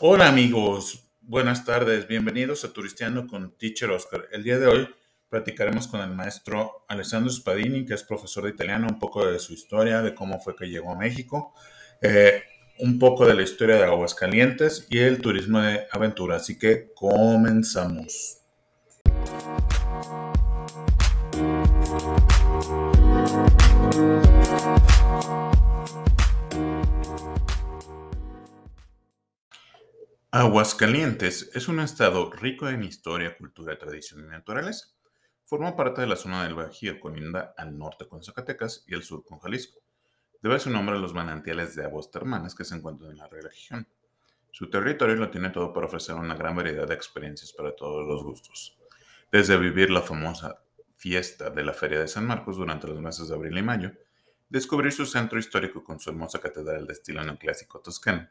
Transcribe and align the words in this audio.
Hola 0.00 0.28
amigos, 0.28 1.10
buenas 1.22 1.64
tardes, 1.64 2.06
bienvenidos 2.06 2.64
a 2.64 2.72
Turisteando 2.72 3.26
con 3.26 3.58
Teacher 3.58 3.90
Oscar. 3.90 4.28
El 4.30 4.44
día 4.44 4.56
de 4.56 4.68
hoy 4.68 4.88
platicaremos 5.28 5.88
con 5.88 6.00
el 6.00 6.14
maestro 6.14 6.84
Alessandro 6.86 7.32
Spadini, 7.32 7.84
que 7.84 7.94
es 7.94 8.04
profesor 8.04 8.44
de 8.44 8.50
italiano, 8.50 8.86
un 8.88 9.00
poco 9.00 9.26
de 9.26 9.40
su 9.40 9.54
historia, 9.54 10.00
de 10.00 10.14
cómo 10.14 10.38
fue 10.38 10.54
que 10.54 10.68
llegó 10.68 10.92
a 10.92 10.96
México, 10.96 11.52
eh, 12.00 12.44
un 12.78 13.00
poco 13.00 13.26
de 13.26 13.34
la 13.34 13.42
historia 13.42 13.74
de 13.74 13.82
Aguascalientes 13.86 14.86
y 14.88 14.98
el 14.98 15.20
turismo 15.20 15.60
de 15.60 15.88
aventura. 15.90 16.36
Así 16.36 16.56
que 16.56 16.92
comenzamos. 16.94 18.36
Aguascalientes 30.30 31.50
es 31.54 31.68
un 31.68 31.80
estado 31.80 32.30
rico 32.30 32.68
en 32.68 32.84
historia, 32.84 33.34
cultura, 33.38 33.78
tradición 33.78 34.26
y 34.26 34.28
naturaleza. 34.28 34.88
Forma 35.42 35.74
parte 35.74 36.02
de 36.02 36.06
la 36.06 36.16
zona 36.16 36.44
del 36.44 36.54
Bajío, 36.54 37.00
colinda 37.00 37.54
al 37.56 37.78
norte 37.78 38.06
con 38.06 38.22
Zacatecas 38.22 38.84
y 38.86 38.94
al 38.94 39.02
sur 39.02 39.24
con 39.24 39.38
Jalisco. 39.38 39.80
Debe 40.42 40.58
su 40.58 40.68
nombre 40.68 40.96
a 40.96 40.98
los 40.98 41.14
manantiales 41.14 41.74
de 41.74 41.84
aguas 41.84 42.10
termales 42.10 42.54
que 42.54 42.64
se 42.64 42.74
encuentran 42.74 43.12
en 43.12 43.16
la 43.16 43.26
región. 43.26 43.88
Su 44.50 44.68
territorio 44.68 45.16
lo 45.16 45.30
tiene 45.30 45.48
todo 45.48 45.72
para 45.72 45.86
ofrecer 45.86 46.14
una 46.14 46.34
gran 46.34 46.54
variedad 46.54 46.86
de 46.86 46.94
experiencias 46.94 47.54
para 47.54 47.74
todos 47.74 48.06
los 48.06 48.22
gustos. 48.22 48.76
Desde 49.32 49.56
vivir 49.56 49.88
la 49.88 50.02
famosa 50.02 50.62
fiesta 50.96 51.48
de 51.48 51.64
la 51.64 51.72
Feria 51.72 52.00
de 52.00 52.08
San 52.08 52.26
Marcos 52.26 52.58
durante 52.58 52.86
los 52.86 53.00
meses 53.00 53.28
de 53.28 53.34
abril 53.34 53.56
y 53.56 53.62
mayo, 53.62 53.92
descubrir 54.50 54.92
su 54.92 55.06
centro 55.06 55.38
histórico 55.38 55.82
con 55.82 55.98
su 55.98 56.10
hermosa 56.10 56.38
catedral 56.38 56.86
de 56.86 56.92
estilo 56.92 57.24
neoclásico 57.24 57.80
toscano, 57.80 58.28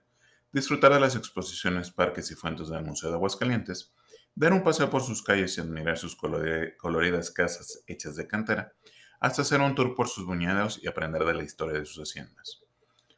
disfrutar 0.52 0.94
de 0.94 1.00
las 1.00 1.16
exposiciones, 1.16 1.92
parques 1.92 2.32
y 2.32 2.36
fuentes 2.36 2.70
del 2.70 2.84
Museo 2.84 3.10
de 3.10 3.16
Aguascalientes, 3.16 3.94
dar 4.36 4.54
un 4.54 4.64
paseo 4.64 4.90
por 4.90 5.02
sus 5.02 5.24
calles 5.24 5.58
y 5.58 5.62
admirar 5.62 5.98
sus 5.98 6.16
coloridas 6.16 7.32
casas 7.32 7.84
hechas 7.88 8.16
de 8.16 8.28
cantera, 8.28 8.74
hasta 9.20 9.42
hacer 9.42 9.62
un 9.62 9.76
tour 9.76 9.96
por 9.96 10.08
sus 10.08 10.28
viñedos 10.28 10.80
y 10.82 10.88
aprender 10.88 11.26
de 11.26 11.34
la 11.34 11.44
historia 11.44 11.80
de 11.80 11.86
sus 11.86 11.98
haciendas. 11.98 12.64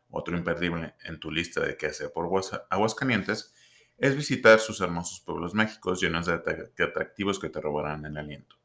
Otro 0.10 0.38
imperdible 0.38 0.96
en 1.04 1.20
tu 1.20 1.30
lista 1.30 1.62
de 1.62 1.78
qué 1.78 1.88
hacer 1.88 2.12
por 2.12 2.30
Aguascalientes 2.70 3.54
es 3.98 4.16
visitar 4.16 4.60
sus 4.60 4.80
hermosos 4.82 5.20
pueblos 5.20 5.54
mágicos 5.54 6.02
llenos 6.02 6.26
de 6.26 6.34
atractivos 6.34 7.38
que 7.38 7.50
te 7.50 7.60
robarán 7.60 8.06
el 8.06 8.18
aliento. 8.18 8.56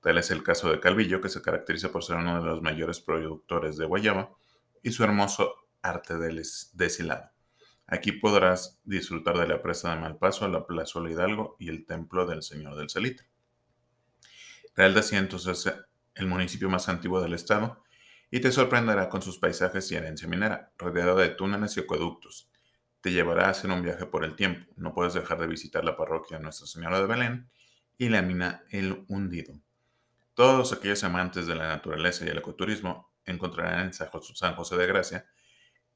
Tal 0.00 0.18
es 0.18 0.30
el 0.30 0.44
caso 0.44 0.70
de 0.70 0.78
Calvillo, 0.78 1.20
que 1.20 1.28
se 1.28 1.42
caracteriza 1.42 1.90
por 1.90 2.04
ser 2.04 2.16
uno 2.16 2.40
de 2.40 2.46
los 2.46 2.62
mayores 2.62 3.00
productores 3.00 3.76
de 3.76 3.86
guayaba 3.86 4.30
y 4.82 4.92
su 4.92 5.02
hermoso 5.02 5.52
arte 5.82 6.16
del 6.16 6.42
deshilado. 6.74 7.30
Aquí 7.90 8.12
podrás 8.12 8.78
disfrutar 8.84 9.38
de 9.38 9.48
la 9.48 9.62
presa 9.62 9.94
de 9.94 10.00
Malpaso, 10.00 10.46
la 10.46 10.66
Plaza 10.66 11.00
Hidalgo 11.08 11.56
y 11.58 11.70
el 11.70 11.86
Templo 11.86 12.26
del 12.26 12.42
Señor 12.42 12.76
del 12.76 12.90
Salitre. 12.90 13.26
Real 14.76 14.92
de 14.92 15.00
Asientos 15.00 15.46
es 15.46 15.72
el 16.14 16.26
municipio 16.26 16.68
más 16.68 16.90
antiguo 16.90 17.22
del 17.22 17.32
estado 17.32 17.82
y 18.30 18.40
te 18.40 18.52
sorprenderá 18.52 19.08
con 19.08 19.22
sus 19.22 19.38
paisajes 19.38 19.90
y 19.90 19.94
herencia 19.94 20.28
minera, 20.28 20.70
rodeado 20.76 21.16
de 21.16 21.30
túneles 21.30 21.78
y 21.78 21.80
acueductos. 21.80 22.50
Te 23.00 23.10
llevará 23.10 23.46
a 23.46 23.50
hacer 23.50 23.70
un 23.70 23.80
viaje 23.80 24.04
por 24.04 24.22
el 24.22 24.36
tiempo. 24.36 24.70
No 24.76 24.92
puedes 24.92 25.14
dejar 25.14 25.38
de 25.38 25.46
visitar 25.46 25.82
la 25.82 25.96
parroquia 25.96 26.38
Nuestra 26.38 26.66
Señora 26.66 27.00
de 27.00 27.06
Belén 27.06 27.50
y 27.96 28.10
la 28.10 28.20
mina 28.20 28.64
El 28.68 29.06
Hundido. 29.08 29.54
Todos 30.34 30.74
aquellos 30.74 31.02
amantes 31.04 31.46
de 31.46 31.54
la 31.54 31.68
naturaleza 31.68 32.26
y 32.26 32.28
el 32.28 32.36
ecoturismo 32.36 33.14
encontrarán 33.24 33.86
en 33.86 33.92
San 33.94 34.54
José 34.54 34.76
de 34.76 34.86
Gracia 34.86 35.26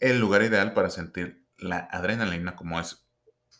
el 0.00 0.18
lugar 0.18 0.42
ideal 0.42 0.72
para 0.72 0.88
sentir 0.88 1.41
la 1.62 1.88
adrenalina 1.90 2.56
como 2.56 2.78
es 2.80 3.06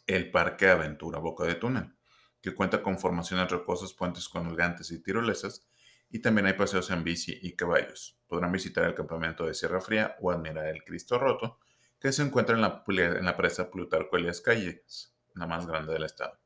el 0.07 0.31
Parque 0.31 0.69
Aventura 0.69 1.19
Boca 1.19 1.45
de 1.45 1.55
Túnel, 1.55 1.95
que 2.41 2.55
cuenta 2.55 2.83
con 2.83 2.99
formaciones 2.99 3.51
rocosas, 3.51 3.93
puentes 3.93 4.29
colgantes 4.29 4.91
y 4.91 5.03
tirolesas, 5.03 5.69
y 6.11 6.19
también 6.19 6.47
hay 6.47 6.53
paseos 6.53 6.91
en 6.91 7.05
bici 7.05 7.39
y 7.41 7.57
caballos. 7.57 8.19
Podrán 8.27 8.53
visitar 8.53 8.85
el 8.85 8.95
campamento 8.95 9.47
de 9.47 9.55
Sierra 9.55 9.81
Fría 9.81 10.17
o 10.21 10.31
admirar 10.31 10.67
el 10.67 10.85
Cristo 10.85 11.19
Roto, 11.19 11.59
que 11.99 12.13
se 12.13 12.23
encuentra 12.23 12.55
en 12.57 12.61
la, 12.61 13.37
presa 13.37 13.71
Plutarco 13.71 14.17
Elias 14.17 14.41
Calles, 14.41 15.15
la 15.35 15.47
más 15.47 15.67
grande 15.67 15.93
del 15.93 16.05
estado. 16.05 16.39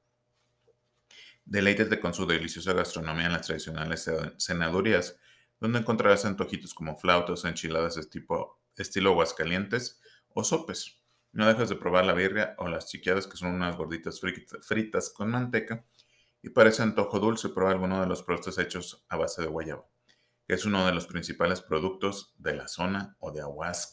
Deleítete 1.45 1.99
con 1.99 2.13
su 2.13 2.27
deliciosa 2.27 2.75
gastronomía 2.75 3.27
en 3.27 3.33
las 3.33 3.47
tradicionales 3.47 4.11
cenadurías, 4.39 5.19
donde 5.59 5.79
encontrarás 5.79 6.25
antojitos 6.25 6.75
como 6.75 6.97
flautas, 6.97 7.45
enchiladas 7.45 7.97
estilo, 7.97 8.61
estilo 8.77 9.11
Aguascalientes 9.11 10.01
o 10.29 10.45
sopes. 10.45 11.01
No 11.33 11.47
dejes 11.47 11.69
de 11.69 11.77
probar 11.77 12.05
la 12.05 12.15
birria 12.15 12.55
o 12.59 12.69
las 12.69 12.89
chiquiadas, 12.89 13.27
que 13.27 13.37
son 13.37 13.55
unas 13.55 13.77
gorditas 13.77 14.21
fritas 14.61 15.11
con 15.11 15.31
manteca. 15.31 15.85
Y 16.43 16.51
para 16.51 16.71
ese 16.71 16.83
antojo 16.83 17.19
dulce, 17.19 17.49
prueba 17.49 17.73
alguno 17.73 18.01
de 18.01 18.07
los 18.07 18.23
postres 18.23 18.59
hechos 18.59 19.05
a 19.09 19.17
base 19.17 19.43
de 19.43 19.49
guayaba, 19.49 19.87
que 20.47 20.55
es 20.55 20.65
uno 20.65 20.87
de 20.87 20.93
los 20.93 21.07
principales 21.07 21.61
productos 21.61 22.35
de 22.39 22.55
la 22.55 22.69
zona 22.69 23.17
o 23.19 23.33
de 23.33 23.41
aguas 23.41 23.91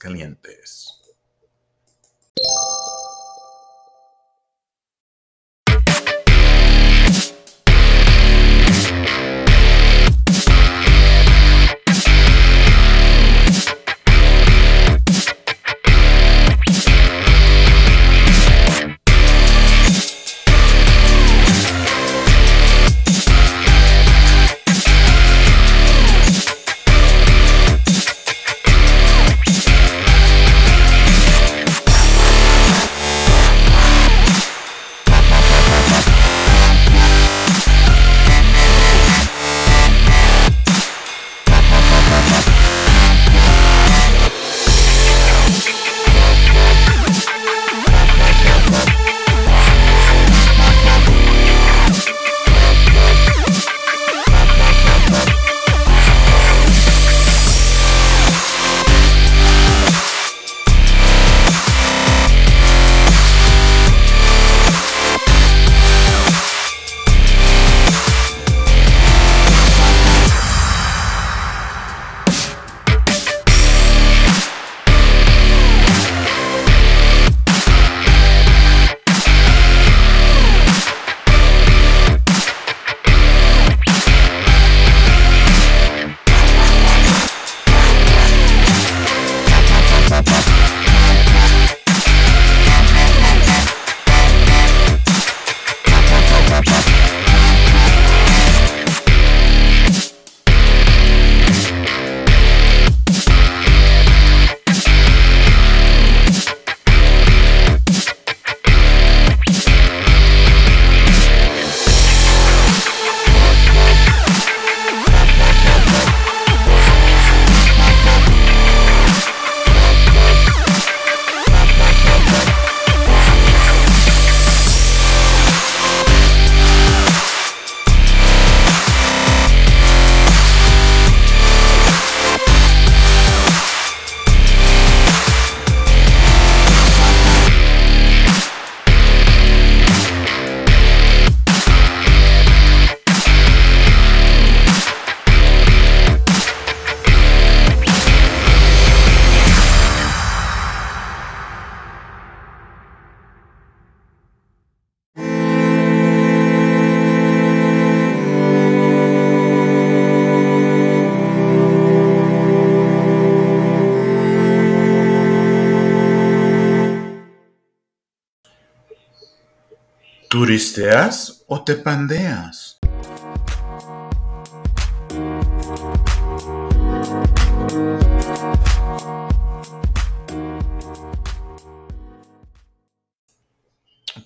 ¿Turisteas 170.43 171.45
o 171.47 171.63
te 171.63 171.75
pandeas? 171.75 172.77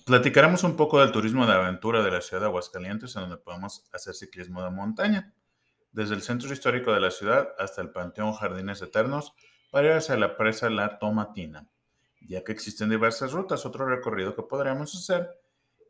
Platicaremos 0.08 0.64
un 0.64 0.76
poco 0.76 1.00
del 1.00 1.12
turismo 1.12 1.46
de 1.46 1.54
aventura 1.54 2.02
de 2.02 2.10
la 2.10 2.22
ciudad 2.22 2.42
de 2.42 2.48
Aguascalientes, 2.48 3.16
en 3.16 3.22
donde 3.22 3.38
podemos 3.38 3.88
hacer 3.94 4.16
ciclismo 4.16 4.64
de 4.64 4.72
montaña, 4.72 5.36
desde 5.92 6.16
el 6.16 6.24
centro 6.24 6.52
histórico 6.52 6.94
de 6.94 7.00
la 7.00 7.12
ciudad 7.12 7.50
hasta 7.60 7.84
el 7.84 7.92
Panteón 7.92 8.34
Jardines 8.34 8.82
Eternos, 8.82 9.36
para 9.70 9.90
ir 9.90 9.94
hacia 9.94 10.18
la 10.18 10.36
presa 10.36 10.72
La 10.72 10.98
Tomatina. 10.98 11.68
Ya 12.22 12.44
que 12.44 12.54
existen 12.54 12.90
diversas 12.90 13.34
rutas, 13.34 13.68
otro 13.68 13.86
recorrido 13.86 14.36
que 14.36 14.42
podríamos 14.42 14.96
hacer 14.96 15.30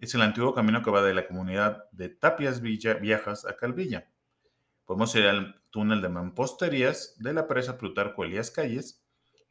es 0.02 0.14
el 0.16 0.22
antiguo 0.22 0.54
camino 0.54 0.82
que 0.84 0.92
va 0.92 1.02
de 1.02 1.14
la 1.14 1.28
comunidad 1.28 1.90
de 1.92 2.10
Tapias 2.10 2.62
Villa 2.62 2.96
Viejas 2.96 3.46
a 3.46 3.56
Calvilla. 3.56 4.10
Podemos 4.86 5.14
ir 5.16 5.26
al 5.26 5.62
túnel 5.72 6.02
de 6.02 6.10
Mamposterías 6.10 7.16
de 7.18 7.34
la 7.34 7.48
presa 7.48 7.78
Plutarco 7.78 8.24
Elías 8.24 8.52
Calles, 8.52 9.04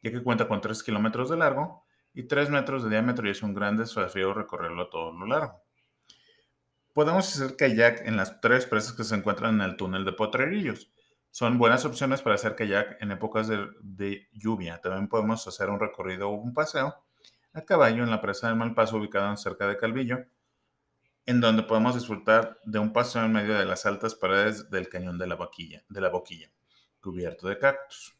ya 0.02 0.10
que 0.10 0.22
cuenta 0.22 0.48
con 0.48 0.60
3 0.60 0.82
kilómetros 0.82 1.30
de 1.30 1.36
largo 1.36 1.84
y 2.14 2.24
3 2.24 2.50
metros 2.50 2.84
de 2.84 2.90
diámetro 2.90 3.26
y 3.26 3.30
es 3.30 3.42
un 3.42 3.54
gran 3.54 3.76
desafío 3.76 4.32
recorrerlo 4.32 4.88
todo 4.88 5.12
lo 5.12 5.26
largo. 5.26 5.66
Podemos 6.96 7.28
hacer 7.28 7.56
kayak 7.56 8.06
en 8.06 8.16
las 8.16 8.40
tres 8.40 8.64
presas 8.64 8.94
que 8.94 9.04
se 9.04 9.14
encuentran 9.14 9.56
en 9.56 9.60
el 9.60 9.76
túnel 9.76 10.06
de 10.06 10.14
Potrerillos. 10.14 10.90
Son 11.30 11.58
buenas 11.58 11.84
opciones 11.84 12.22
para 12.22 12.36
hacer 12.36 12.56
kayak 12.56 13.02
en 13.02 13.12
épocas 13.12 13.48
de, 13.48 14.28
lluvia. 14.32 14.80
También 14.80 15.06
podemos 15.06 15.46
hacer 15.46 15.68
un 15.68 15.78
recorrido 15.78 16.30
o 16.30 16.36
un 16.36 16.54
paseo 16.54 16.94
a 17.52 17.60
caballo 17.66 18.02
en 18.02 18.08
la 18.08 18.22
presa 18.22 18.48
del 18.48 18.56
Malpaso 18.56 18.96
ubicada 18.96 19.36
cerca 19.36 19.68
de 19.68 19.76
Calvillo, 19.76 20.24
en 21.26 21.40
donde 21.40 21.64
podemos 21.64 21.94
disfrutar 21.94 22.60
de 22.64 22.78
un 22.78 22.92
paseo 22.92 23.24
en 23.24 23.32
medio 23.32 23.58
de 23.58 23.64
las 23.66 23.84
altas 23.84 24.14
paredes 24.14 24.70
del 24.70 24.88
cañón 24.88 25.18
de 25.18 25.26
la, 25.26 25.34
boquilla, 25.34 25.82
de 25.88 26.00
la 26.00 26.08
boquilla, 26.08 26.50
cubierto 27.00 27.48
de 27.48 27.58
cactus. 27.58 28.16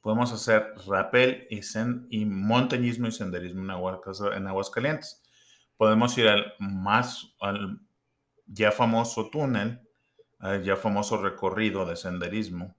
Podemos 0.00 0.32
hacer 0.32 0.74
rappel 0.86 1.46
y, 1.50 2.24
montañismo 2.24 3.06
y 3.06 3.12
senderismo 3.12 3.62
en, 3.62 4.32
en 4.34 4.46
Aguascalientes. 4.46 5.22
Podemos 5.76 6.16
ir 6.18 6.28
al 6.28 6.54
más, 6.58 7.34
al 7.40 7.80
ya 8.46 8.72
famoso 8.72 9.30
túnel, 9.30 9.80
al 10.40 10.64
ya 10.64 10.76
famoso 10.76 11.22
recorrido 11.22 11.86
de 11.86 11.96
senderismo 11.96 12.74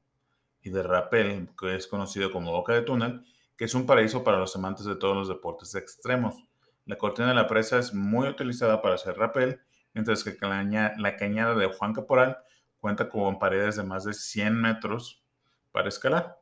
y 0.61 0.69
de 0.69 0.83
rappel, 0.83 1.49
que 1.57 1.75
es 1.75 1.87
conocido 1.87 2.31
como 2.31 2.51
Boca 2.51 2.73
de 2.73 2.81
Túnel, 2.81 3.23
que 3.55 3.65
es 3.65 3.73
un 3.75 3.85
paraíso 3.85 4.23
para 4.23 4.39
los 4.39 4.55
amantes 4.55 4.85
de 4.85 4.95
todos 4.95 5.15
los 5.15 5.27
deportes 5.27 5.75
extremos. 5.75 6.43
La 6.85 6.97
cortina 6.97 7.29
de 7.29 7.35
la 7.35 7.47
presa 7.47 7.77
es 7.77 7.93
muy 7.93 8.27
utilizada 8.27 8.81
para 8.81 8.95
hacer 8.95 9.17
rappel, 9.17 9.61
mientras 9.93 10.23
que 10.23 10.37
la, 10.41 11.15
cañada 11.17 11.55
de 11.55 11.67
Juan 11.67 11.93
Caporal 11.93 12.37
cuenta 12.79 13.09
con 13.09 13.39
paredes 13.39 13.75
de 13.75 13.83
más 13.83 14.03
de 14.03 14.13
100 14.13 14.55
metros 14.55 15.23
para 15.71 15.89
escalar. 15.89 16.39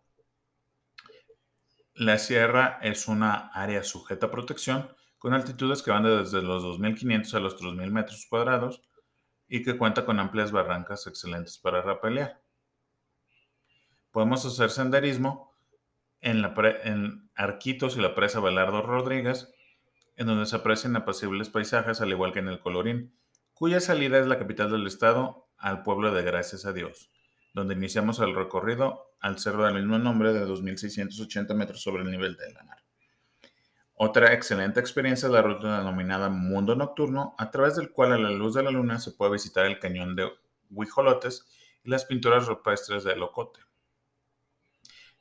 La 1.93 2.17
sierra 2.17 2.79
es 2.81 3.08
una 3.08 3.50
área 3.53 3.84
sujeta 3.84 4.27
a 4.27 4.31
protección 4.31 4.89
con 5.17 5.34
altitudes 5.34 5.84
que 5.84 5.91
van 5.91 6.03
desde 6.03 6.41
los 6.41 6.63
2.500 6.63 7.34
a 7.34 7.39
los 7.41 7.58
3.000 7.62 7.91
metros 7.91 8.25
cuadrados 8.29 8.81
y 9.50 9.63
que 9.63 9.77
cuenta 9.77 10.05
con 10.05 10.19
amplias 10.19 10.51
barrancas 10.51 11.08
excelentes 11.08 11.58
para 11.58 11.81
rapelear. 11.81 12.41
Podemos 14.12 14.46
hacer 14.46 14.69
senderismo 14.69 15.53
en, 16.22 16.46
en 16.84 17.29
Arquitos 17.36 17.98
y 17.98 18.01
la 18.01 18.15
presa 18.15 18.39
Belardo 18.39 18.81
Rodríguez, 18.81 19.53
en 20.19 20.27
donde 20.27 20.45
se 20.45 20.55
aprecian 20.55 20.95
apacibles 20.95 21.49
paisajes, 21.49 21.99
al 22.01 22.09
igual 22.09 22.31
que 22.31 22.39
en 22.39 22.49
el 22.49 22.59
Colorín, 22.59 23.11
cuya 23.55 23.79
salida 23.79 24.19
es 24.19 24.27
la 24.27 24.38
capital 24.38 24.71
del 24.71 24.85
estado 24.85 25.49
al 25.57 25.81
pueblo 25.81 26.13
de 26.13 26.21
Gracias 26.21 26.65
a 26.65 26.73
Dios 26.73 27.09
donde 27.53 27.75
iniciamos 27.75 28.19
el 28.19 28.35
recorrido 28.35 29.13
al 29.19 29.39
cerro 29.39 29.65
del 29.65 29.75
mismo 29.75 29.97
nombre 29.97 30.33
de 30.33 30.45
2.680 30.45 31.53
metros 31.55 31.81
sobre 31.81 32.03
el 32.03 32.11
nivel 32.11 32.38
del 32.38 32.53
mar. 32.65 32.83
Otra 33.95 34.33
excelente 34.33 34.79
experiencia 34.79 35.27
es 35.27 35.33
la 35.33 35.41
ruta 35.41 35.79
denominada 35.79 36.29
Mundo 36.29 36.75
Nocturno, 36.75 37.35
a 37.38 37.51
través 37.51 37.75
del 37.75 37.91
cual 37.91 38.13
a 38.13 38.17
la 38.17 38.29
luz 38.29 38.53
de 38.53 38.63
la 38.63 38.71
luna 38.71 38.99
se 38.99 39.11
puede 39.11 39.33
visitar 39.33 39.65
el 39.65 39.79
cañón 39.79 40.15
de 40.15 40.31
Huijolotes 40.69 41.47
y 41.83 41.89
las 41.89 42.05
pinturas 42.05 42.45
rupestres 42.45 43.03
de 43.03 43.15
Locote. 43.17 43.59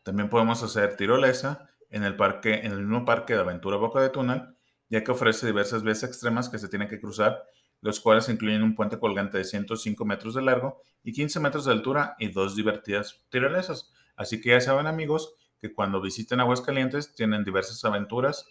También 0.04 0.28
podemos 0.28 0.62
hacer 0.62 0.96
tirolesa 0.96 1.70
en 1.90 2.04
el, 2.04 2.14
parque, 2.14 2.60
en 2.60 2.72
el 2.72 2.78
mismo 2.80 3.04
parque 3.04 3.34
de 3.34 3.40
aventura 3.40 3.76
Boca 3.78 4.00
de 4.00 4.10
Túnel, 4.10 4.56
ya 4.88 5.04
que 5.04 5.10
ofrece 5.10 5.46
diversas 5.46 5.82
vías 5.82 6.02
extremas 6.02 6.48
que 6.48 6.58
se 6.58 6.68
tienen 6.68 6.88
que 6.88 7.00
cruzar 7.00 7.44
los 7.80 8.00
cuales 8.00 8.28
incluyen 8.28 8.62
un 8.62 8.74
puente 8.74 8.98
colgante 8.98 9.38
de 9.38 9.44
105 9.44 10.04
metros 10.04 10.34
de 10.34 10.42
largo 10.42 10.82
y 11.02 11.12
15 11.12 11.40
metros 11.40 11.64
de 11.64 11.72
altura 11.72 12.16
y 12.18 12.28
dos 12.28 12.56
divertidas 12.56 13.22
tirolesas. 13.30 13.92
Así 14.16 14.40
que 14.40 14.50
ya 14.50 14.60
saben 14.60 14.86
amigos 14.86 15.34
que 15.60 15.72
cuando 15.72 16.00
visiten 16.00 16.40
Aguascalientes 16.40 17.14
tienen 17.14 17.44
diversas 17.44 17.84
aventuras 17.84 18.46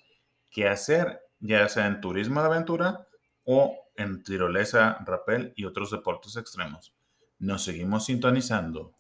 que 0.50 0.68
hacer, 0.68 1.22
ya 1.40 1.68
sea 1.68 1.88
en 1.88 2.02
turismo 2.02 2.42
de 2.42 2.48
aventura 2.48 3.08
o 3.44 3.78
en 3.96 4.24
tirolesa, 4.24 4.98
rappel 5.06 5.54
y 5.56 5.66
otros 5.66 5.92
deportes 5.92 6.36
extremos. 6.38 6.94
Nos 7.40 7.64
seguimos 7.64 8.06
sintonizando. 8.06 8.94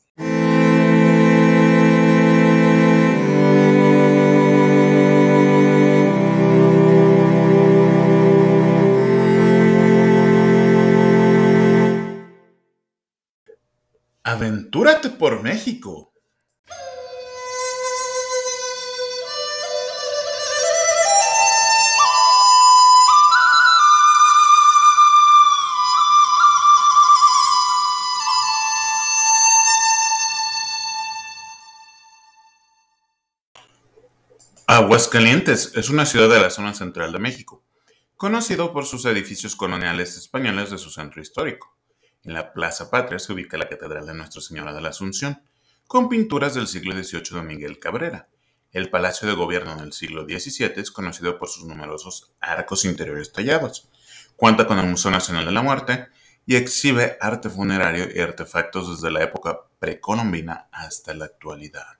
Aventúrate 14.77 15.09
por 15.09 15.41
México. 15.41 16.13
Aguascalientes 34.67 35.71
es 35.73 35.89
una 35.89 36.05
ciudad 36.05 36.29
de 36.29 36.39
la 36.39 36.51
zona 36.51 36.75
central 36.75 37.11
de 37.13 37.17
México, 37.17 37.63
conocido 38.15 38.71
por 38.73 38.85
sus 38.85 39.05
edificios 39.05 39.55
coloniales 39.55 40.15
españoles 40.17 40.69
de 40.69 40.77
su 40.77 40.91
centro 40.91 41.19
histórico. 41.19 41.76
En 42.27 42.33
la 42.33 42.51
Plaza 42.51 42.91
Patria 42.91 43.19
se 43.19 43.31
ubica 43.31 43.57
la 43.57 43.69
Catedral 43.69 44.05
de 44.05 44.13
Nuestra 44.13 44.41
Señora 44.41 44.73
de 44.73 44.81
la 44.81 44.89
Asunción, 44.89 45.41
con 45.87 46.09
pinturas 46.09 46.55
del 46.55 46.67
siglo 46.67 46.93
XVIII 46.93 47.39
de 47.39 47.41
Miguel 47.41 47.79
Cabrera. 47.79 48.27
El 48.73 48.89
Palacio 48.89 49.29
de 49.29 49.33
Gobierno 49.33 49.77
del 49.77 49.93
siglo 49.93 50.25
XVII 50.25 50.73
es 50.75 50.91
conocido 50.91 51.39
por 51.39 51.47
sus 51.47 51.63
numerosos 51.63 52.33
arcos 52.41 52.83
interiores 52.83 53.31
tallados. 53.31 53.87
Cuenta 54.35 54.67
con 54.67 54.77
el 54.77 54.87
Museo 54.87 55.09
Nacional 55.09 55.45
de 55.45 55.53
la 55.53 55.61
Muerte 55.61 56.07
y 56.45 56.57
exhibe 56.57 57.17
arte 57.21 57.49
funerario 57.49 58.09
y 58.13 58.19
artefactos 58.19 58.89
desde 58.89 59.09
la 59.09 59.23
época 59.23 59.61
precolombina 59.79 60.67
hasta 60.73 61.13
la 61.13 61.25
actualidad. 61.25 61.97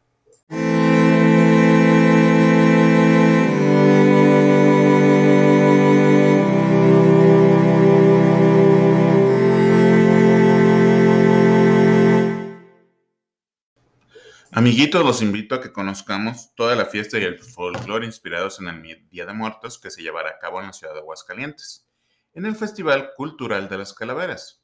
Amiguitos, 14.58 15.06
los 15.06 15.22
invito 15.22 15.54
a 15.54 15.62
que 15.62 15.72
conozcamos 15.72 16.56
toda 16.56 16.76
la 16.76 16.88
fiesta 16.88 17.20
y 17.20 17.24
el 17.24 17.38
folclore 17.38 18.08
inspirados 18.08 18.60
en 18.60 18.68
el 18.70 19.08
Día 19.08 19.28
de 19.28 19.34
Muertos 19.34 19.78
que 19.78 19.92
se 19.92 20.02
llevará 20.02 20.32
a 20.32 20.40
cabo 20.40 20.60
en 20.60 20.66
la 20.66 20.74
ciudad 20.74 20.96
de 20.96 21.02
Aguascalientes, 21.02 21.88
en 22.34 22.44
el 22.44 22.56
Festival 22.56 23.12
Cultural 23.16 23.70
de 23.70 23.78
las 23.78 23.94
Calaveras. 23.94 24.64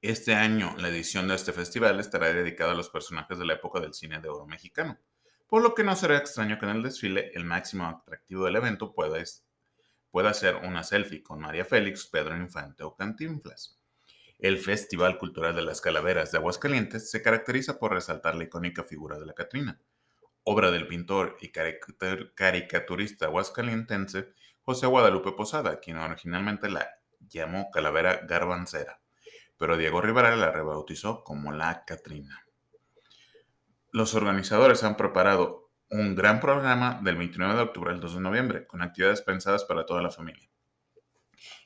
Este 0.00 0.34
año, 0.34 0.74
la 0.78 0.88
edición 0.88 1.28
de 1.28 1.34
este 1.34 1.52
festival 1.52 2.00
estará 2.00 2.32
dedicada 2.32 2.72
a 2.72 2.74
los 2.74 2.88
personajes 2.88 3.38
de 3.38 3.44
la 3.44 3.52
época 3.52 3.80
del 3.80 3.92
cine 3.92 4.18
de 4.18 4.30
oro 4.30 4.46
mexicano, 4.46 4.98
por 5.46 5.60
lo 5.60 5.74
que 5.74 5.84
no 5.84 5.94
será 5.94 6.16
extraño 6.16 6.58
que 6.58 6.64
en 6.64 6.76
el 6.76 6.82
desfile 6.82 7.32
el 7.34 7.44
máximo 7.44 7.86
atractivo 7.86 8.46
del 8.46 8.56
evento 8.56 8.94
pueda, 8.94 9.22
pueda 10.10 10.32
ser 10.32 10.56
una 10.56 10.84
selfie 10.84 11.22
con 11.22 11.38
María 11.38 11.66
Félix, 11.66 12.06
Pedro 12.06 12.34
Infante 12.34 12.82
o 12.82 12.96
Cantinflas. 12.96 13.79
El 14.42 14.56
Festival 14.56 15.18
Cultural 15.18 15.54
de 15.54 15.60
las 15.60 15.82
Calaveras 15.82 16.32
de 16.32 16.38
Aguascalientes 16.38 17.10
se 17.10 17.20
caracteriza 17.20 17.78
por 17.78 17.92
resaltar 17.92 18.34
la 18.34 18.44
icónica 18.44 18.84
figura 18.84 19.18
de 19.18 19.26
la 19.26 19.34
Catrina, 19.34 19.78
obra 20.44 20.70
del 20.70 20.86
pintor 20.86 21.36
y 21.42 21.52
caricaturista 21.52 23.26
aguascalientense 23.26 24.32
José 24.62 24.86
Guadalupe 24.86 25.32
Posada, 25.32 25.78
quien 25.78 25.98
originalmente 25.98 26.70
la 26.70 26.88
llamó 27.18 27.70
Calavera 27.70 28.24
Garbancera, 28.26 29.02
pero 29.58 29.76
Diego 29.76 30.00
Rivera 30.00 30.34
la 30.36 30.50
rebautizó 30.50 31.22
como 31.22 31.52
la 31.52 31.84
Catrina. 31.84 32.46
Los 33.92 34.14
organizadores 34.14 34.84
han 34.84 34.96
preparado 34.96 35.70
un 35.90 36.14
gran 36.14 36.40
programa 36.40 36.98
del 37.02 37.16
29 37.16 37.56
de 37.56 37.62
octubre 37.62 37.92
al 37.92 38.00
2 38.00 38.14
de 38.14 38.20
noviembre, 38.20 38.66
con 38.66 38.80
actividades 38.80 39.20
pensadas 39.20 39.64
para 39.64 39.84
toda 39.84 40.00
la 40.00 40.10
familia. 40.10 40.48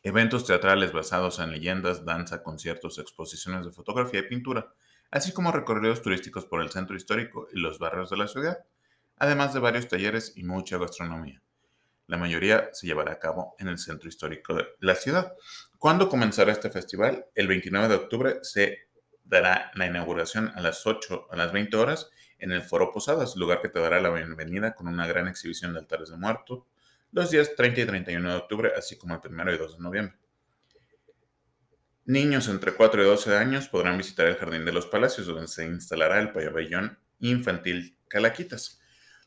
Eventos 0.02 0.46
teatrales 0.46 0.92
basados 0.92 1.38
en 1.38 1.50
leyendas, 1.50 2.04
danza, 2.04 2.42
conciertos, 2.42 2.98
exposiciones 2.98 3.64
de 3.64 3.72
fotografía 3.72 4.20
y 4.20 4.28
pintura, 4.28 4.72
así 5.10 5.32
como 5.32 5.52
recorridos 5.52 6.02
turísticos 6.02 6.46
por 6.46 6.60
el 6.60 6.70
centro 6.70 6.96
histórico 6.96 7.48
y 7.52 7.60
los 7.60 7.78
barrios 7.78 8.10
de 8.10 8.16
la 8.16 8.28
ciudad, 8.28 8.58
además 9.16 9.54
de 9.54 9.60
varios 9.60 9.88
talleres 9.88 10.32
y 10.36 10.44
mucha 10.44 10.78
gastronomía. 10.78 11.40
La 12.06 12.18
mayoría 12.18 12.68
se 12.72 12.86
llevará 12.86 13.12
a 13.12 13.18
cabo 13.18 13.54
en 13.58 13.68
el 13.68 13.78
centro 13.78 14.08
histórico 14.08 14.54
de 14.54 14.66
la 14.80 14.94
ciudad. 14.94 15.32
¿Cuándo 15.78 16.08
comenzará 16.08 16.52
este 16.52 16.68
festival? 16.68 17.26
El 17.34 17.48
29 17.48 17.88
de 17.88 17.94
octubre 17.94 18.38
se 18.42 18.88
dará 19.24 19.70
la 19.74 19.86
inauguración 19.86 20.52
a 20.54 20.60
las 20.60 20.86
8, 20.86 21.28
a 21.30 21.36
las 21.36 21.52
20 21.52 21.76
horas 21.76 22.10
en 22.38 22.52
el 22.52 22.62
Foro 22.62 22.92
Posadas, 22.92 23.36
lugar 23.36 23.62
que 23.62 23.70
te 23.70 23.80
dará 23.80 24.00
la 24.00 24.10
bienvenida 24.10 24.74
con 24.74 24.86
una 24.86 25.06
gran 25.06 25.28
exhibición 25.28 25.72
de 25.72 25.78
altares 25.78 26.10
de 26.10 26.18
muertos 26.18 26.64
los 27.14 27.30
días 27.30 27.54
30 27.54 27.80
y 27.80 27.86
31 27.86 28.28
de 28.28 28.36
octubre, 28.36 28.72
así 28.76 28.98
como 28.98 29.14
el 29.14 29.20
1 29.24 29.52
y 29.52 29.56
2 29.56 29.76
de 29.76 29.82
noviembre. 29.82 30.16
Niños 32.06 32.48
entre 32.48 32.72
4 32.72 33.02
y 33.02 33.06
12 33.06 33.36
años 33.36 33.68
podrán 33.68 33.96
visitar 33.96 34.26
el 34.26 34.34
Jardín 34.34 34.64
de 34.64 34.72
los 34.72 34.86
Palacios, 34.86 35.28
donde 35.28 35.46
se 35.46 35.64
instalará 35.64 36.18
el 36.18 36.32
pabellón 36.32 36.98
infantil 37.20 37.96
Calaquitas, 38.08 38.80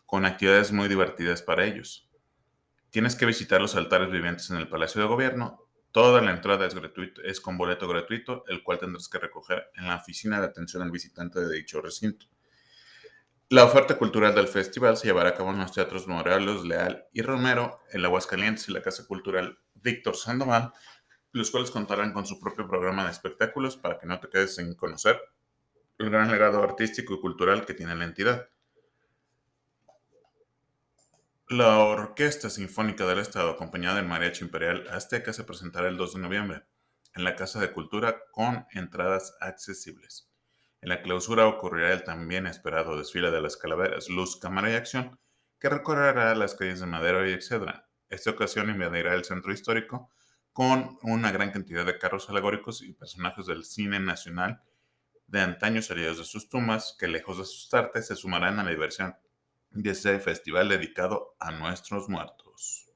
con 0.06 0.26
actividades 0.26 0.74
muy 0.74 0.90
divertidas 0.90 1.42
para 1.42 1.66
ellos. 1.66 2.10
Tienes 2.90 3.16
que 3.16 3.26
visitar 3.26 3.62
los 3.62 3.76
altares 3.76 4.12
vivientes 4.12 4.50
en 4.50 4.58
el 4.58 4.68
Palacio 4.68 5.02
de 5.02 5.08
Gobierno. 5.08 5.66
Toda 5.94 6.22
la 6.22 6.32
entrada 6.32 6.68
es, 6.68 6.76
gratuita, 6.76 7.22
es 7.24 7.40
con 7.40 7.58
boleto 7.58 7.88
gratuito, 7.88 8.44
el 8.50 8.64
cual 8.64 8.80
tendrás 8.80 9.08
que 9.08 9.18
recoger 9.18 9.72
en 9.76 9.88
la 9.88 9.96
oficina 9.96 10.42
de 10.42 10.48
atención 10.48 10.84
al 10.84 10.92
visitante 10.92 11.40
de 11.40 11.56
dicho 11.56 11.82
recinto. 11.82 12.26
La 13.50 13.64
oferta 13.64 13.98
cultural 13.98 14.36
del 14.36 14.50
festival 14.50 14.98
se 14.98 15.08
llevará 15.08 15.30
a 15.30 15.34
cabo 15.34 15.52
en 15.52 15.60
los 15.60 15.72
teatros 15.72 16.06
Morelos, 16.06 16.66
Leal 16.66 17.08
y 17.14 17.22
Romero, 17.22 17.80
en 17.94 18.04
Aguascalientes 18.04 18.68
y 18.68 18.74
la 18.74 18.82
Casa 18.82 19.08
Cultural 19.08 19.58
Víctor 19.74 20.18
Sandoval, 20.18 20.74
los 21.32 21.50
cuales 21.50 21.72
contarán 21.72 22.12
con 22.12 22.26
su 22.26 22.42
propio 22.42 22.68
programa 22.68 23.06
de 23.06 23.12
espectáculos 23.12 23.78
para 23.78 24.00
que 24.00 24.06
no 24.06 24.20
te 24.20 24.28
quedes 24.28 24.56
sin 24.56 24.76
conocer 24.76 25.22
el 25.98 26.10
gran 26.10 26.30
legado 26.30 26.62
artístico 26.62 27.14
y 27.14 27.22
cultural 27.22 27.66
que 27.66 27.74
tiene 27.74 27.96
la 27.96 28.04
entidad. 28.04 28.50
La 31.48 31.80
Orquesta 31.80 32.50
Sinfónica 32.50 33.06
del 33.08 33.20
Estado, 33.20 33.52
acompañada 33.52 33.96
del 33.96 34.08
Mariachi 34.08 34.44
Imperial 34.44 34.90
Azteca, 34.90 35.32
se 35.32 35.46
presentará 35.46 35.88
el 35.88 35.96
2 35.96 36.16
de 36.16 36.20
noviembre 36.20 36.64
en 37.16 37.24
la 37.24 37.38
Casa 37.38 37.62
de 37.62 37.72
Cultura 37.72 38.24
con 38.34 38.68
entradas 38.74 39.38
accesibles. 39.40 40.27
En 40.82 40.90
la 40.90 41.02
clausura 41.02 41.48
ocurrirá 41.48 41.94
el 41.94 42.04
también 42.04 42.48
esperado 42.48 42.98
desfile 42.98 43.32
de 43.32 43.42
las 43.42 43.58
calaveras, 43.58 44.10
luz, 44.10 44.38
cámara 44.38 44.72
y 44.72 44.76
acción, 44.76 45.20
que 45.60 45.70
recorrerá 45.70 46.36
las 46.36 46.56
calles 46.56 46.80
de 46.80 46.86
Madero 46.86 47.28
y 47.28 47.34
Excedra. 47.34 47.90
Esta 48.10 48.32
ocasión 48.32 48.70
invadirá 48.70 49.16
el 49.16 49.26
centro 49.26 49.52
histórico 49.52 50.12
con 50.54 50.98
una 51.04 51.32
gran 51.32 51.52
cantidad 51.52 51.86
de 51.86 51.98
carros 51.98 52.30
alegóricos 52.30 52.82
y 52.82 52.94
personajes 52.94 53.46
del 53.46 53.64
cine 53.64 54.00
nacional 54.00 54.62
de 55.28 55.42
antaño 55.42 55.82
salidos 55.82 56.18
de 56.18 56.24
sus 56.24 56.50
tumbas 56.50 56.96
que 56.98 57.08
lejos 57.08 57.38
de 57.38 57.44
asustarte 57.44 58.02
se 58.02 58.16
sumarán 58.16 58.60
a 58.60 58.64
la 58.64 58.70
diversión 58.70 59.16
de 59.72 59.92
este 59.92 60.20
festival 60.20 60.70
dedicado 60.70 61.36
a 61.40 61.52
nuestros 61.52 62.08
muertos. 62.08 62.87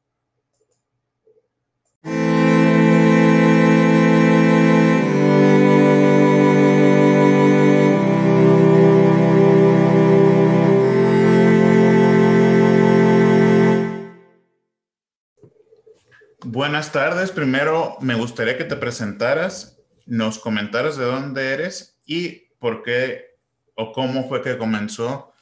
Buenas 16.44 16.92
tardes. 16.92 17.32
Primero, 17.32 17.98
me 18.02 18.16
gustaría 18.16 18.58
que 18.58 18.64
te 18.64 18.76
presentaras, 18.76 19.80
nos 20.08 20.40
comentaras 20.40 20.98
de 20.98 21.06
dónde 21.06 21.54
eres 21.54 22.02
y 22.04 22.48
por 22.58 22.82
qué 22.82 23.38
o 23.76 23.92
cómo 23.92 24.28
fue 24.28 24.42
que 24.42 24.58
comenzó 24.58 25.34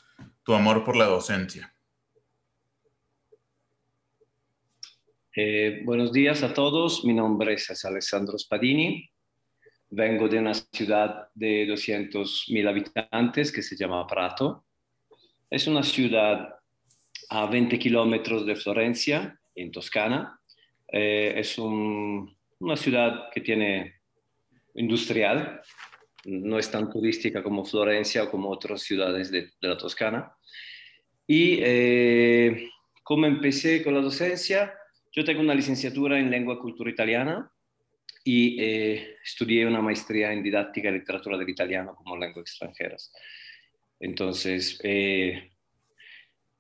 tu 0.44 0.54
amor 0.54 0.84
por 0.84 0.98
la 0.98 1.06
docencia. 1.06 1.74
Eh, 5.34 5.84
buenos 5.86 6.12
días 6.12 6.44
a 6.44 6.54
todos. 6.54 7.06
Mi 7.06 7.14
nombre 7.14 7.54
es 7.54 7.86
Alessandro 7.86 8.38
Spadini. 8.38 9.10
Vengo 9.92 10.28
de 10.28 10.40
una 10.40 10.54
ciudad 10.54 11.30
de 11.34 11.66
200.000 11.66 12.68
habitantes 12.68 13.54
que 13.54 13.62
se 13.62 13.78
llama 13.78 14.06
Prato. 14.06 14.66
Es 15.50 15.66
una 15.66 15.82
ciudad 15.82 16.56
a 17.30 17.46
20 17.46 17.80
kilómetros 17.80 18.46
de 18.46 18.58
Florencia, 18.58 19.40
en 19.56 19.72
Toscana 19.72 20.39
eh, 20.92 21.34
es 21.38 21.58
una 21.58 22.76
ciudad 22.76 23.30
que 23.32 23.42
tiene 23.42 24.02
industrial, 24.76 25.62
no 26.26 26.58
es 26.58 26.70
tan 26.70 26.90
turística 26.90 27.44
como 27.44 27.66
Florencia 27.66 28.24
o 28.24 28.32
como 28.32 28.50
otras 28.50 28.82
ciudades 28.82 29.32
de, 29.32 29.52
la 29.62 29.78
Toscana. 29.78 30.34
Y 31.28 31.60
eh, 31.62 32.70
como 33.04 33.26
empecé 33.26 33.84
con 33.84 33.94
la 33.94 34.02
docencia, 34.02 34.74
yo 35.12 35.24
tengo 35.24 35.42
una 35.42 35.56
licenciatura 35.56 36.20
en 36.20 36.30
lengua 36.30 36.56
y 36.56 36.60
cultura 36.60 36.90
italiana 36.90 37.52
y 38.24 38.62
eh, 38.62 39.16
estudié 39.24 39.66
una 39.66 39.82
maestría 39.82 40.34
en 40.34 40.44
didáctica 40.44 40.90
y 40.90 40.94
literatura 40.94 41.38
del 41.38 41.50
italiano 41.50 41.96
como 41.96 42.18
lengua 42.18 42.42
extranjeras. 42.42 43.14
Entonces, 44.00 44.80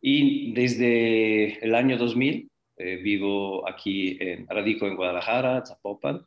y 0.02 0.54
desde 0.54 1.64
el 1.64 1.76
año 1.76 1.98
2000 1.98 2.50
eh, 2.82 2.96
vivo 2.96 3.68
aquí, 3.68 4.18
en, 4.22 4.48
radico 4.48 4.88
en 4.88 4.96
Guadalajara, 4.96 5.66
Zapopan, 5.66 6.26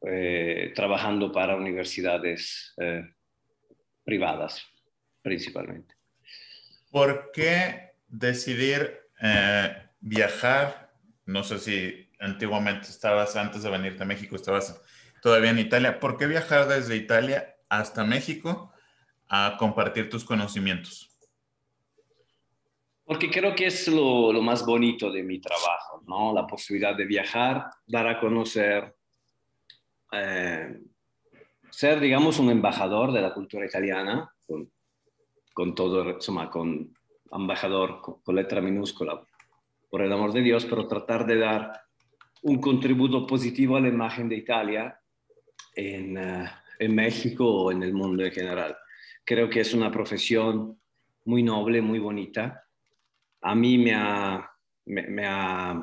eh, 0.00 0.72
trabajando 0.74 1.30
para 1.30 1.56
universidades 1.56 2.74
eh, 2.78 3.04
privadas 4.02 4.66
principalmente. 5.20 5.94
¿Por 6.90 7.30
qué 7.32 7.92
decidir 8.08 8.98
viajar? 10.00 10.90
No 11.26 11.44
sé 11.44 11.58
si 11.58 12.10
antiguamente 12.18 12.88
estabas, 12.88 13.36
antes 13.36 13.62
de 13.62 13.70
venirte 13.70 14.02
a 14.02 14.06
México, 14.06 14.36
estabas 14.36 14.82
todavía 15.20 15.50
en 15.50 15.58
Italia. 15.58 16.00
¿Por 16.00 16.16
qué 16.16 16.26
viajar 16.26 16.66
desde 16.66 16.96
Italia 16.96 17.56
hasta 17.68 18.04
México 18.04 18.72
a 19.28 19.56
compartir 19.58 20.08
tus 20.08 20.24
conocimientos? 20.24 21.11
Porque 23.12 23.28
creo 23.28 23.54
que 23.54 23.66
es 23.66 23.88
lo, 23.88 24.32
más 24.40 24.64
bonito 24.64 25.12
de 25.12 25.22
mi 25.22 25.38
trabajo, 25.38 26.02
¿no? 26.06 26.32
La 26.32 26.46
posibilidad 26.46 26.96
de 26.96 27.04
viajar, 27.04 27.66
dar 27.86 28.08
a 28.08 28.18
conocer, 28.18 28.94
eh, 30.12 30.80
ser, 31.68 32.00
digamos, 32.00 32.38
un 32.38 32.48
embajador 32.48 33.12
de 33.12 33.20
la 33.20 33.34
cultura 33.34 33.66
italiana, 33.66 34.32
con, 35.52 35.74
todo, 35.74 36.08
insomma, 36.08 36.48
con 36.48 36.94
embajador 37.30 38.00
con, 38.00 38.34
letra 38.34 38.62
minúscula, 38.62 39.22
por 39.90 40.00
el 40.00 40.10
amor 40.10 40.32
de 40.32 40.40
Dios, 40.40 40.64
pero 40.64 40.88
tratar 40.88 41.26
de 41.26 41.36
dar 41.36 41.82
un 42.40 42.62
contributo 42.62 43.26
positivo 43.26 43.76
a 43.76 43.80
la 43.80 43.88
imagen 43.88 44.26
de 44.26 44.36
Italia 44.36 44.98
en, 45.74 46.16
eh, 46.16 46.50
en 46.78 46.94
México 46.94 47.44
o 47.44 47.72
en 47.72 47.82
el 47.82 47.92
mundo 47.92 48.24
en 48.24 48.32
general. 48.32 48.74
Creo 49.22 49.50
que 49.50 49.60
es 49.60 49.74
una 49.74 49.90
profesión 49.90 50.80
muy 51.26 51.42
noble, 51.42 51.82
muy 51.82 51.98
bonita 51.98 52.61
a 53.42 53.54
mí 53.54 53.76
me 53.76 53.94
ha, 53.94 54.48
me, 54.86 55.26
ha 55.26 55.82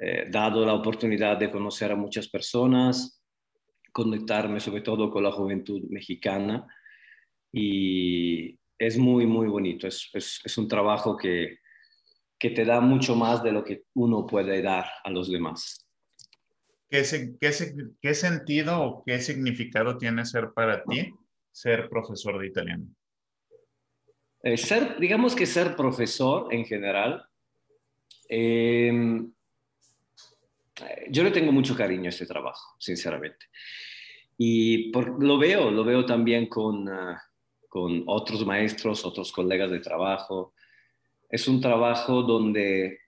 eh, 0.00 0.26
dado 0.30 0.64
la 0.64 0.74
oportunidad 0.74 1.36
de 1.36 1.50
conocer 1.50 1.90
a 1.90 1.96
muchas 1.96 2.28
personas, 2.28 3.22
conectarme 3.92 4.60
sobre 4.60 4.82
todo 4.82 5.10
con 5.10 5.24
la 5.24 5.32
juventud 5.32 5.82
mexicana 5.90 6.66
y 7.52 8.58
es 8.78 8.96
muy, 8.96 9.26
muy 9.26 9.48
bonito. 9.48 9.86
Es, 9.86 10.10
es, 10.14 10.58
un 10.58 10.68
trabajo 10.68 11.16
que, 11.16 11.58
que, 12.38 12.50
te 12.50 12.64
da 12.64 12.80
mucho 12.80 13.14
más 13.14 13.42
de 13.42 13.52
lo 13.52 13.62
que 13.62 13.84
uno 13.94 14.26
puede 14.26 14.62
dar 14.62 14.86
a 15.04 15.10
los 15.10 15.30
demás. 15.30 15.86
¿Qué, 16.88 17.02
qué, 17.40 17.52
qué 18.00 18.14
sentido 18.14 18.82
o 18.82 19.04
qué 19.04 19.20
significado 19.20 19.98
tiene 19.98 20.24
ser 20.24 20.52
para 20.54 20.82
ti 20.84 21.12
ser 21.50 21.88
profesor 21.88 22.40
de 22.40 22.46
italiano? 22.46 22.86
Eh, 24.42 24.56
ser, 24.56 24.98
digamos 24.98 25.36
que 25.36 25.46
ser 25.46 25.76
profesor 25.76 26.52
en 26.52 26.64
general, 26.64 27.24
em, 28.28 29.32
yo 31.10 31.22
le 31.22 31.30
tengo 31.30 31.52
mucho 31.52 31.76
cariño 31.76 32.06
a 32.06 32.08
este 32.08 32.26
trabajo, 32.26 32.74
sinceramente. 32.78 33.46
Y 34.36 34.90
lo 34.90 35.38
veo, 35.38 35.70
lo 35.70 35.84
veo 35.84 36.04
también 36.04 36.46
con, 36.46 36.88
ah, 36.88 37.22
con 37.68 38.02
otros 38.06 38.44
maestros, 38.44 39.04
otros 39.04 39.30
colegas 39.30 39.70
de 39.70 39.80
trabajo. 39.80 40.54
Es 41.28 41.46
un 41.46 41.60
trabajo 41.60 42.22
donde 42.22 42.98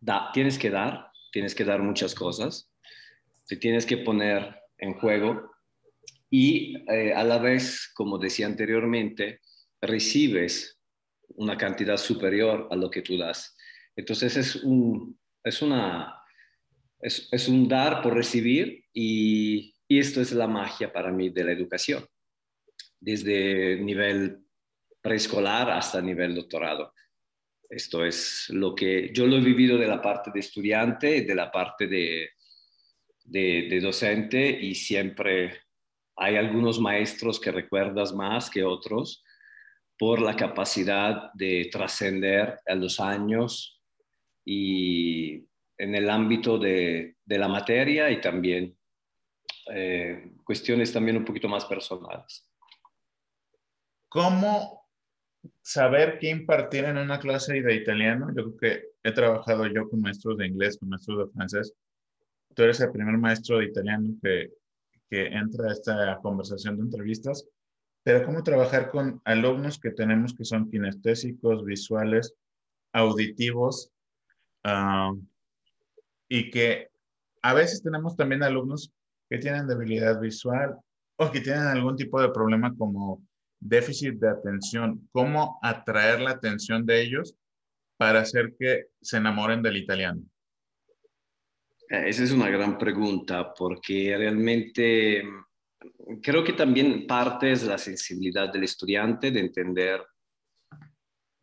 da, 0.00 0.30
tienes 0.32 0.58
que 0.58 0.70
dar, 0.70 1.10
tienes 1.32 1.54
que 1.54 1.64
dar 1.64 1.80
muchas 1.80 2.14
cosas, 2.14 2.70
te 3.46 3.56
tienes 3.56 3.86
que 3.86 3.96
poner 3.96 4.54
en 4.78 4.94
juego 4.94 5.50
y 6.30 6.76
eh, 6.92 7.14
a 7.14 7.24
la 7.24 7.38
vez, 7.38 7.90
como 7.94 8.18
decía 8.18 8.46
anteriormente, 8.46 9.40
recibes 9.86 10.80
una 11.36 11.56
cantidad 11.56 11.96
superior 11.96 12.68
a 12.70 12.76
lo 12.76 12.90
que 12.90 13.02
tú 13.02 13.16
das. 13.16 13.56
Entonces 13.96 14.36
es, 14.36 14.56
un, 14.56 15.18
es 15.42 15.62
una, 15.62 16.20
es, 17.00 17.48
un 17.48 17.68
dar 17.68 18.02
por 18.02 18.14
recibir 18.14 18.84
y, 18.92 19.74
y, 19.88 19.98
esto 19.98 20.20
es 20.20 20.32
la 20.32 20.46
magia 20.46 20.92
para 20.92 21.10
mí 21.10 21.30
de 21.30 21.44
la 21.44 21.52
educación, 21.52 22.06
desde 23.00 23.76
nivel 23.80 24.40
preescolar 25.00 25.70
hasta 25.70 26.00
nivel 26.00 26.34
doctorado. 26.34 26.92
Esto 27.68 28.04
es 28.04 28.46
lo 28.50 28.74
que 28.74 29.12
yo 29.12 29.26
lo 29.26 29.36
he 29.36 29.40
vivido 29.40 29.78
de 29.78 29.88
la 29.88 30.00
parte 30.00 30.30
de 30.32 30.40
estudiante, 30.40 31.22
de 31.22 31.34
la 31.34 31.50
parte 31.50 31.86
de, 31.86 32.30
de, 33.24 33.68
de 33.70 33.80
docente 33.80 34.48
y 34.48 34.74
siempre 34.74 35.60
hay 36.16 36.36
algunos 36.36 36.78
maestros 36.78 37.40
que 37.40 37.50
recuerdas 37.50 38.12
más 38.12 38.48
que 38.48 38.62
otros 38.62 39.23
por 40.04 40.20
la 40.20 40.36
capacidad 40.36 41.32
de 41.32 41.70
trascender 41.72 42.60
a 42.66 42.74
los 42.74 43.00
años 43.00 43.80
y 44.44 45.36
en 45.78 45.94
el 45.94 46.10
ámbito 46.10 46.58
de, 46.58 47.16
la 47.24 47.48
materia 47.48 48.10
y 48.10 48.20
también 48.20 48.76
eh, 49.72 50.34
cuestiones 50.44 50.92
también 50.92 51.16
un 51.16 51.24
poquito 51.24 51.48
más 51.48 51.64
personales. 51.64 52.46
¿Cómo 54.10 54.90
saber 55.62 56.18
qué 56.18 56.28
impartir 56.28 56.84
en 56.84 56.98
una 56.98 57.18
clase 57.18 57.62
de 57.62 57.74
italiano? 57.74 58.28
Yo 58.36 58.52
creo 58.52 58.56
que 58.58 58.84
he 59.02 59.12
trabajado 59.12 59.66
yo 59.68 59.88
con 59.88 60.02
maestros 60.02 60.36
de 60.36 60.48
inglés, 60.48 60.76
con 60.76 60.90
maestros 60.90 61.26
de 61.26 61.32
francés. 61.32 61.72
Tú 62.54 62.62
eres 62.62 62.78
el 62.78 62.92
primer 62.92 63.16
maestro 63.16 63.56
de 63.56 63.64
italiano 63.64 64.14
que, 64.22 64.50
que 65.08 65.28
entra 65.28 65.70
a 65.70 65.72
esta 65.72 66.20
conversación 66.20 66.76
de 66.76 66.82
entrevistas. 66.82 67.48
Pero 68.04 68.24
cómo 68.24 68.44
trabajar 68.44 68.90
con 68.90 69.20
alumnos 69.24 69.80
que 69.80 69.90
tenemos 69.90 70.34
que 70.34 70.44
son 70.44 70.70
kinestésicos, 70.70 71.64
visuales, 71.64 72.34
auditivos, 72.92 73.90
ah, 74.62 75.12
y 76.28 76.50
que 76.50 76.88
a 77.42 77.54
veces 77.54 77.82
tenemos 77.82 78.16
también 78.16 78.42
alumnos 78.42 78.92
que 79.28 79.38
tienen 79.38 79.66
debilidad 79.66 80.20
visual 80.20 80.76
o 81.16 81.30
que 81.30 81.40
tienen 81.40 81.62
algún 81.62 81.96
tipo 81.96 82.20
de 82.20 82.28
problema 82.28 82.74
como 82.76 83.22
déficit 83.58 84.14
de 84.14 84.28
atención. 84.28 85.08
¿Cómo 85.10 85.58
atraer 85.62 86.20
la 86.20 86.30
atención 86.30 86.84
de 86.84 87.02
ellos 87.02 87.34
para 87.96 88.20
hacer 88.20 88.54
que 88.58 88.86
se 89.00 89.16
enamoren 89.16 89.62
del 89.62 89.78
italiano? 89.78 90.22
Eh, 91.88 92.08
esa 92.08 92.24
es 92.24 92.32
una 92.32 92.50
gran 92.50 92.76
pregunta 92.76 93.52
porque 93.54 94.14
realmente 94.16 95.22
creo 96.22 96.44
que 96.44 96.52
también 96.52 97.06
parte 97.06 97.52
es 97.52 97.62
la 97.64 97.78
sensibilidad 97.78 98.52
del 98.52 98.64
estudiante 98.64 99.30
de 99.30 99.40
entender 99.40 100.00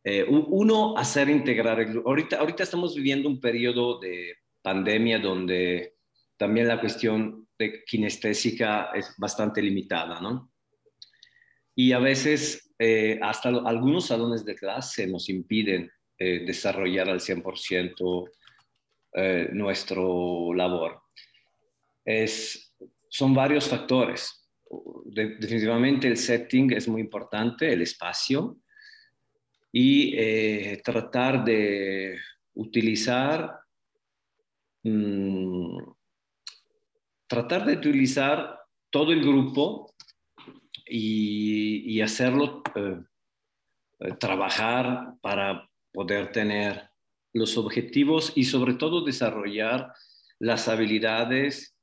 eh, 0.03 0.25
uno, 0.27 0.97
hacer 0.97 1.29
integrar 1.29 1.79
el 1.79 2.01
Ahorita, 2.05 2.37
ahorita 2.37 2.63
estamos 2.63 2.95
viviendo 2.95 3.29
un 3.29 3.39
periodo 3.39 3.99
de 3.99 4.35
pandemia 4.61 5.19
donde 5.19 5.95
también 6.37 6.67
la 6.67 6.79
cuestión 6.79 7.47
de 7.57 7.83
kinestésica 7.85 8.89
es 8.95 9.13
bastante 9.17 9.61
limitada, 9.61 10.19
¿no? 10.19 10.51
Y 11.75 11.91
a 11.91 11.99
veces 11.99 12.73
eh, 12.79 13.19
hasta 13.21 13.49
algunos 13.49 14.07
salones 14.07 14.43
de 14.43 14.55
clase 14.55 15.05
nos 15.05 15.29
impiden 15.29 15.91
eh, 16.17 16.43
desarrollar 16.45 17.09
al 17.09 17.19
100% 17.19 18.29
eh, 19.13 19.49
nuestro 19.53 20.53
labor. 20.53 21.01
Es, 22.03 22.75
son 23.09 23.33
varios 23.33 23.67
factores. 23.67 24.40
Definitivamente 25.05 26.07
el 26.07 26.17
setting 26.17 26.71
es 26.73 26.87
muy 26.87 27.01
importante, 27.01 27.71
el 27.71 27.81
espacio, 27.81 28.57
y 29.71 30.13
eh, 30.17 30.81
tratar 30.83 31.43
de 31.45 32.17
utilizar 32.53 33.61
Mm, 34.83 35.77
tratar 37.27 37.65
de 37.65 37.73
utilizar 37.73 38.59
todo 38.89 39.11
el 39.11 39.21
grupo 39.21 39.93
y, 40.87 42.01
hacerlo 42.01 42.63
eh, 42.75 42.99
eh, 43.99 44.13
trabajar 44.19 45.13
para 45.21 45.69
poder 45.93 46.31
tener 46.31 46.89
los 47.31 47.57
objetivos 47.57 48.33
y 48.35 48.45
sobre 48.45 48.73
todo 48.73 49.05
desarrollar 49.05 49.93
las 50.39 50.67
habilidades 50.67 51.75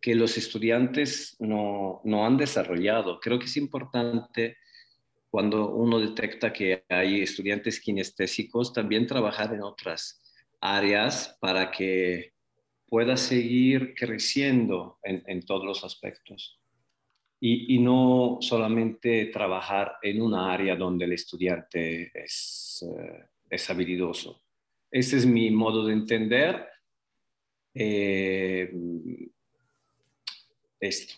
que 0.00 0.14
los 0.14 0.36
estudiantes 0.36 1.36
no, 1.40 2.00
no, 2.04 2.26
han 2.26 2.36
desarrollado. 2.36 3.20
Creo 3.20 3.38
que 3.38 3.46
es 3.46 3.56
importante 3.56 4.56
cuando 5.30 5.70
uno 5.70 5.98
detecta 5.98 6.52
que 6.52 6.84
hay 6.88 7.20
estudiantes 7.20 7.80
kinestésicos 7.80 8.72
también 8.72 9.06
trabajar 9.06 9.52
en 9.52 9.62
otras 9.62 10.22
áreas 10.60 11.36
para 11.40 11.70
que 11.70 12.34
pueda 12.86 13.16
seguir 13.16 13.94
creciendo 13.94 14.98
en, 15.02 15.44
todos 15.44 15.64
los 15.64 15.82
aspectos 15.82 16.60
y, 17.40 17.78
no 17.80 18.38
solamente 18.40 19.26
trabajar 19.26 19.96
en 20.02 20.22
una 20.22 20.52
área 20.52 20.76
donde 20.76 21.04
el 21.04 21.12
estudiante 21.12 22.12
es, 22.14 22.86
eh, 22.88 23.26
es 23.50 23.68
habilidoso. 23.68 24.40
Ese 24.90 25.16
es 25.16 25.26
mi 25.26 25.50
modo 25.50 25.84
de 25.84 25.92
entender 25.92 26.68
eh, 27.74 28.72
esto. 30.84 31.14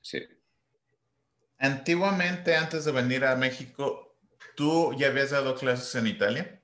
Sí. 0.00 0.22
Antiguamente, 1.58 2.56
antes 2.56 2.84
de 2.84 2.92
venir 2.92 3.24
a 3.24 3.36
México, 3.36 4.16
¿tú 4.56 4.94
ya 4.98 5.08
habías 5.08 5.30
dado 5.30 5.54
clases 5.54 5.94
en 5.94 6.06
Italia? 6.06 6.60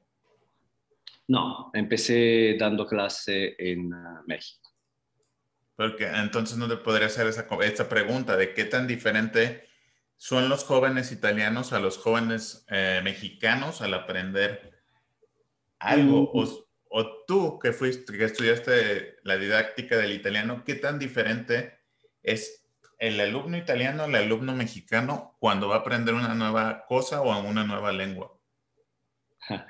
No, 1.29 1.71
empecé 1.75 2.57
dando 2.59 2.87
clase 2.87 3.55
en 3.59 3.95
ah, 3.95 4.23
México. 4.27 4.69
Porque 5.77 6.07
entonces 6.07 6.59
no 6.59 6.69
te 6.69 6.77
podría 6.77 7.07
hacer 7.07 7.27
esa, 7.29 7.47
esta 7.63 7.89
pregunta 7.89 8.37
de 8.37 8.53
qué 8.53 8.65
tan 8.65 8.87
diferente 8.87 9.65
son 10.17 10.51
los 10.51 10.65
jóvenes 10.65 11.13
italianos 11.13 11.73
a 11.73 11.81
los 11.81 11.97
jóvenes 11.97 12.67
eh, 12.69 13.01
mexicanos 13.03 13.81
al 13.81 13.95
aprender 13.95 14.83
algo. 15.79 16.31
Mm. 16.35 16.49
O, 16.93 17.25
tú 17.25 17.59
que 17.59 17.73
fuiste, 17.73 18.13
que 18.13 18.25
estudiaste 18.25 19.19
la 19.23 19.39
didáctica 19.39 19.97
del 19.97 20.13
italiano, 20.13 20.65
¿qué 20.67 20.75
tan 20.75 20.99
diferente 20.99 21.80
es 22.23 22.65
el 22.99 23.19
alumno 23.19 23.57
italiano 23.57 24.05
al 24.05 24.15
alumno 24.15 24.55
mexicano 24.55 25.37
cuando 25.41 25.69
va 25.69 25.77
a 25.77 25.79
aprender 25.79 26.15
una 26.15 26.35
nueva 26.35 26.85
cosa 26.87 27.23
o 27.23 27.49
una 27.49 27.65
nueva 27.65 27.93
lengua? 27.93 28.39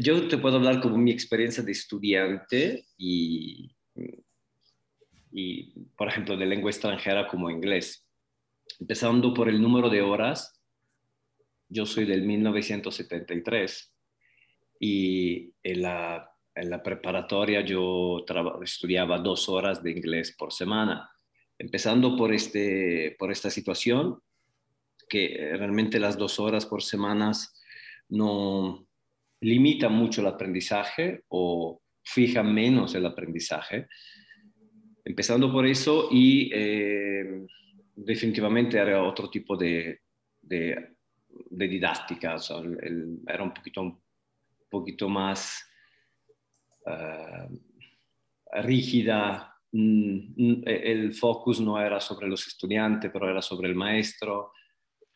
Yo 0.00 0.28
te 0.28 0.38
puedo 0.38 0.56
hablar 0.56 0.80
como 0.80 0.98
mi 0.98 1.10
experiencia 1.10 1.62
de 1.62 1.72
estudiante 1.72 2.84
y, 2.98 3.74
y, 5.32 5.72
por 5.96 6.08
ejemplo, 6.08 6.36
de 6.36 6.44
lengua 6.44 6.70
extranjera 6.70 7.26
como 7.26 7.50
inglés. 7.50 8.06
Empezando 8.78 9.32
por 9.32 9.48
el 9.48 9.60
número 9.60 9.88
de 9.88 10.02
horas, 10.02 10.60
yo 11.68 11.86
soy 11.86 12.04
del 12.04 12.22
1973 12.22 13.94
y 14.80 15.54
en 15.62 15.82
la, 15.82 16.30
en 16.54 16.68
la 16.68 16.82
preparatoria 16.82 17.62
yo 17.62 18.24
estudiaba 18.62 19.18
dos 19.18 19.48
horas 19.48 19.82
de 19.82 19.92
inglés 19.92 20.34
por 20.36 20.52
semana. 20.52 21.10
Empezando 21.60 22.16
por, 22.16 22.32
este, 22.32 23.14
por 23.18 23.30
esta 23.30 23.50
situación, 23.50 24.18
que 25.08 25.52
realmente 25.58 26.00
las 26.00 26.16
dos 26.16 26.40
horas 26.40 26.64
por 26.64 26.82
semana 26.82 27.32
no, 28.08 28.86
limita 29.40 29.88
mucho 29.88 30.20
el 30.20 30.28
aprendizaje 30.28 31.24
o 31.28 31.82
fija 32.02 32.42
menos 32.42 32.94
el 32.94 33.06
aprendizaje. 33.06 33.88
Empezando 35.04 35.52
por 35.52 35.66
eso 35.66 36.08
y 36.10 36.50
eh, 36.52 37.46
definitivamente 37.94 38.78
era 38.78 39.02
otro 39.02 39.30
tipo 39.30 39.56
de, 39.56 40.00
de, 40.40 40.94
didáctica, 41.50 42.36
era 43.26 43.42
un 43.42 43.52
poquito, 43.54 43.82
un 43.82 44.00
poquito 44.68 45.08
más 45.08 45.66
eh, 46.86 47.48
rígida. 48.62 49.49
Mm, 49.72 50.62
el 50.66 51.14
focus 51.14 51.60
no 51.60 51.80
era 51.80 52.00
sobre 52.00 52.28
los 52.28 52.46
estudiantes, 52.46 53.10
pero 53.12 53.28
era 53.28 53.42
sobre 53.42 53.68
el 53.68 53.74
maestro. 53.74 54.52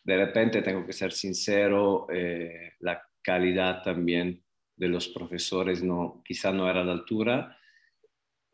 De 0.03 0.17
repente, 0.17 0.63
tengo 0.63 0.87
que 0.87 0.93
ser 0.93 1.13
sincero, 1.13 2.07
eh, 2.13 2.73
la 2.81 3.03
calidad 3.23 3.83
también 3.83 4.45
de 4.77 4.89
los 4.89 5.09
profesores 5.09 5.83
no, 5.83 6.23
quizá 6.25 6.53
no 6.53 6.69
era 6.69 6.83
a 6.83 6.85
la 6.85 6.93
altura, 6.93 7.57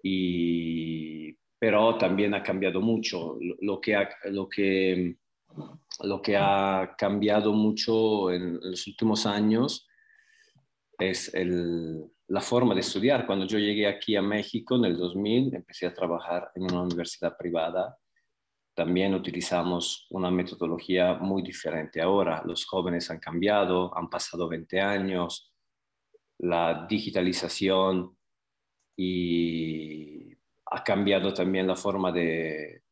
y, 0.03 1.33
pero 1.59 1.99
también 1.99 2.35
ha 2.35 2.43
cambiado 2.43 2.81
mucho. 2.81 3.39
Lo 3.61 3.81
que 3.81 3.97
ha, 3.97 4.09
lo 4.27 4.49
que, 4.49 5.17
lo 6.03 6.23
que 6.23 6.37
ha 6.37 6.95
cambiado 6.97 7.53
mucho 7.53 8.31
en 8.31 8.59
los 8.63 8.87
últimos 8.87 9.27
años 9.27 9.87
es 10.99 11.35
el, 11.35 12.05
la 12.31 12.41
forma 12.41 12.75
de 12.75 12.81
estudiar. 12.81 13.27
Cuando 13.27 13.47
yo 13.47 13.59
llegué 13.59 13.87
aquí 13.87 14.17
a 14.17 14.23
México 14.23 14.77
en 14.77 14.87
el 14.87 14.97
2000, 14.97 15.55
empecé 15.55 15.87
a 15.87 15.95
trabajar 15.95 16.51
en 16.55 16.65
una 16.65 16.83
universidad 16.83 17.37
privada 17.37 17.97
también 18.81 19.15
utilizamos 19.15 20.07
una 20.09 20.31
metodología 20.31 21.15
muy 21.15 21.43
diferente 21.43 22.01
ahora. 22.01 22.43
Los 22.47 22.65
jóvenes 22.65 23.11
han 23.11 23.19
cambiado, 23.19 23.95
han 23.95 24.09
pasado 24.09 24.49
20 24.49 24.81
años, 24.81 25.53
la 26.39 26.87
digitalización 26.89 28.17
y 28.97 30.33
ha 30.65 30.83
cambiado 30.85 31.35
también 31.35 31.67
la 31.67 31.77
forma 31.77 32.13
de, 32.13 32.85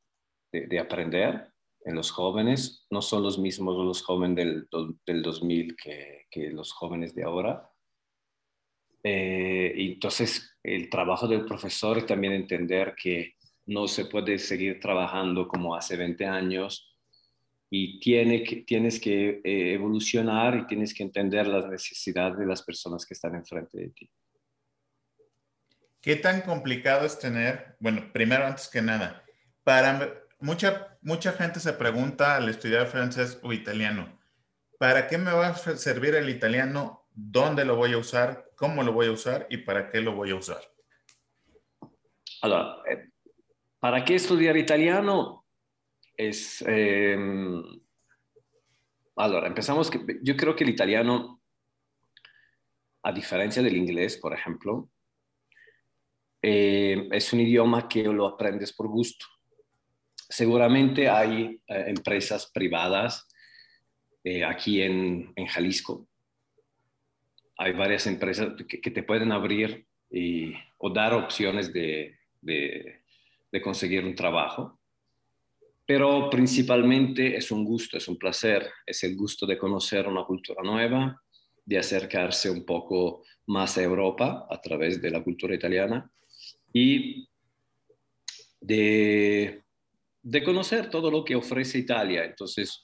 de, 0.53 0.79
aprender 0.79 1.53
en 1.87 1.94
los 1.94 2.11
jóvenes. 2.11 2.87
No 2.90 3.01
son 3.01 3.22
los 3.22 3.38
mismos 3.38 3.77
los 3.77 4.03
jóvenes 4.03 4.37
del, 4.37 4.68
del 5.07 5.22
2000 5.22 5.77
que, 5.77 6.27
que, 6.31 6.51
los 6.51 6.72
jóvenes 6.72 7.14
de 7.14 7.22
ahora. 7.22 7.70
Eh, 9.03 9.73
entonces, 9.77 10.57
el 10.63 10.91
trabajo 10.91 11.27
del 11.27 11.45
profesor 11.45 11.99
es 11.99 12.07
también 12.07 12.33
entender 12.33 12.95
que 12.95 13.35
no 13.67 13.87
se 13.87 14.07
puede 14.07 14.39
seguir 14.39 14.81
trabajando 14.81 15.47
como 15.47 15.75
hace 15.75 15.97
20 15.97 16.27
años 16.27 16.97
y 17.71 18.01
tiene 18.01 18.43
que, 18.43 18.57
tienes 18.57 18.99
que 18.99 19.41
eh, 19.45 19.75
evolucionar 19.75 20.57
y 20.57 20.67
tienes 20.67 20.95
que 20.95 21.03
entender 21.03 21.47
las 21.47 21.67
necesidades 21.67 22.39
de 22.39 22.47
las 22.47 22.63
personas 22.63 23.05
que 23.05 23.15
están 23.15 23.35
enfrente 23.35 23.79
de 23.79 23.89
ti. 23.91 24.11
¿Qué 26.01 26.17
tan 26.17 26.41
complicado 26.43 27.05
es 27.05 27.19
tener, 27.19 27.77
bueno, 27.81 28.11
primero 28.13 28.47
antes 28.47 28.69
que 28.69 28.81
nada, 28.81 29.23
para 29.65 30.25
mucha, 30.41 30.97
mucha 31.03 31.33
gente 31.33 31.61
se 31.61 31.73
pregunta 31.75 32.37
al 32.37 32.49
estudiar 32.49 32.87
francés 32.87 33.39
o 33.43 33.53
italiano, 33.53 34.19
¿para 34.79 35.09
qué 35.09 35.19
me 35.19 35.33
va 35.33 35.49
a 35.49 35.55
servir 35.55 36.15
el 36.15 36.31
italiano? 36.31 37.07
¿Dónde 37.13 37.65
lo 37.65 37.77
voy 37.77 37.93
a 37.93 37.99
usar? 37.99 38.48
¿Cómo 38.59 38.83
lo 38.83 38.92
voy 38.92 39.07
a 39.07 39.12
usar? 39.12 39.47
¿Y 39.51 39.59
para 39.59 39.90
qué 39.90 40.01
lo 40.01 40.14
voy 40.14 40.31
a 40.31 40.35
usar? 40.35 40.61
Allora, 42.42 42.83
eh, 42.90 43.11
¿para 43.79 44.05
qué 44.05 44.16
estudiar 44.16 44.57
italiano? 44.57 45.47
Es, 46.16 46.62
eh, 46.66 47.16
empezamos, 49.47 49.90
que, 49.90 50.01
yo 50.23 50.37
creo 50.37 50.55
que 50.55 50.64
el 50.64 50.71
italiano, 50.71 51.40
a 53.03 53.12
diferencia 53.12 53.62
del 53.62 53.77
inglés, 53.77 54.16
por 54.16 54.35
ejemplo, 54.35 54.90
eh, 56.42 57.09
es 57.11 57.33
un 57.33 57.40
idioma 57.40 57.88
que 57.88 58.03
lo 58.05 58.27
aprendes 58.27 58.73
por 58.73 58.88
gusto. 58.88 59.27
Seguramente 60.29 61.09
hay 61.09 61.61
eh, 61.66 61.85
empresas 61.88 62.51
privadas 62.53 63.27
eh, 64.23 64.44
aquí 64.44 64.83
en, 64.83 65.35
Jalisco. 65.49 66.07
Hay 67.59 67.73
varias 67.73 68.07
empresas 68.07 68.55
que, 68.68 68.90
te 68.90 69.03
pueden 69.03 69.33
abrir 69.33 69.87
y, 70.11 70.55
o 70.79 70.90
dar 70.90 71.12
opciones 71.12 71.73
de, 71.73 72.16
de, 72.40 73.03
de 73.53 73.62
conseguir 73.62 74.05
un 74.05 74.14
trabajo. 74.14 74.79
Pero 75.85 76.29
principalmente 76.31 77.37
es 77.37 77.51
un 77.51 77.64
gusto, 77.64 77.97
es 77.97 78.09
un 78.09 78.16
placer, 78.16 78.71
es 78.87 79.03
el 79.05 79.16
gusto 79.16 79.47
de 79.47 79.59
conocer 79.59 80.07
una 80.07 80.25
cultura 80.25 80.62
nueva, 80.62 81.21
de 81.64 81.79
acercarse 81.79 82.51
un 82.51 82.64
poco 82.64 83.25
más 83.47 83.77
a 83.77 83.83
Europa 83.83 84.47
a 84.51 84.61
través 84.61 85.01
de 85.01 85.11
la 85.11 85.23
cultura 85.23 85.55
italiana 85.55 86.11
y 86.73 87.29
de, 88.61 89.62
de 90.23 90.42
conocer 90.42 90.90
todo 90.90 91.11
lo 91.11 91.25
que 91.25 91.37
ofrece 91.37 91.79
Italia. 91.79 92.25
Entonces, 92.25 92.83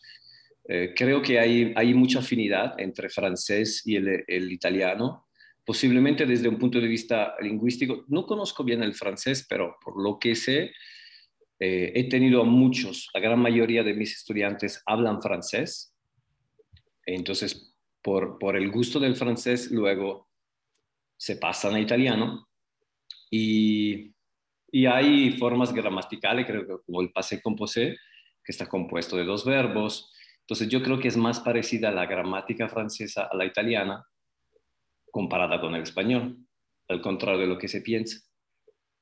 eh, 0.67 0.95
creo 0.97 1.21
que 1.21 1.39
hay, 1.39 1.73
hay 1.77 1.93
mucha 1.93 2.21
afinidad 2.21 2.75
entre 2.79 3.11
francés 3.11 3.83
y 3.85 3.97
el, 3.97 4.25
el, 4.27 4.51
italiano, 4.51 5.27
posiblemente 5.65 6.25
desde 6.25 6.49
un 6.49 6.59
punto 6.59 6.81
de 6.81 6.89
vista 6.89 7.35
lingüístico. 7.41 8.05
No 8.09 8.27
conozco 8.27 8.65
bien 8.65 8.83
el 8.83 8.95
francés, 8.95 9.47
pero 9.49 9.77
por 9.83 10.03
lo 10.03 10.19
que 10.19 10.35
sé, 10.35 10.73
eh, 11.61 11.93
he 11.95 12.09
tenido 12.09 12.41
a 12.41 12.45
muchos, 12.45 13.11
la 13.15 13.21
gran 13.21 13.39
mayoría 13.39 13.83
de 13.83 13.95
mis 13.95 14.17
estudiantes 14.17 14.83
hablan 14.87 15.21
francés. 15.21 15.95
Entonces, 17.07 17.75
por, 18.03 18.39
por 18.39 18.57
el 18.57 18.71
gusto 18.71 18.99
del 18.99 19.17
francés, 19.17 19.71
luego 19.71 20.29
se 21.17 21.37
pasan 21.37 21.75
a 21.75 21.81
italiano 21.81 22.49
y, 23.31 24.15
y 24.73 24.87
hay 24.87 25.33
formas 25.39 25.73
gramaticales, 25.73 26.47
creo 26.47 26.67
que 26.67 26.85
como 26.85 27.03
el 27.03 27.13
passé 27.13 27.41
composé, 27.43 27.97
que 28.45 28.53
está 28.53 28.67
compuesto 28.67 29.17
de 29.17 29.25
dos 29.25 29.45
verbos. 29.45 30.14
Entonces 30.45 30.69
yo 30.69 30.83
creo 30.83 31.01
que 31.01 31.09
es 31.09 31.17
más 31.17 31.41
parecida 31.41 31.89
a 31.89 31.93
la 31.93 32.05
gramática 32.05 32.69
francesa 32.69 33.29
a 33.31 33.37
la 33.37 33.47
italiana 33.47 34.07
comparada 35.11 35.59
con 35.59 35.75
el 35.75 35.83
español, 35.83 36.37
al 36.89 37.01
contrario 37.01 37.41
de 37.41 37.47
lo 37.47 37.57
que 37.57 37.69
se 37.69 37.81
piensa. 37.81 38.21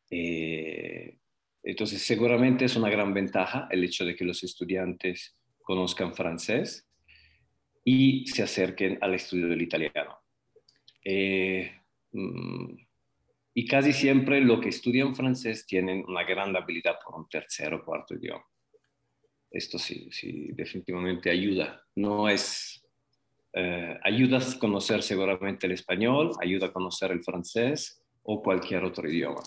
Eh, 0.08 1.18
entonces 1.64 2.02
seguramente 2.02 2.66
es 2.66 2.76
una 2.76 2.90
gran 2.90 3.12
ventaja 3.12 3.66
el 3.70 3.82
hecho 3.82 4.04
de 4.04 4.14
que 4.14 4.24
los 4.24 4.44
estudiantes 4.44 5.36
conozcan 5.62 6.14
francés 6.14 6.88
y 7.84 8.26
se 8.28 8.44
acerquen 8.44 8.98
al 9.00 9.14
estudio 9.14 9.48
del 9.48 9.62
italiano. 9.62 10.18
Eh, 11.04 11.72
mm, 12.12 12.76
y 13.54 13.66
casi 13.66 13.92
siempre 13.92 14.40
lo 14.40 14.60
que 14.60 14.68
estudian 14.68 15.14
francés 15.16 15.66
tienen 15.66 16.04
una 16.06 16.22
gran 16.22 16.54
habilidad 16.54 16.98
por 17.04 17.16
un 17.16 17.28
tercer 17.28 17.74
o 17.74 17.84
cuarto 17.84 18.14
idioma. 18.14 18.44
Esto 19.52 19.78
sí, 19.78 20.08
sí 20.10 20.48
definitivamente 20.52 21.30
ayuda. 21.30 21.84
No 21.94 22.28
es, 22.28 22.82
eh, 23.52 23.98
ayuda 24.02 24.38
a 24.38 24.58
conocer 24.58 25.02
seguramente 25.02 25.66
el 25.66 25.72
español, 25.72 26.32
ayuda 26.40 26.68
a 26.68 26.72
conocer 26.72 27.10
el 27.10 27.22
francés 27.22 28.02
o 28.22 28.42
cualquier 28.42 28.84
otro 28.84 29.08
idioma. 29.08 29.42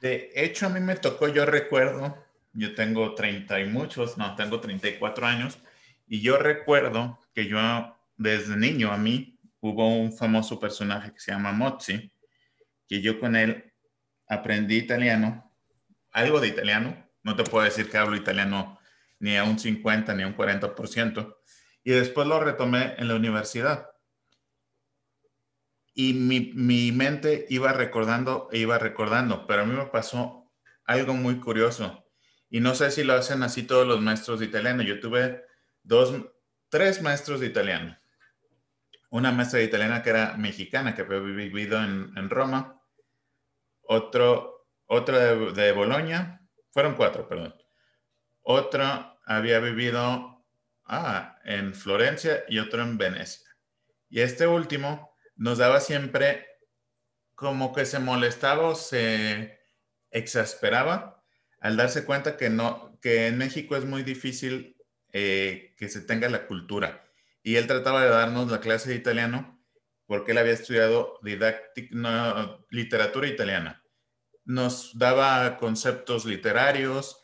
De 0.00 0.30
hecho, 0.34 0.66
a 0.66 0.70
mí 0.70 0.80
me 0.80 0.96
tocó, 0.96 1.28
yo 1.28 1.44
recuerdo, 1.44 2.16
yo 2.54 2.74
tengo 2.74 3.14
30 3.14 3.60
y 3.60 3.66
muchos, 3.66 4.16
no, 4.16 4.34
tengo 4.34 4.60
34 4.60 5.26
años, 5.26 5.58
y 6.08 6.20
yo 6.20 6.38
recuerdo 6.38 7.20
que 7.34 7.46
yo 7.46 7.58
desde 8.16 8.56
niño 8.56 8.90
a 8.90 8.96
mí 8.96 9.38
hubo 9.60 9.88
un 9.94 10.12
famoso 10.12 10.58
personaje 10.58 11.12
que 11.12 11.20
se 11.20 11.32
llama 11.32 11.52
Mozzi, 11.52 12.12
que 12.88 13.00
yo 13.00 13.20
con 13.20 13.36
él 13.36 13.72
aprendí 14.28 14.76
italiano, 14.76 15.52
algo 16.10 16.40
de 16.40 16.48
italiano, 16.48 17.11
no 17.22 17.36
te 17.36 17.44
puedo 17.44 17.64
decir 17.64 17.90
que 17.90 17.98
hablo 17.98 18.16
italiano 18.16 18.78
ni 19.18 19.36
a 19.36 19.44
un 19.44 19.58
50 19.58 20.14
ni 20.14 20.24
a 20.24 20.26
un 20.26 20.36
40%, 20.36 21.36
y 21.84 21.92
después 21.92 22.26
lo 22.26 22.40
retomé 22.40 22.94
en 22.98 23.08
la 23.08 23.14
universidad. 23.14 23.88
Y 25.94 26.14
mi, 26.14 26.52
mi 26.54 26.90
mente 26.90 27.46
iba 27.50 27.72
recordando 27.72 28.48
e 28.50 28.58
iba 28.58 28.78
recordando, 28.78 29.46
pero 29.46 29.62
a 29.62 29.64
mí 29.64 29.74
me 29.76 29.86
pasó 29.86 30.50
algo 30.84 31.14
muy 31.14 31.38
curioso. 31.38 32.04
Y 32.50 32.60
no 32.60 32.74
sé 32.74 32.90
si 32.90 33.04
lo 33.04 33.14
hacen 33.14 33.42
así 33.42 33.62
todos 33.62 33.86
los 33.86 34.00
maestros 34.00 34.40
de 34.40 34.46
italiano. 34.46 34.82
Yo 34.82 35.00
tuve 35.00 35.44
dos, 35.82 36.14
tres 36.68 37.00
maestros 37.00 37.40
de 37.40 37.46
italiano. 37.46 37.98
Una 39.10 39.32
maestra 39.32 39.60
de 39.60 39.66
italiana 39.66 40.02
que 40.02 40.10
era 40.10 40.36
mexicana, 40.36 40.94
que 40.94 41.02
había 41.02 41.18
vivido 41.18 41.82
en, 41.82 42.30
Roma 42.30 42.82
otro, 43.82 44.66
otro 44.86 45.18
de, 45.18 45.52
de 45.52 45.72
Bolonia, 45.72 46.41
fueron 46.72 46.94
cuatro, 46.94 47.28
perdón. 47.28 47.54
Otro 48.42 49.18
había 49.24 49.60
vivido 49.60 50.44
ah, 50.84 51.38
en 51.44 51.74
Florencia 51.74 52.44
y 52.48 52.58
otro 52.58 52.82
en 52.82 52.98
Venecia. 52.98 53.48
Y 54.08 54.20
este 54.20 54.46
último 54.46 55.14
nos 55.36 55.58
daba 55.58 55.80
siempre 55.80 56.46
como 57.34 57.72
que 57.72 57.86
se 57.86 57.98
molestaba 57.98 58.68
o 58.68 58.74
se 58.74 59.60
exasperaba 60.10 61.22
al 61.60 61.76
darse 61.76 62.04
cuenta 62.04 62.36
que, 62.36 62.50
no, 62.50 62.98
que 63.00 63.28
en 63.28 63.38
México 63.38 63.76
es 63.76 63.84
muy 63.84 64.02
difícil 64.02 64.76
eh, 65.12 65.74
que 65.76 65.88
se 65.88 66.00
tenga 66.00 66.28
la 66.28 66.46
cultura. 66.46 67.04
Y 67.42 67.56
él 67.56 67.66
trataba 67.66 68.02
de 68.02 68.10
darnos 68.10 68.50
la 68.50 68.60
clase 68.60 68.90
de 68.90 68.96
italiano 68.96 69.62
porque 70.06 70.32
él 70.32 70.38
había 70.38 70.52
estudiado 70.52 71.20
literatura 72.70 73.26
italiana 73.28 73.81
nos 74.44 74.96
daba 74.98 75.56
conceptos 75.56 76.24
literarios, 76.24 77.22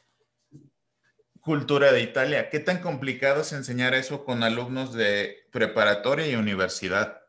cultura 1.41 1.93
de 1.93 2.03
Italia. 2.03 2.51
¿Qué 2.51 2.61
tan 2.61 2.81
complicado 2.81 3.41
es 3.41 3.53
enseñar 3.53 3.95
eso 3.95 4.25
con 4.25 4.43
alumnos 4.43 4.93
de 4.93 5.47
preparatoria 5.51 6.29
y 6.29 6.35
universidad? 6.35 7.23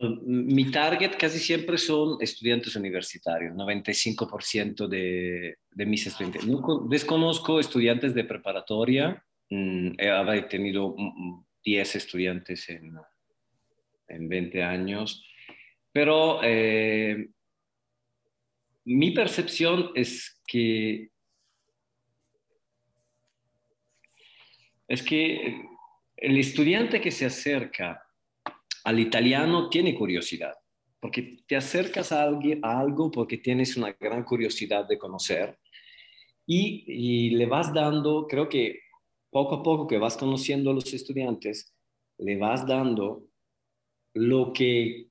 Mi 0.00 0.70
target 0.70 1.16
casi 1.18 1.38
siempre 1.40 1.76
son 1.76 2.18
estudiantes 2.20 2.76
universitarios, 2.76 3.54
95% 3.56 4.86
de, 4.86 5.58
de, 5.70 5.86
mis 5.86 6.06
estudiantes. 6.06 6.42
desconozco 6.88 7.58
estudiantes 7.58 8.14
de 8.14 8.22
preparatoria, 8.22 9.24
mm, 9.50 9.92
he 9.98 10.42
tenido 10.42 10.94
10 11.64 11.96
estudiantes 11.96 12.68
en, 12.68 12.94
en 14.06 14.28
20 14.28 14.62
años, 14.62 15.24
pero 15.92 16.40
eh, 16.44 17.30
mi 18.88 19.10
percepción 19.10 19.90
es 19.94 20.40
que 20.46 21.10
es 24.88 25.02
que 25.02 25.62
el 26.16 26.38
estudiante 26.38 26.98
que 26.98 27.10
se 27.10 27.26
acerca 27.26 28.02
al 28.84 28.98
italiano 28.98 29.68
tiene 29.68 29.94
curiosidad, 29.94 30.54
porque 31.00 31.40
te 31.46 31.56
acercas 31.56 32.12
a, 32.12 32.30
algo 32.62 33.10
porque 33.10 33.36
tienes 33.36 33.76
una 33.76 33.92
gran 33.92 34.24
curiosidad 34.24 34.88
de 34.88 34.96
conocer 34.96 35.58
y, 36.46 36.84
y, 36.86 37.30
le 37.36 37.44
vas 37.44 37.74
dando, 37.74 38.26
creo 38.26 38.48
que 38.48 38.80
poco 39.30 39.56
a 39.56 39.62
poco 39.62 39.86
que 39.86 39.98
vas 39.98 40.16
conociendo 40.16 40.70
a 40.70 40.74
los 40.74 40.94
estudiantes, 40.94 41.76
le 42.16 42.38
vas 42.38 42.66
dando 42.66 43.26
lo 44.14 44.54
que 44.54 45.08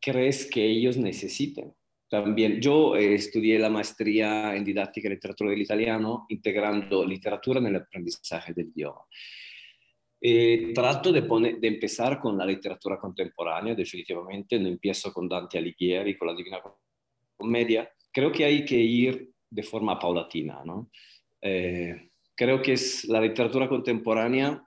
crees 0.00 0.50
que 0.50 0.66
ellos 0.66 0.96
necesiten. 0.96 1.72
También 2.08 2.60
yo 2.60 2.94
eh, 2.94 3.14
estudié 3.14 3.58
la 3.58 3.68
maestría 3.68 4.54
en 4.54 4.64
didáctica 4.64 5.08
y 5.08 5.10
literatura 5.10 5.50
del 5.50 5.62
italiano, 5.62 6.26
integrando 6.28 7.04
literatura 7.04 7.58
en 7.58 7.66
el 7.66 7.76
aprendizaje 7.76 8.52
del 8.52 8.68
idioma. 8.68 9.00
Eh, 10.20 10.72
trato 10.72 11.12
de, 11.12 11.22
poner, 11.22 11.58
de 11.58 11.68
empezar 11.68 12.20
con 12.20 12.38
la 12.38 12.46
literatura 12.46 12.98
contemporánea, 12.98 13.74
definitivamente, 13.74 14.58
no 14.58 14.68
empiezo 14.68 15.12
con 15.12 15.28
Dante 15.28 15.58
Alighieri, 15.58 16.16
con 16.16 16.28
la 16.28 16.34
Divina 16.34 16.62
Comedia. 17.36 17.90
Creo 18.12 18.30
que 18.30 18.44
hay 18.44 18.64
que 18.64 18.76
ir 18.76 19.30
de 19.50 19.62
forma 19.62 19.98
paulatina, 19.98 20.62
¿no? 20.64 20.90
Eh, 21.40 22.10
creo 22.34 22.62
que 22.62 22.74
es 22.74 23.04
la 23.04 23.20
literatura 23.20 23.68
contemporánea 23.68 24.62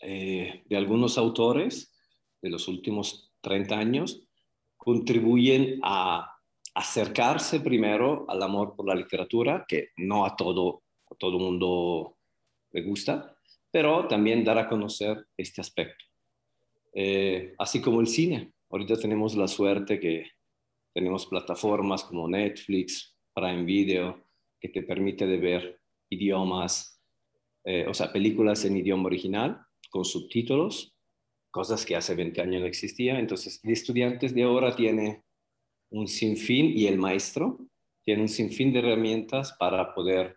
de 0.00 0.76
algunos 0.76 1.16
autores 1.16 1.94
de 2.42 2.50
los 2.50 2.68
últimos 2.68 3.32
30 3.40 3.78
años 3.78 4.28
contribuyen 4.76 5.80
a 5.82 6.33
acercarse 6.74 7.60
primero 7.60 8.26
al 8.28 8.42
amor 8.42 8.74
por 8.74 8.86
la 8.86 8.94
literatura, 8.94 9.64
que 9.66 9.90
no 9.96 10.26
a 10.26 10.34
todo, 10.34 10.82
a 11.10 11.14
todo 11.14 11.38
mundo 11.38 12.16
le 12.72 12.82
gusta, 12.82 13.36
pero 13.70 14.06
también 14.08 14.44
dar 14.44 14.58
a 14.58 14.68
conocer 14.68 15.26
este 15.36 15.60
aspecto. 15.60 16.04
Eh, 16.92 17.54
así 17.58 17.80
como 17.80 18.00
el 18.00 18.06
cine. 18.06 18.52
Ahorita 18.70 18.96
tenemos 18.96 19.36
la 19.36 19.48
suerte 19.48 20.00
que 20.00 20.26
tenemos 20.92 21.26
plataformas 21.26 22.04
como 22.04 22.28
Netflix, 22.28 23.16
Prime 23.32 23.64
Video, 23.64 24.24
que 24.60 24.68
te 24.68 24.82
permite 24.82 25.26
de 25.26 25.36
ver 25.36 25.80
idiomas, 26.08 27.00
eh, 27.64 27.86
o 27.88 27.94
sea, 27.94 28.12
películas 28.12 28.64
en 28.64 28.76
idioma 28.76 29.06
original 29.06 29.60
con 29.90 30.04
subtítulos 30.04 30.94
cosas 31.54 31.84
que 31.84 31.94
hace 31.94 32.16
20 32.16 32.40
años 32.40 32.62
no 32.62 32.66
existían. 32.66 33.16
Entonces, 33.16 33.60
el 33.62 33.70
estudiantes 33.70 34.34
de 34.34 34.42
ahora 34.42 34.74
tiene 34.74 35.22
un 35.90 36.08
sinfín 36.08 36.76
y 36.76 36.86
el 36.86 36.98
maestro 36.98 37.58
tiene 38.04 38.22
un 38.22 38.28
sinfín 38.28 38.72
de 38.72 38.80
herramientas 38.80 39.52
para 39.58 39.94
poder 39.94 40.36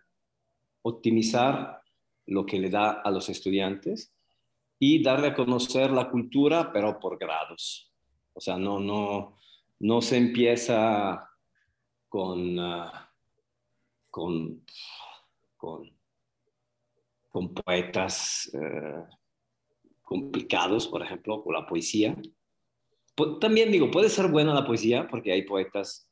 optimizar 0.82 1.82
lo 2.26 2.46
que 2.46 2.58
le 2.58 2.70
da 2.70 2.90
a 3.02 3.10
los 3.10 3.28
estudiantes 3.28 4.14
y 4.78 5.02
darle 5.02 5.28
a 5.28 5.34
conocer 5.34 5.90
la 5.90 6.10
cultura, 6.10 6.72
pero 6.72 6.98
por 6.98 7.18
grados. 7.18 7.92
O 8.32 8.40
sea, 8.40 8.56
no, 8.56 8.78
no, 8.78 9.36
no 9.80 10.00
se 10.00 10.16
empieza 10.16 11.28
con, 12.08 12.58
ah, 12.58 13.12
con, 14.10 14.64
con, 15.56 17.54
poetas 17.54 18.50
eh, 18.54 19.04
complicados, 20.02 20.88
por 20.88 21.02
ejemplo, 21.02 21.42
con 21.42 21.54
la 21.54 21.66
poesía. 21.66 22.16
También 23.40 23.72
digo, 23.72 23.90
puede 23.90 24.08
ser 24.08 24.28
buena 24.28 24.54
la 24.54 24.64
poesía 24.64 25.08
porque 25.08 25.32
hay 25.32 25.42
poetas 25.42 26.08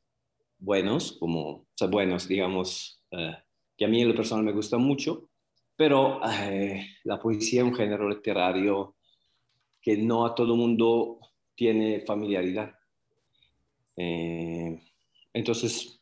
buenos, 0.58 1.12
como, 1.18 1.48
o 1.50 1.66
sea, 1.74 1.88
buenos, 1.88 2.26
digamos, 2.26 3.02
eh, 3.10 3.36
que 3.76 3.84
a 3.84 3.88
mí 3.88 4.02
en 4.02 4.08
lo 4.08 4.14
personal 4.14 4.44
me 4.44 4.52
gusta 4.52 4.78
mucho, 4.78 5.30
pero 5.76 6.20
eh, 6.28 6.86
la 7.04 7.20
poesía 7.20 7.60
es 7.60 7.68
un 7.68 7.74
género 7.74 8.08
literario 8.08 8.96
que 9.80 9.96
no 9.96 10.26
a 10.26 10.34
todo 10.34 10.56
mundo 10.56 11.20
tiene 11.54 12.00
familiaridad. 12.00 12.74
Eh, 13.96 14.82
entonces, 15.32 16.00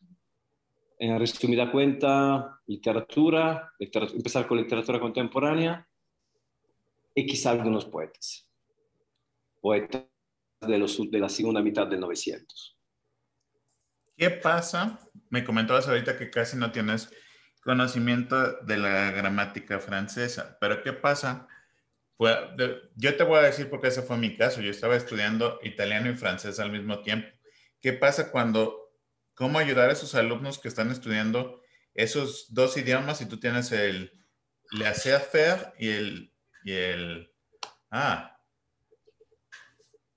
en 0.97 1.19
resumida 1.19 1.71
cuenta, 1.71 2.61
literatura, 2.67 3.73
empezar 3.77 4.47
con 4.47 4.57
literatura 4.57 4.99
contemporánea, 4.99 5.87
y 7.13 7.25
quizá 7.25 7.51
algunos 7.51 7.85
poetas, 7.85 8.49
poetas 9.61 10.03
de, 10.65 10.77
los, 10.77 10.99
de 11.09 11.19
la 11.19 11.29
segunda 11.29 11.61
mitad 11.61 11.87
del 11.87 11.99
900. 11.99 12.77
¿Qué 14.17 14.29
pasa? 14.29 14.99
Me 15.29 15.43
comentabas 15.43 15.87
ahorita 15.87 16.17
que 16.17 16.29
casi 16.29 16.57
no 16.57 16.71
tienes 16.71 17.09
conocimiento 17.63 18.61
de 18.61 18.77
la 18.77 19.11
gramática 19.11 19.79
francesa, 19.79 20.57
pero 20.61 20.81
¿qué 20.83 20.93
pasa? 20.93 21.47
Yo 22.95 23.17
te 23.17 23.23
voy 23.23 23.39
a 23.39 23.43
decir 23.43 23.69
porque 23.69 23.87
ese 23.87 24.01
fue 24.01 24.17
mi 24.17 24.37
caso. 24.37 24.61
Yo 24.61 24.71
estaba 24.71 24.95
estudiando 24.95 25.59
italiano 25.63 26.09
y 26.09 26.15
francés 26.15 26.59
al 26.59 26.71
mismo 26.71 27.01
tiempo. 27.01 27.27
¿Qué 27.81 27.91
pasa 27.91 28.31
cuando, 28.31 28.93
cómo 29.33 29.59
ayudar 29.59 29.89
a 29.89 29.93
esos 29.93 30.15
alumnos 30.15 30.59
que 30.59 30.69
están 30.69 30.91
estudiando 30.91 31.61
esos 31.93 32.53
dos 32.53 32.77
idiomas 32.77 33.17
si 33.17 33.25
tú 33.25 33.39
tienes 33.39 33.71
el 33.71 34.11
laissez-faire 34.71 35.73
y 35.77 35.89
el 35.89 36.35
y 36.65 36.73
el... 36.73 37.31
Ah. 37.91 38.34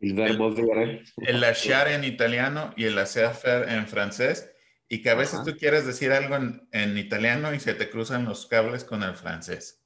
El 0.01 0.15
verbo 0.15 0.49
el, 0.49 1.05
El 1.17 1.41
lasciare 1.41 1.95
en 1.95 2.05
italiano 2.05 2.73
y 2.77 2.85
el 2.85 2.99
hacer 2.99 3.33
en 3.69 3.87
francés. 3.89 4.53
Y 4.89 5.03
que 5.03 5.11
a 5.11 5.15
veces 5.15 5.43
tú 5.45 5.57
quieres 5.57 5.85
decir 5.87 6.13
algo 6.13 6.37
en, 6.37 6.67
en, 6.73 6.97
italiano 6.97 7.53
y 7.53 7.61
se 7.61 7.75
te 7.75 7.91
cruzan 7.91 8.25
los 8.25 8.47
cables 8.47 8.85
con 8.85 9.03
el 9.03 9.15
francés. 9.15 9.85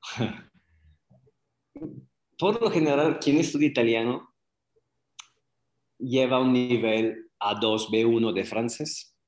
Por 2.38 2.62
lo 2.62 2.70
general, 2.70 3.18
quien 3.18 3.38
estudia 3.38 3.68
italiano 3.68 4.34
lleva 5.98 6.40
un 6.40 6.52
nivel 6.52 7.28
A2, 7.40 7.90
B1 7.90 8.32
de 8.32 8.44
francés 8.44 9.18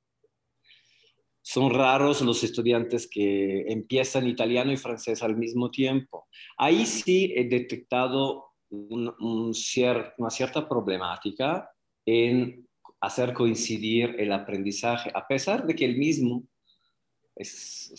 son 1.42 1.74
raros 1.74 2.20
los 2.20 2.44
estudiantes 2.44 3.08
que 3.08 3.62
empiezan 3.72 4.28
italiano 4.28 4.70
y 4.72 4.76
francés 4.76 5.20
al 5.22 5.36
mismo 5.36 5.70
tiempo. 5.70 6.28
Ahí 6.56 6.86
sí 6.86 7.32
he 7.34 7.44
detectado 7.44 8.49
una 8.70 10.30
cierta 10.30 10.68
problemática 10.68 11.70
en 12.06 12.66
hacer 13.00 13.32
coincidir 13.32 14.14
el 14.18 14.32
aprendizaje, 14.32 15.10
a 15.14 15.26
pesar 15.26 15.66
de 15.66 15.74
que 15.74 15.84
el 15.84 15.96
mismo 15.96 16.44
es, 17.34 17.92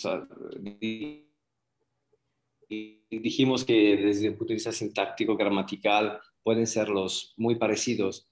dijimos 3.10 3.66
que 3.66 3.98
desde 3.98 4.28
el 4.28 4.38
punto 4.38 4.50
de 4.50 4.56
vista 4.56 4.72
sintáctico, 4.72 5.36
gramatical, 5.36 6.20
pueden 6.44 6.68
ser 6.68 6.90
los 6.90 7.34
muy 7.38 7.56
parecidos, 7.56 8.30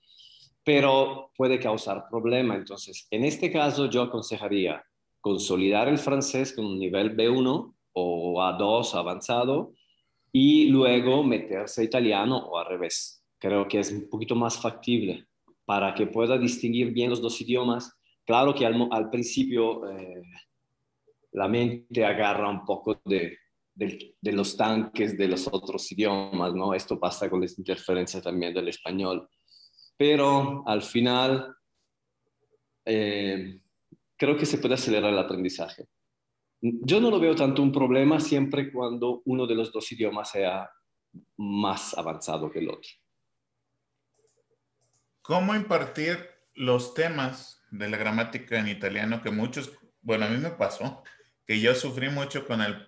pero 0.63 1.31
puede 1.35 1.59
causar 1.59 2.05
problema. 2.09 2.55
Entonces, 2.55 3.07
en 3.11 3.25
este 3.25 3.51
caso 3.51 3.89
yo 3.89 4.03
aconsejaría 4.03 4.83
consolidar 5.19 5.87
el 5.87 5.97
francés 5.97 6.53
con 6.53 6.65
un 6.65 6.79
nivel 6.79 7.15
B1 7.17 7.73
o 7.93 8.41
A2 8.41 8.93
avanzado 8.95 9.73
y 10.31 10.69
luego 10.69 11.23
meterse 11.23 11.81
a 11.81 11.83
italiano 11.83 12.37
o 12.37 12.57
al 12.57 12.67
revés. 12.67 13.23
Creo 13.37 13.67
que 13.67 13.79
es 13.79 13.91
un 13.91 14.09
poquito 14.09 14.35
más 14.35 14.61
factible 14.61 15.27
para 15.65 15.93
que 15.93 16.07
pueda 16.07 16.37
distinguir 16.37 16.91
bien 16.91 17.09
los 17.09 17.21
dos 17.21 17.39
idiomas. 17.41 17.95
Claro 18.25 18.53
que 18.53 18.65
al, 18.65 19.09
principio 19.09 19.89
eh, 19.89 20.21
la 21.31 21.47
mente 21.47 22.05
agarra 22.05 22.49
un 22.49 22.65
poco 22.65 22.99
de, 23.05 23.37
de, 23.73 24.31
los 24.31 24.55
tanques 24.57 25.17
de 25.17 25.27
los 25.27 25.47
otros 25.47 25.91
idiomas, 25.91 26.53
¿no? 26.53 26.73
Esto 26.73 26.99
pasa 26.99 27.29
con 27.29 27.41
las 27.41 27.57
interferencias 27.57 28.23
también 28.23 28.53
del 28.53 28.67
español. 28.67 29.27
Pero 29.97 30.63
al 30.67 30.81
final... 30.81 31.55
Eh, 32.85 33.59
creo 34.19 34.35
que 34.35 34.45
se 34.45 34.57
puede 34.57 34.75
acelerar 34.75 35.13
el 35.13 35.19
aprendizaje. 35.19 35.87
Yo 36.61 36.99
no 36.99 37.09
lo 37.09 37.19
veo 37.19 37.35
tanto 37.35 37.61
un 37.61 37.71
problema 37.71 38.19
siempre 38.19 38.71
cuando 38.71 39.21
uno 39.25 39.47
de 39.47 39.55
los 39.55 39.71
dos 39.71 39.91
idiomas 39.91 40.31
sea 40.31 40.69
más 41.37 41.97
avanzado 41.97 42.51
que 42.51 42.59
el 42.59 42.69
otro. 42.69 42.89
¿Cómo 45.21 45.55
impartir 45.55 46.17
los 46.53 46.93
temas 46.93 47.61
de 47.71 47.89
la 47.89 47.97
gramática 47.97 48.59
en 48.59 48.67
italiano 48.67 49.21
que 49.21 49.31
muchos, 49.31 49.71
bueno, 50.01 50.25
a 50.25 50.29
mí 50.29 50.37
me 50.37 50.51
pasó, 50.51 51.03
que 51.45 51.59
yo 51.61 51.73
sufrí 51.75 52.09
mucho 52.09 52.45
con 52.45 52.61
el, 52.61 52.87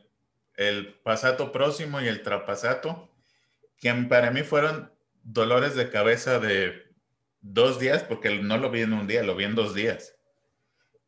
el 0.56 0.96
pasato 0.96 1.52
próximo 1.52 2.02
y 2.02 2.08
el 2.08 2.24
trapasato, 2.24 3.10
que 3.78 3.94
para 4.10 4.32
mí 4.32 4.44
fueron 4.44 4.92
dolores 5.24 5.76
de 5.76 5.90
cabeza 5.90 6.40
de 6.40 6.92
dos 7.42 7.80
días, 7.80 8.04
porque 8.04 8.40
no 8.40 8.58
lo 8.58 8.70
vi 8.70 8.82
en 8.82 8.94
un 8.94 9.08
día, 9.08 9.24
lo 9.24 9.36
vi 9.36 9.46
en 9.46 9.56
dos 9.56 9.74
días 9.74 10.16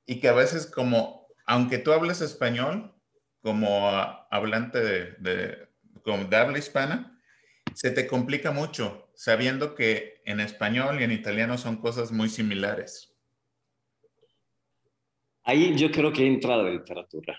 y 0.06 0.20
que 0.20 0.28
a 0.28 0.34
veces 0.34 0.66
como, 0.66 1.23
aunque 1.46 1.78
tú 1.78 1.92
hables 1.92 2.22
español, 2.22 2.94
como 3.42 3.90
hablante 4.32 4.80
de, 4.80 5.12
de, 5.20 5.68
de 6.06 6.38
habla 6.38 6.58
hispana, 6.58 7.20
se 7.74 7.92
te 7.92 8.08
complica 8.08 8.52
mucho 8.52 9.12
sabiendo 9.16 9.76
que 9.76 10.22
en 10.26 10.40
español 10.40 11.00
y 11.00 11.04
en 11.04 11.12
italiano 11.12 11.58
son 11.58 11.78
cosas 11.78 12.12
muy 12.12 12.30
similares. 12.30 13.14
Ahí 15.44 15.76
yo 15.76 15.92
creo 15.92 16.12
que 16.12 16.26
entra 16.26 16.58
la 16.58 16.70
literatura. 16.70 17.38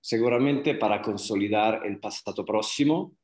Seguramente 0.00 0.74
para 0.74 1.02
consolidar 1.02 1.84
el 1.86 1.98
pasado 1.98 2.44
próximo, 2.44 3.16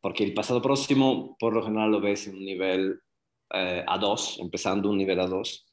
porque 0.00 0.24
el 0.24 0.34
pasado 0.34 0.60
próximo 0.60 1.36
por 1.38 1.54
lo 1.54 1.62
general 1.64 1.92
lo 1.92 2.00
ves 2.00 2.26
en 2.26 2.36
un 2.36 2.44
nivel 2.44 3.00
eh, 3.54 3.84
A2, 3.86 4.40
empezando 4.40 4.90
un 4.90 4.98
nivel 4.98 5.18
A2, 5.20 5.64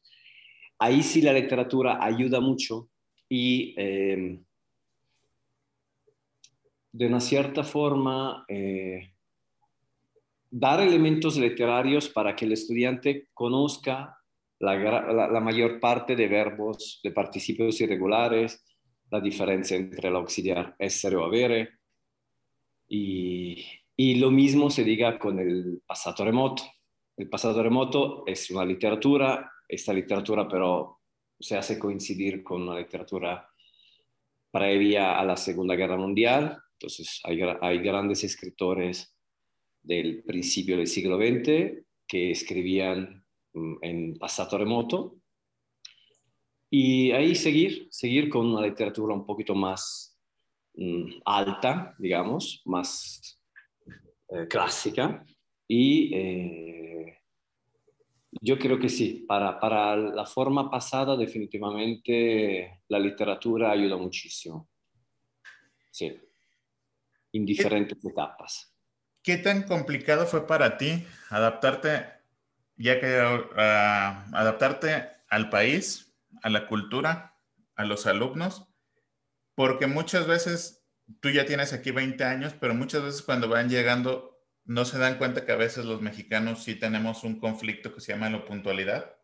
ahí 0.80 1.04
sí 1.04 1.22
la 1.22 1.34
literatura 1.34 2.04
ayuda 2.04 2.40
mucho 2.40 2.90
y 3.28 3.76
em, 3.78 4.44
de 6.92 7.06
una 7.06 7.20
cierta 7.20 7.64
forma 7.64 8.46
eh, 8.48 9.14
dar 10.50 10.80
elementos 10.80 11.38
literarios 11.38 12.10
para 12.10 12.36
que 12.36 12.46
el 12.46 12.54
estudiante 12.54 13.28
conozca 13.34 14.18
la, 14.60 15.40
mayor 15.42 15.80
parte 15.80 16.16
de 16.16 16.28
verbos, 16.28 17.00
de 17.04 17.12
participios 17.12 17.80
irregulares, 17.80 18.66
la 19.12 19.22
diferencia 19.22 19.78
entre 19.78 20.10
el 20.10 20.16
auxiliar 20.16 20.76
essere 20.78 21.16
o 21.16 21.24
avere. 21.24 21.70
Y, 22.88 23.64
y 23.96 24.16
lo 24.16 24.32
mismo 24.32 24.70
se 24.70 24.84
diga 24.84 25.18
con 25.18 25.40
el 25.40 25.82
pasado 25.86 26.26
remoto. 26.26 26.64
El 27.16 27.30
pasado 27.30 27.62
remoto 27.62 28.24
es 28.26 28.50
una 28.50 28.66
literatura, 28.66 29.50
esta 29.70 29.94
literatura 29.94 30.48
pero 30.48 31.00
se 31.40 31.56
hace 31.56 31.80
coincidir 31.80 32.44
con 32.44 32.64
una 32.64 32.78
literatura 32.78 33.48
previa 34.52 35.18
a 35.18 35.24
la 35.24 35.38
Segunda 35.38 35.76
Guerra 35.76 35.96
Mundial, 35.96 36.58
entonces 36.74 37.22
hay, 37.24 37.78
grandes 37.80 38.24
escritores 38.24 39.14
del 39.82 40.24
principio 40.24 40.78
del 40.78 40.88
siglo 40.88 41.18
XX 41.18 41.86
que 42.08 42.32
escribían 42.32 43.26
mm, 43.54 43.76
en 43.82 44.18
pasado 44.18 44.58
remoto. 44.58 45.18
Y 46.72 47.12
ahí 47.12 47.36
seguir, 47.36 47.88
seguir 47.92 48.30
con 48.30 48.46
una 48.46 48.66
literatura 48.66 49.14
un 49.14 49.26
poquito 49.26 49.56
más 49.56 50.18
mm, 50.76 51.22
alta, 51.26 51.96
digamos, 52.00 52.62
más 52.66 53.40
eh, 54.30 54.48
clásica. 54.48 55.26
Y 55.68 56.16
eh, 56.16 57.19
yo 58.32 58.60
creo 58.60 58.80
que 58.80 58.90
sí, 58.90 59.26
para, 59.28 59.60
para 59.60 59.96
la 59.96 60.26
forma 60.26 60.70
pasada 60.70 61.18
definitivamente 61.18 62.82
la 62.88 63.00
literatura 63.00 63.72
ayuda 63.72 63.98
muchísimo. 63.98 64.70
Sí, 65.90 66.16
en 67.34 67.46
diferentes 67.46 68.04
etapas. 68.04 68.74
¿Qué 69.24 69.38
tan 69.38 69.64
complicado 69.64 70.26
fue 70.26 70.48
para 70.48 70.78
ti 70.78 71.06
adaptarte, 71.30 72.06
ya 72.78 73.00
que 73.00 73.20
ah, 73.58 74.26
adaptarte 74.34 75.10
al 75.30 75.50
país, 75.50 76.16
a 76.42 76.50
la 76.50 76.68
cultura, 76.68 77.36
a 77.76 77.86
los 77.86 78.06
alumnos? 78.06 78.68
Porque 79.56 79.88
muchas 79.88 80.26
veces 80.26 80.86
tú 81.20 81.30
ya 81.30 81.46
tienes 81.46 81.74
aquí 81.74 81.92
20 81.92 82.24
años, 82.24 82.56
pero 82.60 82.74
muchas 82.74 83.04
veces 83.04 83.22
cuando 83.22 83.50
van 83.50 83.70
llegando 83.70 84.29
no 84.70 84.86
se 84.86 85.00
dan 85.00 85.18
cuenta 85.18 85.48
que 85.48 85.52
a 85.52 85.56
veces 85.56 85.86
los 85.86 86.00
mexicanos 86.00 86.64
sí 86.64 86.76
tenemos 86.76 87.24
un 87.24 87.40
conflicto 87.40 87.92
que 87.92 88.02
se 88.02 88.14
llama 88.14 88.30
la 88.30 88.46
puntualidad 88.46 89.18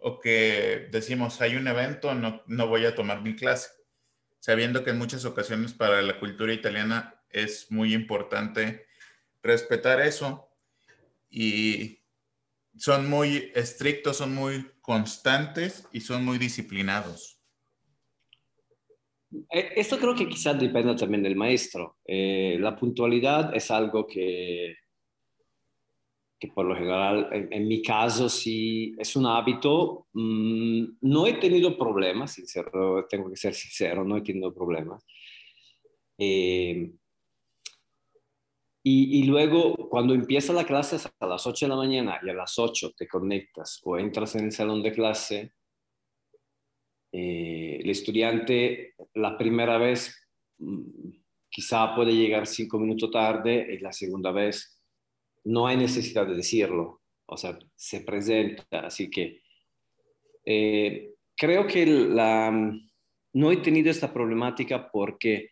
o 0.00 0.18
que 0.18 0.88
decimos 0.90 1.42
hay 1.42 1.56
un 1.56 1.68
evento, 1.68 2.14
no, 2.14 2.42
no 2.46 2.66
voy 2.66 2.86
a 2.86 2.94
tomar 2.94 3.20
mi 3.20 3.36
clase, 3.36 3.68
sabiendo 4.38 4.84
que 4.84 4.90
en 4.90 4.98
muchas 4.98 5.26
ocasiones 5.26 5.74
para 5.74 6.00
la 6.00 6.18
cultura 6.18 6.54
italiana 6.54 7.22
es 7.28 7.70
muy 7.70 7.92
importante 7.92 8.86
respetar 9.42 10.00
eso 10.00 10.48
y 11.28 11.98
son 12.74 13.10
muy 13.10 13.52
estrictos, 13.54 14.16
son 14.16 14.34
muy 14.34 14.66
constantes 14.80 15.86
y 15.92 16.00
son 16.00 16.24
muy 16.24 16.38
disciplinados. 16.38 17.38
Eh, 19.50 19.72
esto 19.76 19.98
creo 19.98 20.14
que 20.14 20.26
quizás 20.26 20.58
depende 20.58 20.96
también 20.96 21.22
del 21.22 21.36
maestro. 21.36 21.98
Eh, 22.06 22.56
la 22.60 22.74
puntualidad 22.74 23.54
es 23.54 23.70
algo 23.70 24.06
que, 24.06 24.85
que 26.38 26.48
por 26.48 26.66
lo 26.66 26.74
general, 26.74 27.28
en, 27.32 27.66
mi 27.66 27.82
caso, 27.82 28.28
sí 28.28 28.94
es 28.98 29.16
un 29.16 29.26
hábito. 29.26 30.06
Mm, 30.12 30.84
no 31.00 31.26
he 31.26 31.34
tenido 31.34 31.76
problemas, 31.78 32.32
sincero, 32.32 33.06
tengo 33.08 33.30
que 33.30 33.36
ser 33.36 33.54
sincero, 33.54 34.04
no 34.04 34.16
he 34.18 34.22
tenido 34.22 34.52
problemas. 34.52 35.04
Eh, 36.18 36.92
y, 38.88 39.24
luego, 39.24 39.74
cuando 39.88 40.14
empieza 40.14 40.52
la 40.52 40.64
clase 40.64 40.96
a 41.18 41.26
las 41.26 41.44
8 41.44 41.66
de 41.66 41.70
la 41.70 41.76
mañana 41.76 42.20
y 42.22 42.30
a 42.30 42.34
las 42.34 42.56
8 42.56 42.92
te 42.96 43.08
conectas 43.08 43.80
o 43.82 43.98
entras 43.98 44.36
en 44.36 44.44
el 44.44 44.52
salón 44.52 44.80
de 44.80 44.92
clase, 44.92 45.54
eh, 47.10 47.80
el 47.82 47.90
estudiante 47.90 48.94
la 49.14 49.36
primera 49.36 49.76
vez 49.78 50.28
mm, 50.58 51.10
quizá 51.48 51.96
puede 51.96 52.12
llegar 52.12 52.46
cinco 52.46 52.78
minutos 52.78 53.10
tarde 53.10 53.74
y 53.74 53.78
la 53.78 53.92
segunda 53.92 54.30
vez 54.30 54.75
no 55.46 55.66
hay 55.66 55.76
necesidad 55.76 56.26
de 56.26 56.36
decirlo, 56.36 57.02
o 57.26 57.36
sea, 57.36 57.58
se 57.74 58.00
presenta, 58.00 58.80
así 58.80 59.10
que 59.10 59.42
eh, 60.44 61.14
creo 61.36 61.66
que 61.66 61.86
la, 61.86 62.50
no 63.32 63.52
he 63.52 63.56
tenido 63.58 63.90
esta 63.90 64.12
problemática 64.12 64.90
porque 64.90 65.50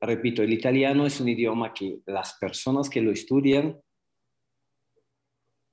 repito, 0.00 0.42
el 0.42 0.52
italiano 0.52 1.06
es 1.06 1.20
un 1.20 1.28
idioma 1.28 1.74
que 1.74 2.00
las 2.06 2.38
personas 2.38 2.88
que 2.88 3.02
lo 3.02 3.10
estudian 3.10 3.80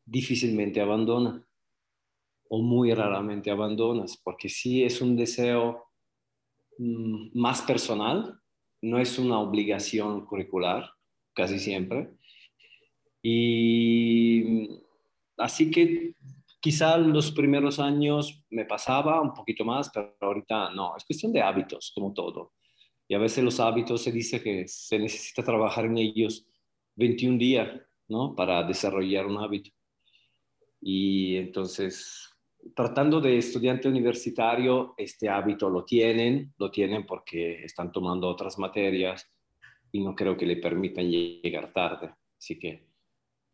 difícilmente 0.06 0.82
abandonan 0.82 1.46
o 2.50 2.62
muy 2.62 2.94
raramente 2.94 3.52
abandonas, 3.52 4.18
porque 4.24 4.48
sí 4.48 4.84
es 4.84 5.02
un 5.02 5.18
deseo 5.18 5.90
mm, 6.78 7.38
más 7.38 7.62
personal, 7.62 8.40
no 8.82 9.00
es 9.00 9.20
una 9.20 9.40
obligación 9.40 10.26
curricular, 10.26 10.90
casi 11.34 11.60
siempre. 11.60 12.17
Y 13.30 14.70
así 15.36 15.70
que 15.70 16.14
quizá 16.62 16.98
los 16.98 17.34
primeros 17.34 17.78
años 17.78 18.42
me 18.50 18.64
pasaba 18.64 19.20
un 19.20 19.34
poquito 19.34 19.66
más, 19.66 19.92
pero 19.94 20.16
ahorita 20.22 20.72
no, 20.72 20.96
es 20.96 21.04
cuestión 21.04 21.34
de 21.34 21.42
hábitos, 21.42 21.92
como 21.94 22.14
todo. 22.14 22.54
Y 23.06 23.16
a 23.16 23.18
veces 23.18 23.44
los 23.44 23.60
hábitos 23.60 24.02
se 24.02 24.14
dice 24.14 24.42
que 24.42 24.66
se 24.70 24.98
necesita 24.98 25.44
trabajar 25.44 25.84
en 25.88 25.98
ellos 25.98 26.48
21 26.96 27.38
días, 27.38 27.82
¿no? 28.08 28.34
Para 28.34 28.64
desarrollar 28.64 29.26
un 29.26 29.40
hábito. 29.40 29.72
Y 30.80 31.36
entonces, 31.36 32.30
tratando 32.74 33.20
de 33.20 33.40
estudiante 33.40 33.90
universitario, 33.90 34.94
este 34.98 35.28
hábito 35.28 35.70
lo 35.70 35.84
tienen, 35.84 36.54
lo 36.58 36.72
tienen 36.72 37.06
porque 37.06 37.66
están 37.66 37.92
tomando 37.92 38.30
otras 38.30 38.58
materias 38.58 39.30
y 39.92 40.02
no 40.02 40.16
creo 40.16 40.38
que 40.38 40.46
le 40.46 40.56
permitan 40.56 41.12
llegar 41.12 41.74
tarde. 41.74 42.16
Así 42.38 42.58
que 42.58 42.87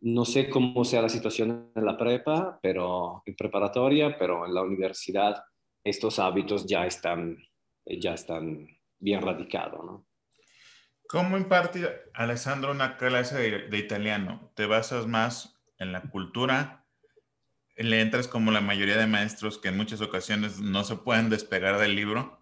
no 0.03 0.25
sé 0.25 0.49
cómo 0.49 0.83
sea 0.83 1.01
la 1.01 1.07
situación 1.07 1.71
en 1.73 1.85
la 1.85 1.97
prepa, 1.97 2.59
pero 2.61 3.23
en 3.25 3.35
preparatoria, 3.35 4.17
pero 4.17 4.45
en 4.45 4.53
la 4.53 4.61
universidad 4.61 5.45
estos 5.81 6.19
hábitos 6.19 6.65
ya 6.65 6.85
están, 6.85 7.37
ya 7.85 8.13
están 8.13 8.67
bien 8.99 9.21
radicado, 9.21 9.81
¿no? 9.81 10.05
¿Cómo 11.07 11.37
imparte, 11.37 11.89
Alessandro, 12.13 12.71
una 12.71 12.97
clase 12.97 13.67
de, 13.69 13.77
italiano? 13.77 14.51
¿Te 14.55 14.65
basas 14.65 15.07
más 15.07 15.57
en 15.77 15.93
la 15.93 16.01
cultura? 16.01 16.85
¿Le 17.77 18.01
entras 18.01 18.27
como 18.27 18.51
la 18.51 18.61
mayoría 18.61 18.97
de 18.97 19.07
maestros 19.07 19.57
que 19.57 19.69
en 19.69 19.77
muchas 19.77 20.01
ocasiones 20.01 20.59
no 20.59 20.83
se 20.83 20.97
pueden 20.97 21.29
despegar 21.29 21.77
del 21.79 21.95
libro? 21.95 22.41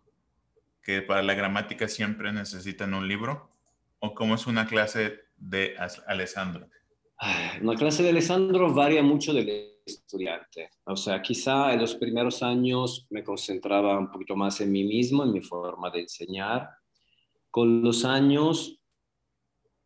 ¿Que 0.82 1.04
para 1.04 1.22
la 1.22 1.36
gramática 1.36 1.88
siempre 1.88 2.32
necesitan 2.32 2.96
un 2.96 3.08
libro? 3.08 3.52
¿O 4.00 4.16
cómo 4.16 4.34
es 4.34 4.48
una 4.48 4.66
clase 4.66 5.26
de 5.38 5.76
Alessandro? 6.08 6.68
Una 7.62 7.76
clase 7.76 8.04
de 8.04 8.10
Alessandro 8.10 8.74
varía 8.74 9.04
mucho 9.04 9.34
del 9.34 9.78
estudiante. 9.86 10.70
O 10.86 10.96
sea, 10.96 11.22
quizá 11.22 11.74
en 11.74 11.82
los 11.82 11.96
primeros 11.96 12.42
años 12.42 13.06
me 13.10 13.24
concentraba 13.24 13.98
un 13.98 14.12
poquito 14.12 14.36
más 14.36 14.60
en 14.62 14.72
mí 14.72 14.84
mismo, 14.84 15.24
en 15.24 15.32
mi 15.32 15.42
forma 15.42 15.90
de 15.92 16.02
enseñar. 16.02 16.70
Con 17.50 17.82
los 17.84 18.06
años, 18.06 18.80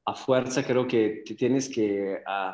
a 0.05 0.13
fuerza 0.13 0.63
creo 0.63 0.88
que 0.88 1.23
tienes 1.38 1.67
que, 1.67 2.19
uh, 2.25 2.53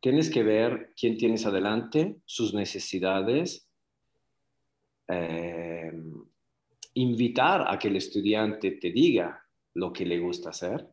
tienes 0.00 0.30
que 0.30 0.42
ver 0.42 0.92
quién 0.96 1.16
tienes 1.16 1.46
adelante, 1.46 2.16
sus 2.24 2.54
necesidades, 2.54 3.68
eh, 5.08 5.92
invitar 6.94 7.66
a 7.68 7.78
que 7.78 7.88
el 7.88 7.96
estudiante 7.96 8.72
te 8.72 8.90
diga 8.90 9.44
lo 9.74 9.92
que 9.92 10.06
le 10.06 10.18
gusta 10.18 10.50
hacer. 10.50 10.88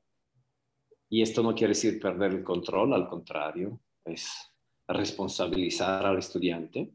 Y 1.09 1.21
esto 1.21 1.41
no 1.41 1.55
quiere 1.55 1.71
decir 1.71 1.99
perder 1.99 2.31
el 2.31 2.43
control, 2.43 2.93
al 2.93 3.07
contrario, 3.09 3.79
es 4.05 4.51
responsabilizar 4.87 6.05
al 6.05 6.17
estudiante 6.17 6.91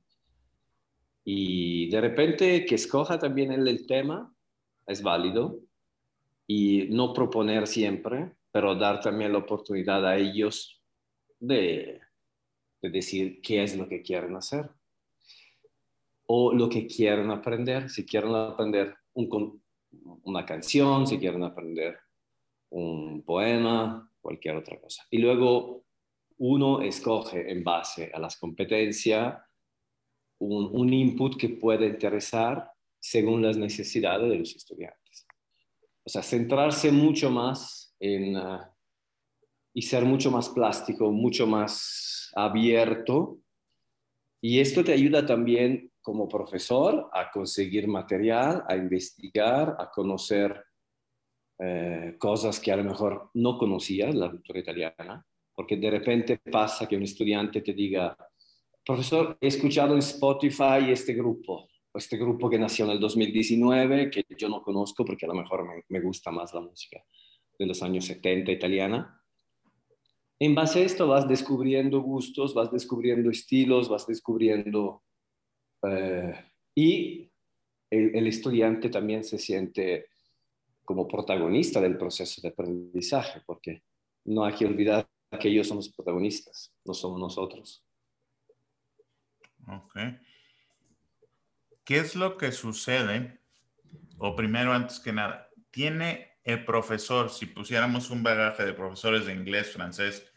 y 1.25 1.89
de 1.89 2.01
repente 2.01 2.67
que 2.67 2.75
escoja 2.75 3.19
también 3.19 3.51
el, 3.51 3.87
tema 3.87 4.33
es 4.87 5.03
válido 5.03 5.59
y 6.47 6.89
no 6.91 7.15
proponer 7.15 7.67
siempre, 7.67 8.33
pero 8.53 8.75
dar 8.75 9.01
también 9.01 9.33
la 9.33 9.39
oportunidad 9.39 10.07
a 10.07 10.17
ellos 10.19 10.83
de, 11.41 12.01
de 12.83 12.91
decir 12.91 13.41
qué 13.41 13.63
es 13.63 13.77
lo 13.77 13.89
que 13.89 14.03
quieren 14.03 14.37
hacer 14.37 14.69
o 16.27 16.53
lo 16.53 16.69
que 16.69 16.87
quieren 16.87 17.31
aprender. 17.31 17.89
Si 17.89 18.05
quieren 18.05 18.35
aprender 18.35 18.95
un, 19.15 19.63
una 20.25 20.45
canción, 20.45 21.07
si 21.07 21.19
quieren 21.19 21.43
aprender 21.43 21.99
un 22.75 23.23
poema, 23.23 24.11
cualquier 24.21 24.57
otra 24.57 24.81
cosa. 24.81 25.05
Y 25.11 25.19
luego 25.19 25.85
uno 26.39 26.83
escoge 26.83 27.51
en 27.51 27.63
base 27.63 28.11
a 28.13 28.19
las 28.19 28.37
competencias 28.37 29.37
un, 30.41 30.93
input 30.93 31.37
que 31.37 31.51
puede 31.51 31.87
interesar 31.87 32.71
según 33.01 33.43
las 33.43 33.57
necesidades 33.57 34.29
de 34.29 34.39
los 34.39 34.57
estudiantes. 34.57 35.27
O 36.05 36.11
sea, 36.11 36.23
centrarse 36.23 36.91
mucho 36.91 37.31
más 37.31 37.95
en, 38.01 38.37
uh, 38.37 38.61
y 39.73 39.83
ser 39.83 40.05
mucho 40.05 40.31
más 40.31 40.49
plástico, 40.49 41.13
mucho 41.13 41.47
más 41.47 42.33
abierto. 42.35 43.39
Y 44.41 44.59
esto 44.59 44.83
te 44.83 44.93
ayuda 44.93 45.25
también 45.25 45.93
como 46.03 46.29
profesor 46.29 47.09
a 47.13 47.31
conseguir 47.31 47.87
material, 47.87 48.65
a 48.69 48.77
investigar, 48.77 49.77
a 49.79 49.89
conocer 49.91 50.65
eh, 51.59 52.17
cosas 52.19 52.59
que 52.59 52.73
a 52.73 52.77
lo 52.77 52.85
mejor 52.85 53.31
no 53.35 53.59
conocías, 53.59 54.15
la 54.15 54.31
cultura 54.31 54.59
italiana, 54.59 55.25
porque 55.55 55.77
de 55.77 55.91
repente 55.91 56.39
pasa 56.39 56.89
que 56.89 56.97
un 56.97 57.05
estudiante 57.05 57.61
te 57.61 57.73
diga, 57.73 58.17
profesor, 58.85 59.39
he 59.41 59.47
escuchado 59.47 59.95
en 59.95 60.01
Spotify 60.01 60.91
este 60.91 61.15
grupo, 61.15 61.69
este 61.95 62.17
grupo 62.17 62.51
que 62.51 62.59
nació 62.59 62.87
en 62.87 62.93
el 62.93 63.01
2019, 63.01 64.11
que 64.11 64.25
yo 64.37 64.49
no 64.49 64.63
conozco 64.63 65.05
porque 65.05 65.27
a 65.27 65.29
lo 65.29 65.35
mejor 65.35 65.65
me, 65.65 65.85
me 65.89 66.01
gusta 66.01 66.31
más 66.31 66.53
la 66.53 66.61
música 66.61 67.05
de 67.59 67.67
los 67.67 67.83
años 67.83 68.07
70 68.07 68.51
italiana. 68.51 69.21
En 70.41 70.55
base 70.55 70.81
a 70.81 70.85
esto 70.85 71.07
vas 71.07 71.29
descubriendo 71.29 72.03
gustos, 72.03 72.53
vas 72.55 72.71
descubriendo 72.71 73.31
estilos, 73.31 73.89
vas 73.89 74.07
descubriendo... 74.07 75.03
Eh, 75.87 76.35
y 76.75 77.31
el, 77.91 78.17
el, 78.17 78.27
estudiante 78.27 78.89
también 78.89 79.23
se 79.23 79.39
siente 79.39 80.07
como 80.85 81.09
protagonista 81.09 81.81
del 81.81 81.97
proceso 81.97 82.41
de 82.43 82.49
aprendizaje, 82.49 83.43
porque 83.47 83.83
no 84.25 84.45
hay 84.45 84.55
que 84.55 84.67
olvidar 84.67 85.09
que 85.41 85.49
ellos 85.49 85.67
son 85.67 85.79
los 85.79 85.89
protagonistas, 85.89 86.73
no 86.85 86.95
somos 86.95 87.19
nosotros. 87.19 87.85
Ok. 89.67 89.97
¿Qué 91.85 91.99
es 91.99 92.15
lo 92.15 92.37
que 92.37 92.53
sucede? 92.53 93.41
O 94.19 94.37
primero, 94.37 94.73
antes 94.73 95.01
que 95.01 95.13
nada, 95.13 95.49
¿tiene 95.71 96.39
el 96.45 96.65
profesor, 96.65 97.31
si 97.31 97.47
pusiéramos 97.47 98.11
un 98.11 98.23
bagaje 98.23 98.65
de 98.65 98.75
profesores 98.75 99.27
de 99.27 99.33
inglés, 99.33 99.73
francés, 99.73 100.31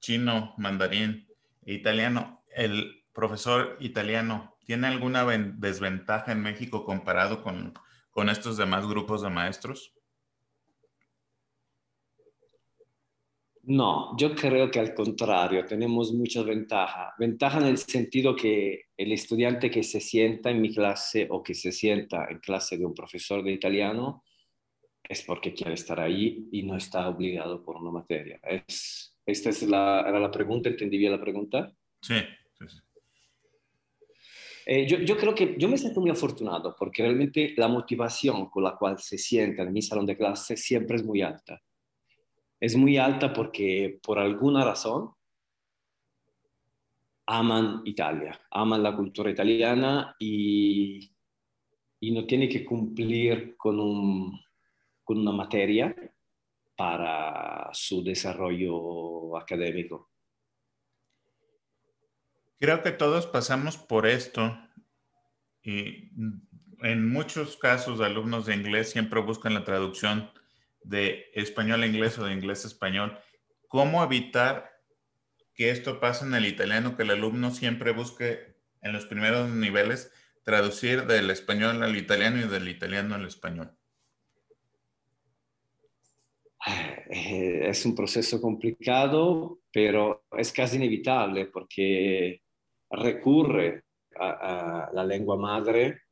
chino, 0.00 0.54
mandarín, 0.56 1.28
italiano, 1.66 2.42
el 2.54 3.04
profesor 3.12 3.76
italiano, 3.80 4.56
¿tiene 4.64 4.86
alguna 4.86 5.24
desventaja 5.24 6.32
en 6.32 6.40
México 6.40 6.84
comparado 6.84 7.42
con, 7.42 7.74
con 8.10 8.28
estos 8.28 8.56
demás 8.56 8.86
grupos 8.86 9.22
de 9.22 9.30
maestros? 9.30 9.92
No, 13.62 14.16
yo 14.16 14.34
creo 14.34 14.70
que 14.70 14.80
al 14.80 14.94
contrario, 14.94 15.64
tenemos 15.66 16.12
mucha 16.12 16.42
ventaja. 16.42 17.14
Ventaja 17.18 17.58
en 17.58 17.66
el 17.66 17.78
sentido 17.78 18.34
que 18.34 18.86
el 18.96 19.12
estudiante 19.12 19.70
que 19.70 19.82
se 19.82 20.00
sienta 20.00 20.50
en 20.50 20.62
mi 20.62 20.74
clase 20.74 21.28
o 21.30 21.42
que 21.42 21.54
se 21.54 21.70
sienta 21.70 22.26
en 22.30 22.38
clase 22.38 22.78
de 22.78 22.86
un 22.86 22.94
profesor 22.94 23.44
de 23.44 23.52
italiano 23.52 24.24
es 25.06 25.22
porque 25.22 25.52
quiere 25.52 25.74
estar 25.74 26.00
ahí 26.00 26.48
y 26.50 26.62
no 26.62 26.76
está 26.76 27.08
obligado 27.08 27.62
por 27.62 27.76
una 27.76 27.90
materia. 27.90 28.40
Es, 28.42 29.16
esta 29.26 29.50
es 29.50 29.62
la, 29.62 30.04
era 30.08 30.18
la 30.18 30.30
pregunta, 30.30 30.68
¿entendí 30.68 30.96
bien 30.98 31.12
la 31.12 31.20
pregunta? 31.20 31.72
Sí. 32.00 32.14
Eh, 34.66 34.86
yo, 34.86 34.98
yo, 34.98 35.16
creo 35.16 35.34
que 35.34 35.56
yo 35.58 35.68
me 35.68 35.78
siento 35.78 36.00
muy 36.00 36.10
afortunado 36.10 36.74
porque 36.78 37.02
realmente 37.02 37.54
la 37.56 37.68
motivación 37.68 38.50
con 38.50 38.64
la 38.64 38.76
cual 38.76 38.98
se 38.98 39.16
sienta 39.16 39.62
en 39.62 39.72
mi 39.72 39.82
salón 39.82 40.06
de 40.06 40.16
clase 40.16 40.56
siempre 40.56 40.96
es 40.96 41.04
muy 41.04 41.22
alta 41.22 41.60
es 42.60 42.76
muy 42.76 42.98
alta 42.98 43.32
porque 43.32 43.98
por 44.02 44.18
alguna 44.18 44.64
razón 44.64 45.12
aman 47.26 47.80
Italia, 47.84 48.38
aman 48.50 48.82
la 48.82 48.94
cultura 48.94 49.30
italiana 49.30 50.14
y, 50.18 51.10
y 52.00 52.10
no 52.10 52.26
tiene 52.26 52.48
que 52.48 52.64
cumplir 52.64 53.56
con, 53.56 53.80
un, 53.80 54.38
con 55.02 55.18
una 55.18 55.32
materia 55.32 55.94
para 56.76 57.70
su 57.72 58.02
desarrollo 58.02 59.36
académico. 59.36 60.09
Creo 62.60 62.82
que 62.82 62.90
todos 62.90 63.26
pasamos 63.26 63.78
por 63.78 64.06
esto 64.06 64.54
y 65.62 66.10
en 66.82 67.10
muchos 67.10 67.56
casos 67.56 68.02
alumnos 68.02 68.44
de 68.44 68.54
inglés 68.54 68.90
siempre 68.90 69.22
buscan 69.22 69.54
la 69.54 69.64
traducción 69.64 70.30
de 70.82 71.30
español 71.32 71.82
a 71.82 71.86
inglés 71.86 72.18
o 72.18 72.26
de 72.26 72.34
inglés 72.34 72.64
a 72.64 72.68
español. 72.68 73.18
¿Cómo 73.66 74.04
evitar 74.04 74.70
que 75.54 75.70
esto 75.70 76.00
pase 76.00 76.26
en 76.26 76.34
el 76.34 76.44
italiano, 76.44 76.98
que 76.98 77.04
el 77.04 77.12
alumno 77.12 77.50
siempre 77.50 77.92
busque 77.92 78.56
en 78.82 78.92
los 78.92 79.06
primeros 79.06 79.48
niveles 79.48 80.12
traducir 80.44 81.06
del 81.06 81.30
español 81.30 81.82
al 81.82 81.96
italiano 81.96 82.44
y 82.44 82.48
del 82.48 82.68
italiano 82.68 83.14
al 83.14 83.24
español? 83.24 83.74
Eh, 87.08 87.70
es 87.70 87.86
un 87.86 87.96
proceso 87.96 88.38
complicado, 88.38 89.60
pero 89.72 90.26
es 90.36 90.52
casi 90.52 90.76
inevitable 90.76 91.46
porque 91.46 92.42
recurre 92.90 93.84
a, 94.18 94.90
la 94.92 95.04
lengua 95.04 95.36
madre 95.36 96.02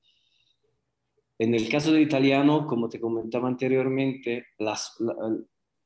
en 1.41 1.55
el 1.55 1.69
caso 1.69 1.93
del 1.93 2.03
italiano, 2.03 2.67
como 2.67 2.89
te 2.89 3.01
comentaba 3.01 3.47
anteriormente, 3.47 4.49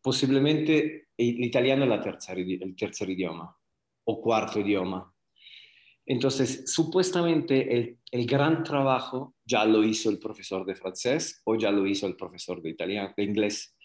posiblemente 0.01 1.09
el 1.17 1.45
italiano 1.45 1.85
es 1.85 1.91
la 1.91 2.01
tercera, 2.01 2.41
el 2.41 2.75
tercer 2.75 3.11
idioma 3.11 3.55
o 4.05 4.21
cuarto 4.23 4.61
idioma. 4.61 5.15
Entonces, 6.07 6.65
supuestamente 6.73 7.77
el, 7.77 7.99
el, 8.11 8.27
gran 8.27 8.65
trabajo 8.65 9.37
ya 9.45 9.65
lo 9.67 9.85
hizo 9.85 10.09
el 10.11 10.19
profesor 10.19 10.65
de 10.65 10.75
francés 10.75 11.43
o 11.45 11.55
ya 11.55 11.71
lo 11.71 11.87
hizo 11.87 12.07
el 12.07 12.17
profesor 12.17 12.61
de, 12.63 12.71
italiano, 12.71 13.13
de 13.15 13.23
inglés. 13.23 13.77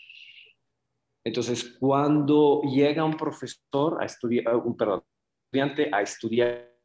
Entonces, 1.23 1.75
cuando 1.77 2.61
llega 2.63 3.03
un 3.03 3.17
profesor 3.17 4.01
a 4.01 4.05
estudiar, 4.05 4.55
un 4.55 4.75
perdón, 4.75 5.03
estudiante 5.45 5.89
a 5.91 6.01
estudiar 6.01 6.76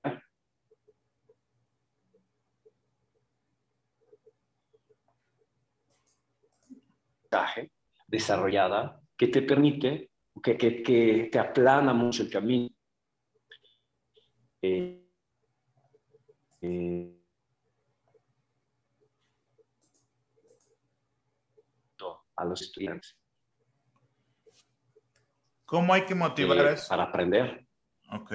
desarrollada 8.06 9.00
que 9.16 9.28
te 9.28 9.42
permite, 9.42 10.10
que, 10.42 10.56
que, 10.56 10.82
que 10.82 11.28
te 11.30 11.38
aplana 11.38 11.92
mucho 11.92 12.22
el 12.22 12.30
camino. 12.30 12.68
Eh, 14.62 15.04
eh, 16.60 17.18
a 22.36 22.44
los 22.44 22.62
estudiantes. 22.62 23.16
¿Cómo 25.64 25.94
hay 25.94 26.04
que 26.04 26.14
motivar 26.14 26.58
eh, 26.58 26.72
eso? 26.72 26.88
Para 26.88 27.04
aprender. 27.04 27.66
Ok. 28.10 28.32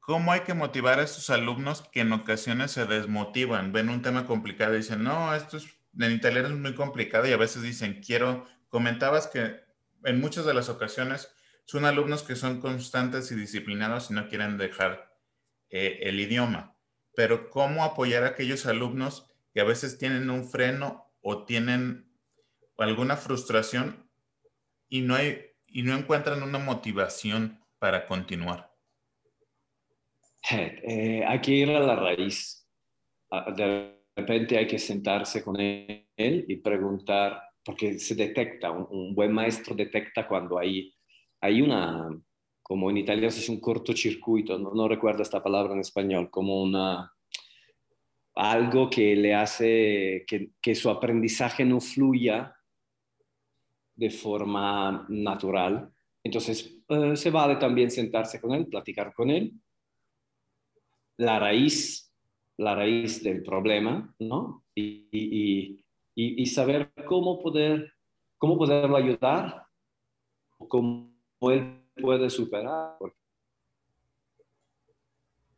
¿Cómo 0.00 0.32
hay 0.32 0.40
que 0.40 0.54
motivar 0.54 0.98
a 0.98 1.04
esos 1.04 1.30
alumnos 1.30 1.82
que 1.82 2.00
en 2.00 2.12
ocasiones 2.12 2.72
se 2.72 2.86
desmotivan? 2.86 3.72
Ven 3.72 3.88
un 3.88 4.02
tema 4.02 4.26
complicado 4.26 4.74
y 4.74 4.78
dicen, 4.78 5.04
no, 5.04 5.32
esto 5.34 5.58
es 5.58 5.81
en 5.98 6.12
italiano 6.12 6.48
es 6.48 6.54
muy 6.54 6.74
complicado 6.74 7.26
y 7.26 7.32
a 7.32 7.36
veces 7.36 7.62
dicen, 7.62 8.02
quiero, 8.04 8.46
comentabas 8.68 9.26
que 9.26 9.60
en 10.04 10.20
muchas 10.20 10.44
de 10.44 10.54
las 10.54 10.68
ocasiones 10.68 11.34
son 11.64 11.84
alumnos 11.84 12.22
que 12.22 12.36
son 12.36 12.60
constantes 12.60 13.30
y 13.30 13.36
disciplinados 13.36 14.10
y 14.10 14.14
no 14.14 14.28
quieren 14.28 14.58
dejar 14.58 15.12
eh, 15.70 16.00
el 16.02 16.20
idioma, 16.20 16.76
pero 17.14 17.50
¿cómo 17.50 17.84
apoyar 17.84 18.24
a 18.24 18.28
aquellos 18.28 18.66
alumnos 18.66 19.30
que 19.52 19.60
a 19.60 19.64
veces 19.64 19.98
tienen 19.98 20.30
un 20.30 20.48
freno 20.48 21.12
o 21.20 21.44
tienen 21.44 22.10
alguna 22.78 23.16
frustración 23.16 24.10
y 24.88 25.02
no, 25.02 25.14
hay, 25.14 25.52
y 25.66 25.82
no 25.82 25.96
encuentran 25.96 26.42
una 26.42 26.58
motivación 26.58 27.64
para 27.78 28.06
continuar? 28.06 28.72
Eh, 30.50 31.24
hay 31.26 31.40
que 31.40 31.52
ir 31.52 31.70
a 31.70 31.80
la 31.80 31.96
raíz 31.96 32.68
repente 34.16 34.58
hay 34.58 34.66
que 34.66 34.78
sentarse 34.78 35.42
con 35.42 35.58
él 35.58 36.06
y 36.16 36.56
preguntar, 36.56 37.40
porque 37.64 37.98
se 37.98 38.14
detecta, 38.14 38.70
un, 38.70 39.14
buen 39.14 39.32
maestro 39.32 39.74
detecta 39.74 40.26
cuando 40.26 40.58
hay, 40.58 40.94
hay 41.40 41.62
una, 41.62 42.08
como 42.62 42.90
en 42.90 42.98
italiano 42.98 43.30
se 43.30 43.40
dice 43.40 43.52
un 43.52 43.60
cortocircuito, 43.60 44.58
no, 44.58 44.72
no 44.74 44.88
recuerdo 44.88 45.22
esta 45.22 45.42
palabra 45.42 45.74
en 45.74 45.80
español, 45.80 46.30
como 46.30 46.62
una, 46.62 47.12
algo 48.34 48.88
que 48.90 49.16
le 49.16 49.34
hace 49.34 50.24
que, 50.26 50.50
que 50.60 50.74
su 50.74 50.90
aprendizaje 50.90 51.64
no 51.64 51.80
fluya 51.80 52.54
de 53.94 54.10
forma 54.10 55.06
natural. 55.08 55.92
Entonces, 56.24 56.78
eh, 56.88 57.16
se 57.16 57.30
vale 57.30 57.56
también 57.56 57.90
sentarse 57.90 58.40
con 58.40 58.52
él, 58.52 58.66
platicar 58.66 59.12
con 59.12 59.30
él. 59.30 59.52
La 61.18 61.38
raíz 61.38 62.11
la 62.62 62.74
raíz 62.74 63.22
del 63.22 63.42
problema, 63.42 64.14
¿no? 64.18 64.64
Y, 64.74 65.08
y, 65.10 65.84
y, 66.14 66.42
y 66.42 66.46
saber 66.46 66.92
cómo, 67.06 67.40
poder, 67.42 67.92
cómo 68.38 68.56
poderlo 68.56 68.96
ayudar, 68.96 69.66
cómo 70.68 71.12
él 71.40 71.82
puede 72.00 72.30
superar. 72.30 72.96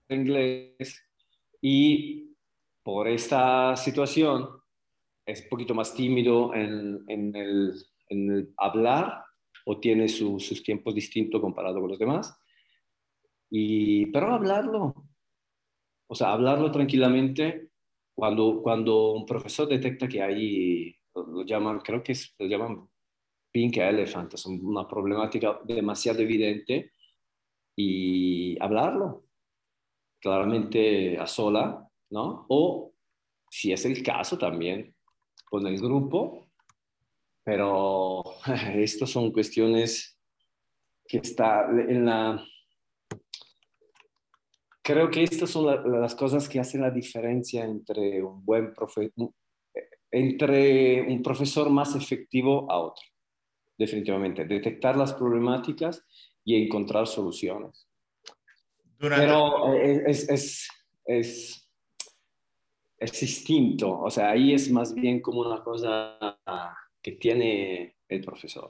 Inglés. 0.09 1.03
Y 1.61 2.37
por 2.83 3.09
esta 3.09 3.77
situación 3.77 4.49
es 5.27 5.43
un 5.43 5.49
poquito 5.49 5.75
más 5.75 5.95
tímido 5.95 6.55
en, 6.55 7.05
en, 7.09 7.35
el, 7.37 7.75
en 8.09 8.31
el 8.31 8.55
hablar, 8.57 9.25
o 9.67 9.81
tiene 9.81 10.09
sus 10.09 10.63
tiempos 10.63 10.95
distintos 10.95 11.41
comparado 11.41 11.81
con 11.81 11.91
los 11.91 11.99
demás. 11.99 12.39
Y, 13.51 14.07
pero 14.07 14.35
hablarlo, 14.35 14.95
o 16.07 16.15
sea, 16.15 16.33
hablarlo 16.33 16.71
tranquilamente 16.71 17.69
cuando, 18.15 18.63
cuando 18.63 19.13
un 19.13 19.27
profesor 19.27 19.69
detecta 19.69 20.09
que 20.09 20.23
hay, 20.23 20.97
lo, 21.15 21.45
llaman, 21.45 21.81
creo 21.81 22.03
que 22.03 22.15
lo 22.39 22.47
llaman 22.47 22.89
pink 23.51 23.77
elephant, 23.77 24.35
es 24.35 24.47
una 24.47 24.87
problemática 24.87 25.61
demasiado 25.65 26.21
evidente, 26.21 26.93
y 27.77 28.61
hablarlo, 28.63 29.25
claramente 30.21 31.19
a 31.19 31.27
sola, 31.27 31.89
¿no? 32.11 32.47
O 32.49 32.93
si 33.51 33.73
es 33.73 33.85
el 33.85 34.03
caso 34.03 34.39
también 34.39 34.95
con 35.45 35.67
el 35.67 35.81
grupo, 35.81 36.49
pero 37.43 38.25
estas 38.75 39.11
son 39.11 39.33
cuestiones 39.33 40.19
que 41.07 41.19
está 41.19 41.69
en 41.71 42.07
la... 42.07 42.45
Creo 44.85 45.11
que 45.11 45.23
estas 45.23 45.49
son 45.49 46.01
las 46.01 46.15
cosas 46.15 46.47
que 46.47 46.61
hacen 46.61 46.83
la 46.83 46.91
diferencia 46.91 47.65
entre 47.65 48.23
un 48.23 48.45
buen 48.45 48.75
profesor, 48.75 49.31
entre 50.11 51.01
un 51.01 51.23
profesor 51.23 51.71
más 51.71 51.97
efectivo 51.97 52.71
a 52.71 52.81
otro, 52.81 53.03
definitivamente. 53.79 54.45
Detectar 54.45 54.95
las 54.95 55.15
problemáticas 55.15 56.05
y 56.45 56.63
encontrar 56.63 57.07
soluciones. 57.07 57.89
Pero 58.99 59.73
es, 59.73 60.29
es, 60.29 60.69
es, 61.07 61.71
es, 62.99 63.21
distinto, 63.21 64.01
o 64.01 64.11
sea, 64.11 64.33
ahí 64.33 64.53
es 64.53 64.71
más 64.71 64.95
bien 64.95 65.23
como 65.23 65.41
una 65.41 65.65
cosa 65.65 66.39
que 67.01 67.13
tiene 67.13 67.97
el 68.07 68.21
profesor. 68.21 68.69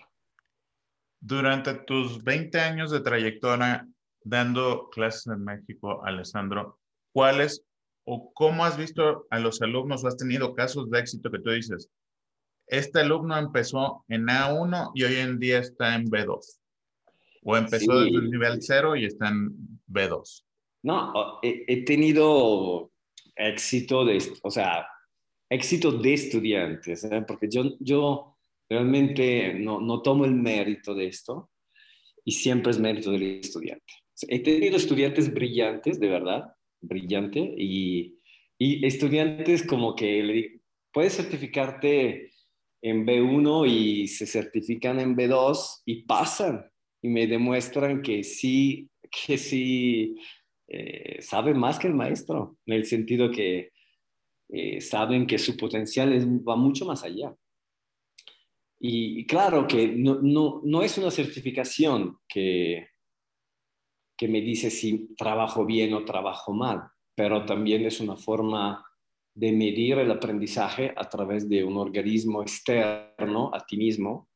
Durante 1.18 1.74
tus 1.74 2.22
20 2.22 2.60
años 2.60 2.92
de 2.92 3.00
trayectoria 3.00 3.88
dando 4.24 4.88
clases 4.90 5.26
en 5.28 5.44
México, 5.44 6.04
Alessandro, 6.04 6.78
¿cuáles 7.12 7.62
o 8.04 8.32
cómo 8.34 8.64
has 8.64 8.76
visto 8.76 9.26
a 9.30 9.38
los 9.38 9.62
alumnos 9.62 10.02
o 10.02 10.08
has 10.08 10.16
tenido 10.16 10.54
casos 10.54 10.90
de 10.90 10.98
éxito 10.98 11.30
que 11.30 11.38
tú 11.38 11.50
dices? 11.50 11.88
Este 12.66 13.00
alumno 13.00 13.36
empezó 13.38 14.04
en 14.08 14.26
A1 14.26 14.92
y 14.94 15.04
hoy 15.04 15.16
en 15.16 15.38
día 15.38 15.58
está 15.58 15.94
en 15.94 16.06
B2. 16.06 16.58
¿O 17.44 17.56
empezó 17.56 18.00
desde 18.00 18.16
el 18.16 18.30
nivel 18.30 18.58
0 18.60 18.96
y 18.96 19.04
está 19.04 19.28
en 19.28 19.50
B2? 19.86 20.44
No, 20.82 21.40
he, 21.42 21.84
tenido 21.84 22.90
éxito 23.36 24.04
de, 24.04 24.22
o 24.42 24.50
sea, 24.50 24.86
éxito 25.50 25.92
de 25.92 26.14
estudiantes, 26.14 27.04
¿eh? 27.04 27.24
porque 27.26 27.48
yo, 27.50 27.64
yo 27.80 28.36
realmente 28.68 29.54
no, 29.54 29.80
no, 29.80 30.00
tomo 30.00 30.24
el 30.24 30.32
mérito 30.32 30.94
de 30.94 31.06
esto 31.06 31.50
y 32.24 32.32
siempre 32.32 32.72
es 32.72 32.78
mérito 32.78 33.10
del 33.10 33.40
estudiante. 33.40 33.92
He 34.28 34.38
tenido 34.40 34.76
estudiantes 34.76 35.32
brillantes, 35.32 35.98
de 35.98 36.08
verdad, 36.08 36.54
brillante, 36.80 37.40
y, 37.56 38.18
y 38.58 38.86
estudiantes 38.86 39.66
como 39.66 39.94
que 39.94 40.22
le, 40.22 40.60
puedes 40.92 41.16
certificarte 41.16 42.30
en 42.80 43.06
B1 43.06 43.68
y 43.68 44.08
se 44.08 44.26
certifican 44.26 45.00
en 45.00 45.16
B2 45.16 45.82
y 45.86 46.02
pasan 46.02 46.70
y 47.02 47.08
me 47.08 47.26
demuestran 47.26 48.02
que 48.02 48.22
sí, 48.22 48.88
que 49.10 49.36
sí 49.36 50.14
eh, 50.68 51.20
saben 51.20 51.58
más 51.58 51.78
que 51.78 51.88
el 51.88 51.94
maestro, 51.94 52.56
en 52.66 52.74
el 52.74 52.86
sentido 52.86 53.30
que 53.30 53.70
eh, 54.50 54.80
saben 54.80 55.26
que 55.26 55.38
su 55.38 55.56
potencial 55.56 56.12
va 56.46 56.56
mucho 56.56 56.84
más 56.84 57.02
allá. 57.04 57.34
Y, 58.78 59.26
claro 59.26 59.66
que 59.66 59.88
no, 59.88 60.20
no, 60.20 60.60
no, 60.62 60.82
es 60.82 60.98
una 60.98 61.10
certificación 61.10 62.18
que, 62.28 62.88
que 64.16 64.28
me 64.28 64.40
dice 64.40 64.70
si 64.70 65.14
trabajo 65.16 65.64
bien 65.64 65.94
o 65.94 66.04
trabajo 66.04 66.52
mal, 66.52 66.82
pero 67.14 67.44
también 67.44 67.84
es 67.84 68.00
una 68.00 68.16
forma 68.16 68.84
de 69.34 69.52
medir 69.52 69.98
el 69.98 70.10
aprendizaje 70.10 70.92
a 70.96 71.08
través 71.08 71.48
de 71.48 71.64
un 71.64 71.76
organismo 71.76 72.42
externo 72.42 73.50
a 73.52 73.64
ti 73.66 73.76
mismo. 73.76 74.28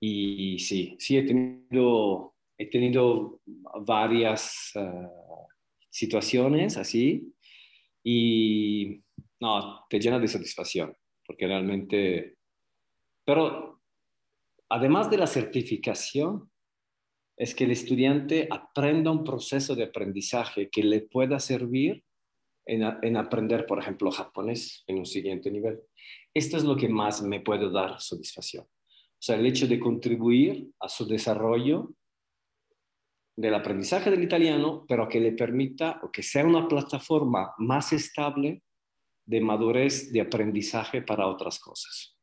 Y 0.00 0.58
sí, 0.58 0.96
sí 0.98 1.16
he 1.16 1.22
tenido, 1.22 2.34
he 2.58 2.68
tenido 2.68 3.40
varias 3.86 4.72
ah, 4.76 5.08
situaciones 5.88 6.76
así 6.76 7.32
y 8.04 9.00
no, 9.40 9.86
te 9.88 9.98
llena 9.98 10.18
de 10.18 10.28
satisfacción, 10.28 10.94
porque 11.26 11.46
realmente, 11.46 12.36
pero 13.24 13.80
además 14.68 15.10
de 15.10 15.18
la 15.18 15.26
certificación, 15.26 16.51
es 17.42 17.56
que 17.56 17.64
el 17.64 17.72
estudiante 17.72 18.46
aprenda 18.48 19.10
un 19.10 19.24
proceso 19.24 19.74
de 19.74 19.82
aprendizaje 19.82 20.70
que 20.70 20.84
le 20.84 21.00
pueda 21.00 21.40
servir 21.40 22.04
en, 22.64 22.84
en, 23.02 23.16
aprender, 23.16 23.66
por 23.66 23.80
ejemplo, 23.80 24.12
japonés 24.12 24.84
en 24.86 24.98
un 24.98 25.06
siguiente 25.06 25.50
nivel. 25.50 25.80
Esto 26.32 26.56
es 26.56 26.62
lo 26.62 26.76
que 26.76 26.88
más 26.88 27.20
me 27.20 27.40
puede 27.40 27.68
dar 27.68 28.00
satisfacción. 28.00 28.64
O 28.64 29.18
sea, 29.18 29.34
el 29.34 29.46
hecho 29.46 29.66
de 29.66 29.80
contribuir 29.80 30.70
a 30.78 30.88
su 30.88 31.04
desarrollo 31.04 31.92
del 33.36 33.54
aprendizaje 33.54 34.12
del 34.12 34.22
italiano, 34.22 34.84
pero 34.86 35.08
que 35.08 35.18
le 35.18 35.32
permita 35.32 35.98
o 36.04 36.12
que 36.12 36.22
sea 36.22 36.46
una 36.46 36.68
plataforma 36.68 37.54
más 37.58 37.92
estable 37.92 38.62
de 39.26 39.40
madurez 39.40 40.12
de 40.12 40.20
aprendizaje 40.20 41.02
para 41.02 41.26
otras 41.26 41.58
cosas. 41.58 42.16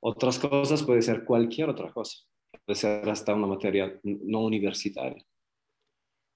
Otras 0.00 0.38
cosas 0.38 0.84
puede 0.84 1.02
ser 1.02 1.24
cualquier 1.24 1.70
otra 1.70 1.92
cosa. 1.92 2.18
Puede 2.64 2.78
ser 2.78 3.08
hasta 3.08 3.34
una 3.34 3.46
materia 3.46 3.98
no 4.02 4.40
universitaria. 4.40 5.22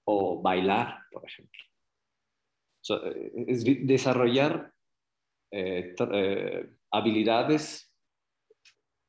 O 0.05 0.41
bailar, 0.41 0.99
por 1.11 1.25
ejemplo. 1.25 1.59
es 3.47 3.63
desarrollar 3.63 4.73
eh, 5.51 5.95
eh, 6.13 6.69
habilidades 6.91 7.91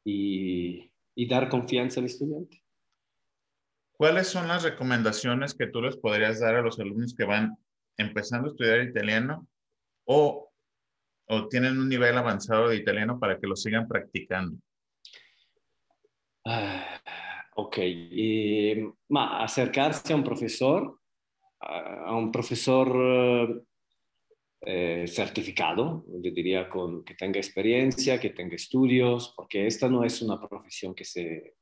y, 0.05 0.91
dar 1.29 1.51
confianza 1.51 2.01
al 2.01 2.07
estudiante. 2.07 2.65
¿Cuáles 3.93 4.27
son 4.29 4.49
las 4.49 4.63
recomendaciones 4.63 5.55
que 5.55 5.67
tú 5.67 5.83
les 5.83 5.99
podrías 5.99 6.41
dar 6.41 6.57
a 6.57 6.63
los 6.63 6.81
alumnos 6.81 7.15
que 7.15 7.25
van 7.25 7.57
empezando 7.99 8.49
a 8.49 8.51
estudiar 8.53 8.81
italiano 8.81 9.47
o, 10.07 10.51
o 11.29 11.49
tienen 11.49 11.79
un 11.79 11.91
nivel 11.91 12.17
avanzado 12.17 12.69
de 12.69 12.77
italiano 12.77 13.21
para 13.21 13.39
que 13.39 13.47
lo 13.47 13.55
sigan 13.55 13.87
practicando? 13.87 14.57
Ah, 16.45 17.01
ok, 17.57 17.79
acercarse 19.17 20.13
a 20.13 20.17
un 20.17 20.25
profesor, 20.25 21.01
a 21.61 22.15
un 22.17 22.33
profesor 22.33 23.67
eh, 24.63 25.07
certificado, 25.09 26.05
yo 26.07 26.31
diría 26.31 26.69
con, 26.69 27.03
que 27.03 27.15
tenga 27.15 27.39
experiencia, 27.39 28.21
que 28.21 28.31
tenga 28.31 28.57
estudios, 28.57 29.33
porque 29.35 29.67
esta 29.67 29.89
no 29.89 30.05
es 30.05 30.21
una 30.21 30.39
profesión 30.39 30.95
que 30.95 31.05
se, 31.05 31.55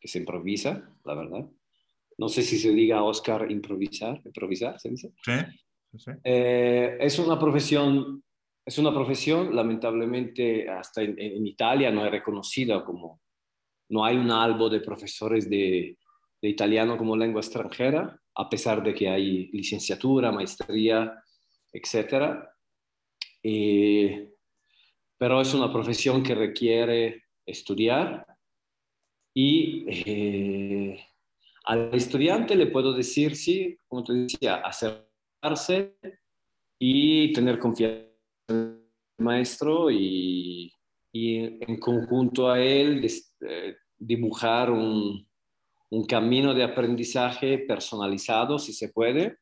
que 0.00 0.08
se 0.08 0.18
improvisa, 0.18 0.90
la 1.04 1.14
verdad. 1.14 1.46
No 2.16 2.28
sé 2.28 2.42
si 2.42 2.56
se 2.56 2.72
diga 2.72 3.02
Oscar 3.02 3.50
improvisar, 3.50 4.22
improvisar, 4.24 4.80
¿se 4.80 4.88
dice? 4.88 5.12
Sí, 5.22 5.32
sí. 5.98 6.10
Eh, 6.24 6.96
es 6.98 7.18
una 7.18 7.38
profesión, 7.38 8.24
es 8.64 8.78
una 8.78 8.94
profesión, 8.94 9.54
lamentablemente, 9.54 10.70
hasta 10.70 11.02
en, 11.02 11.18
en, 11.18 11.46
Italia 11.46 11.90
no 11.90 12.06
es 12.06 12.10
reconocida 12.10 12.82
como, 12.82 13.20
no 13.88 14.04
hay 14.04 14.16
un 14.16 14.30
albo 14.30 14.68
de 14.68 14.80
profesores 14.80 15.48
de, 15.48 15.96
italiano 16.42 16.96
como 16.96 17.16
lengua 17.16 17.40
extranjera, 17.40 18.20
a 18.34 18.48
pesar 18.48 18.82
de 18.82 18.94
que 18.94 19.08
hay 19.08 19.50
licenciatura, 19.50 20.30
maestría, 20.30 21.12
etcétera. 21.72 22.54
pero 23.42 25.40
es 25.40 25.54
una 25.54 25.72
profesión 25.72 26.22
que 26.22 26.34
requiere 26.34 27.24
estudiar 27.44 28.24
y 29.34 29.84
eh, 29.88 31.04
al 31.64 31.94
estudiante 31.94 32.56
le 32.56 32.66
puedo 32.66 32.92
decir, 32.92 33.36
sí, 33.36 33.78
como 33.86 34.02
te 34.04 34.12
decía, 34.12 34.56
acercarse 34.56 35.96
y 36.78 37.32
tener 37.32 37.58
confianza 37.58 38.08
en 38.48 38.56
el 39.18 39.24
maestro 39.24 39.90
y, 39.90 40.72
en 41.12 41.78
conjunto 41.78 42.50
a 42.50 42.60
él 42.60 43.04
eh, 43.40 43.76
dibujar 43.96 44.70
un, 44.70 45.28
un 45.90 46.04
camino 46.04 46.54
de 46.54 46.64
aprendizaje 46.64 47.58
personalizado, 47.58 48.58
si 48.58 48.72
se 48.72 48.90
puede, 48.90 49.38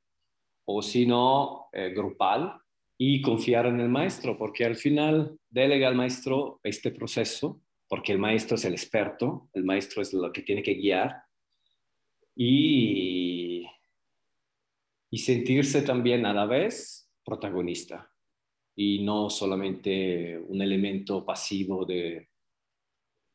o 0.64 0.82
si 0.82 1.06
no, 1.06 1.68
eh, 1.72 1.90
grupal, 1.90 2.60
y 2.98 3.20
confiar 3.20 3.66
en 3.66 3.80
el 3.80 3.88
maestro, 3.88 4.38
porque 4.38 4.64
al 4.64 4.76
final 4.76 5.38
delega 5.50 5.88
al 5.88 5.94
maestro 5.94 6.60
este 6.62 6.90
proceso, 6.90 7.60
porque 7.88 8.12
el 8.12 8.18
maestro 8.18 8.56
es 8.56 8.64
el 8.64 8.72
experto, 8.72 9.48
el 9.52 9.64
maestro 9.64 10.02
es 10.02 10.12
lo 10.12 10.32
que 10.32 10.42
tiene 10.42 10.62
que 10.62 10.74
guiar, 10.74 11.22
y, 12.34 13.66
y 15.10 15.18
sentirse 15.18 15.82
también 15.82 16.26
a 16.26 16.34
la 16.34 16.46
vez 16.46 17.10
protagonista, 17.24 18.10
y 18.76 19.02
no 19.02 19.30
solamente 19.30 20.38
un 20.38 20.60
elemento 20.60 21.24
pasivo 21.24 21.86
de 21.86 22.28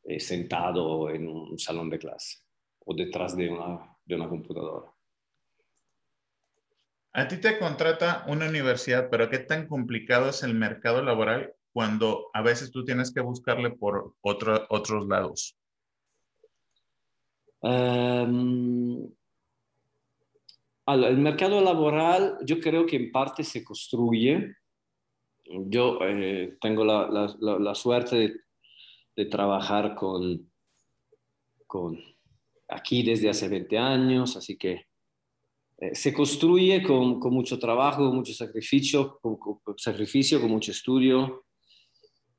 eh, 0.04 0.20
sentado 0.20 1.10
en 1.10 1.28
un 1.28 1.58
salón 1.58 1.90
de 1.90 2.00
clase. 2.00 2.38
o 2.84 2.96
detrás 2.96 3.38
de 3.38 3.48
una, 3.48 3.96
de 4.06 4.16
una 4.16 4.28
computadora. 4.28 4.92
A 7.14 7.28
ti 7.28 7.38
te 7.38 7.60
contrata 7.60 8.24
una 8.28 8.48
universidad, 8.48 9.10
pero 9.10 9.30
¿qué 9.30 9.38
tan 9.40 9.68
complicado 9.68 10.30
es 10.30 10.42
el 10.44 10.56
mercado 10.56 11.04
laboral 11.04 11.54
cuando 11.74 12.30
a 12.34 12.42
veces 12.42 12.72
tú 12.72 12.84
tienes 12.84 13.14
que 13.14 13.22
buscarle 13.22 13.70
por 13.72 14.16
otros 14.22 15.08
lados? 15.08 15.58
Em, 17.62 19.08
el 20.88 21.18
mercado 21.18 21.62
laboral 21.62 22.38
yo 22.44 22.60
creo 22.60 22.86
que 22.86 22.96
en 22.96 23.12
parte 23.12 23.44
se 23.44 23.64
construye. 23.64 24.56
Yo 25.68 26.00
eh, 26.02 26.58
tengo 26.62 26.86
la, 26.86 27.76
suerte 27.76 28.36
de, 29.16 29.26
trabajar 29.26 29.96
con, 29.96 30.50
con 31.68 32.00
aquí 32.70 33.04
desde 33.04 33.30
hace 33.30 33.50
20 33.50 33.78
años, 33.78 34.38
así 34.38 34.58
que 34.58 34.88
eh, 35.78 35.94
se 35.94 36.14
construye 36.14 36.82
con, 36.84 37.20
mucho 37.20 37.60
trabajo, 37.60 38.08
con 38.08 38.16
mucho 38.16 38.34
sacrificio, 38.34 39.20
con, 39.22 39.38
sacrificio, 39.78 40.40
con 40.40 40.52
mucho 40.52 40.72
estudio 40.72 41.46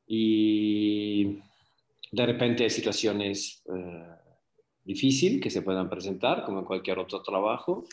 y 0.06 1.38
de 2.10 2.26
repente 2.26 2.64
hay 2.64 2.70
situaciones 2.70 3.62
eh, 3.74 4.06
difíciles 4.84 5.40
que 5.40 5.50
se 5.50 5.62
puedan 5.62 5.90
presentar, 5.90 6.44
como 6.44 6.60
en 6.60 6.64
cualquier 6.64 6.98
otro 6.98 7.22
trabajo, 7.22 7.84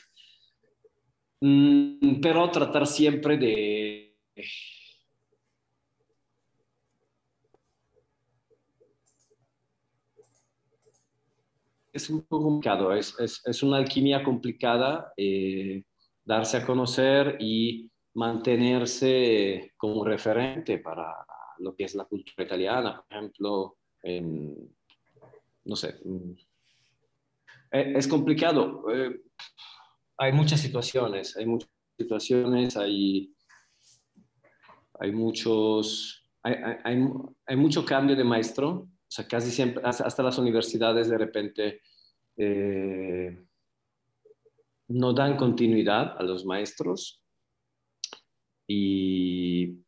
mm, 1.41 2.21
pero 2.21 2.49
tratar 2.51 2.87
siempre 2.87 3.37
de 3.37 4.17
es 11.91 12.09
un 12.09 12.21
poco 12.21 12.45
complicado, 12.45 12.93
es, 12.93 13.17
es, 13.19 13.41
es 13.45 13.63
una 13.63 13.77
alquimia 13.77 14.23
complicada 14.23 15.13
eh, 15.17 15.83
darse 16.23 16.57
a 16.57 16.65
conocer 16.65 17.37
y 17.39 17.89
mantenerse 18.13 19.73
como 19.77 20.03
referente 20.03 20.77
para 20.79 21.15
lo 21.59 21.75
que 21.75 21.85
es 21.85 21.95
la 21.95 22.05
cultura 22.05 22.45
italiana, 22.45 23.03
por 23.07 23.17
ejemplo, 23.17 23.77
no 25.65 25.75
sé, 25.75 25.99
mm, 26.03 26.31
e, 27.71 27.93
es 27.97 28.07
complicado. 28.07 28.85
Eh, 28.93 29.21
hay 30.17 30.31
muchas 30.31 30.59
situaciones, 30.59 31.35
hay 31.37 31.45
muchas 31.45 31.69
situaciones, 31.97 32.77
hay, 32.77 33.33
hay 34.99 35.11
muchos, 35.11 36.29
hay, 36.43 36.55
hay 37.45 37.55
mucho 37.55 37.85
cambio 37.85 38.15
de 38.15 38.23
maestro, 38.23 38.89
o 39.09 39.11
sea, 39.11 39.27
casi 39.27 39.49
siempre, 39.49 39.81
hasta 39.83 40.21
las 40.21 40.37
universidades 40.37 41.09
de 41.09 41.17
repente 41.17 41.81
eh, 42.37 43.43
no 44.89 45.13
dan 45.13 45.35
continuidad 45.35 46.15
a 46.15 46.21
los 46.21 46.45
maestros 46.45 47.23
y 48.67 49.79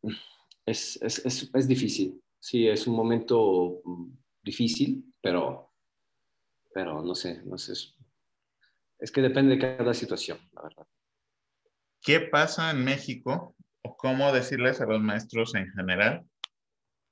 es, 0.66 1.00
es, 1.02 1.50
es, 1.54 1.68
difícil. 1.68 2.20
Sí, 2.40 2.66
es 2.66 2.88
un 2.88 2.96
momento 2.96 3.80
mm, 3.84 4.10
difícil, 4.42 5.14
pero, 5.20 5.72
pero 6.74 7.00
no 7.00 7.14
sé, 7.14 7.44
no 7.44 7.56
sé. 7.58 7.74
Es 8.98 9.12
que 9.12 9.22
depende 9.22 9.54
de 9.54 9.76
cada 9.76 9.94
situación, 9.94 10.38
la 10.52 10.62
verdad. 10.62 10.86
¿Qué 12.00 12.18
pasa 12.18 12.72
en 12.72 12.82
México 12.82 13.54
o 13.82 13.96
cómo 13.96 14.32
decirles 14.32 14.80
a 14.80 14.86
los 14.86 15.00
maestros 15.00 15.54
en 15.54 15.70
general 15.70 16.26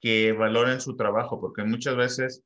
que 0.00 0.32
valoren 0.32 0.80
su 0.80 0.96
trabajo, 0.96 1.40
porque 1.40 1.62
muchas 1.62 1.96
veces 1.96 2.42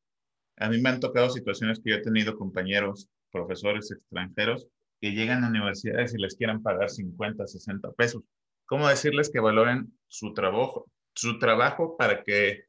a 0.57 0.69
mí 0.69 0.81
me 0.81 0.89
han 0.91 1.01
tocado 1.01 1.31
situaciones 1.31 1.81
que 1.81 1.91
yo 1.91 1.97
he 1.97 2.03
tenido 2.03 2.37
compañeros, 2.37 3.09
profesores 3.31 3.91
extranjeros, 3.91 4.67
que 5.01 5.13
llegan 5.13 5.45
a 5.45 5.49
universidades 5.49 6.15
y 6.15 6.19
les 6.19 6.37
quieran 6.37 6.63
pagar 6.63 6.91
50, 6.91 7.47
60 7.47 7.93
pesos. 7.93 8.23
¿Cómo 8.67 8.89
decirles 8.89 9.31
que 9.31 9.41
valoren 9.41 9.93
su 10.09 10.33
trabajo, 10.33 10.87
su 11.15 11.39
trabajo 11.39 11.97
para 11.97 12.23
que 12.23 12.65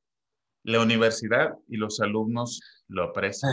la 0.63 0.81
universidad 0.81 1.55
y 1.67 1.77
los 1.77 1.99
alumnos 1.99 2.61
lo 2.87 3.03
aprecien? 3.03 3.51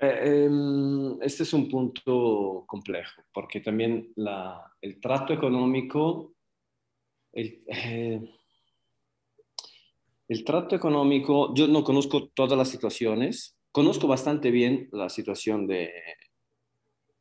Eh, 0.00 0.44
em, 0.44 1.22
este 1.22 1.44
es 1.44 1.52
un 1.52 1.68
punto 1.68 2.64
complejo, 2.66 3.22
porque 3.32 3.60
también 3.60 4.12
la, 4.16 4.72
el 4.80 5.00
trato 5.00 5.32
económico, 5.32 6.34
eh, 7.32 8.20
el 10.28 10.44
trato 10.44 10.74
económico, 10.74 11.54
yo 11.54 11.68
no 11.68 11.84
conozco 11.84 12.28
todas 12.28 12.56
las 12.56 12.68
situaciones, 12.68 13.56
conozco 13.72 14.06
bastante 14.06 14.50
bien 14.50 14.88
la 14.92 15.08
situación 15.08 15.66
de, 15.66 15.90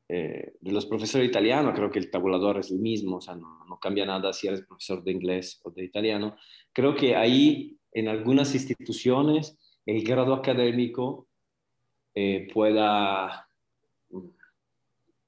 eh, 0.10 0.54
de 0.60 0.72
los 0.72 0.86
profesores 0.86 1.28
italianos, 1.28 1.74
creo 1.76 1.92
que 1.92 2.00
el 2.00 2.12
tabulador 2.12 2.60
es 2.60 2.72
el 2.72 2.80
mismo, 2.80 3.18
o 3.18 3.22
sea, 3.22 3.36
no, 3.36 3.66
no, 3.68 3.80
cambia 3.80 4.06
nada 4.06 4.32
si 4.32 4.48
eres 4.48 4.66
profesor 4.66 5.04
de 5.04 5.12
inglés 5.12 5.60
o 5.64 5.72
de 5.72 5.84
italiano. 5.84 6.36
Creo 6.72 6.96
que 6.96 7.16
ahí, 7.16 7.78
en 7.92 8.08
algunas 8.08 8.54
instituciones, 8.54 9.58
el 9.86 10.04
grado 10.04 10.34
académico 10.34 11.28
eh, 12.16 12.48
pueda, 12.54 13.48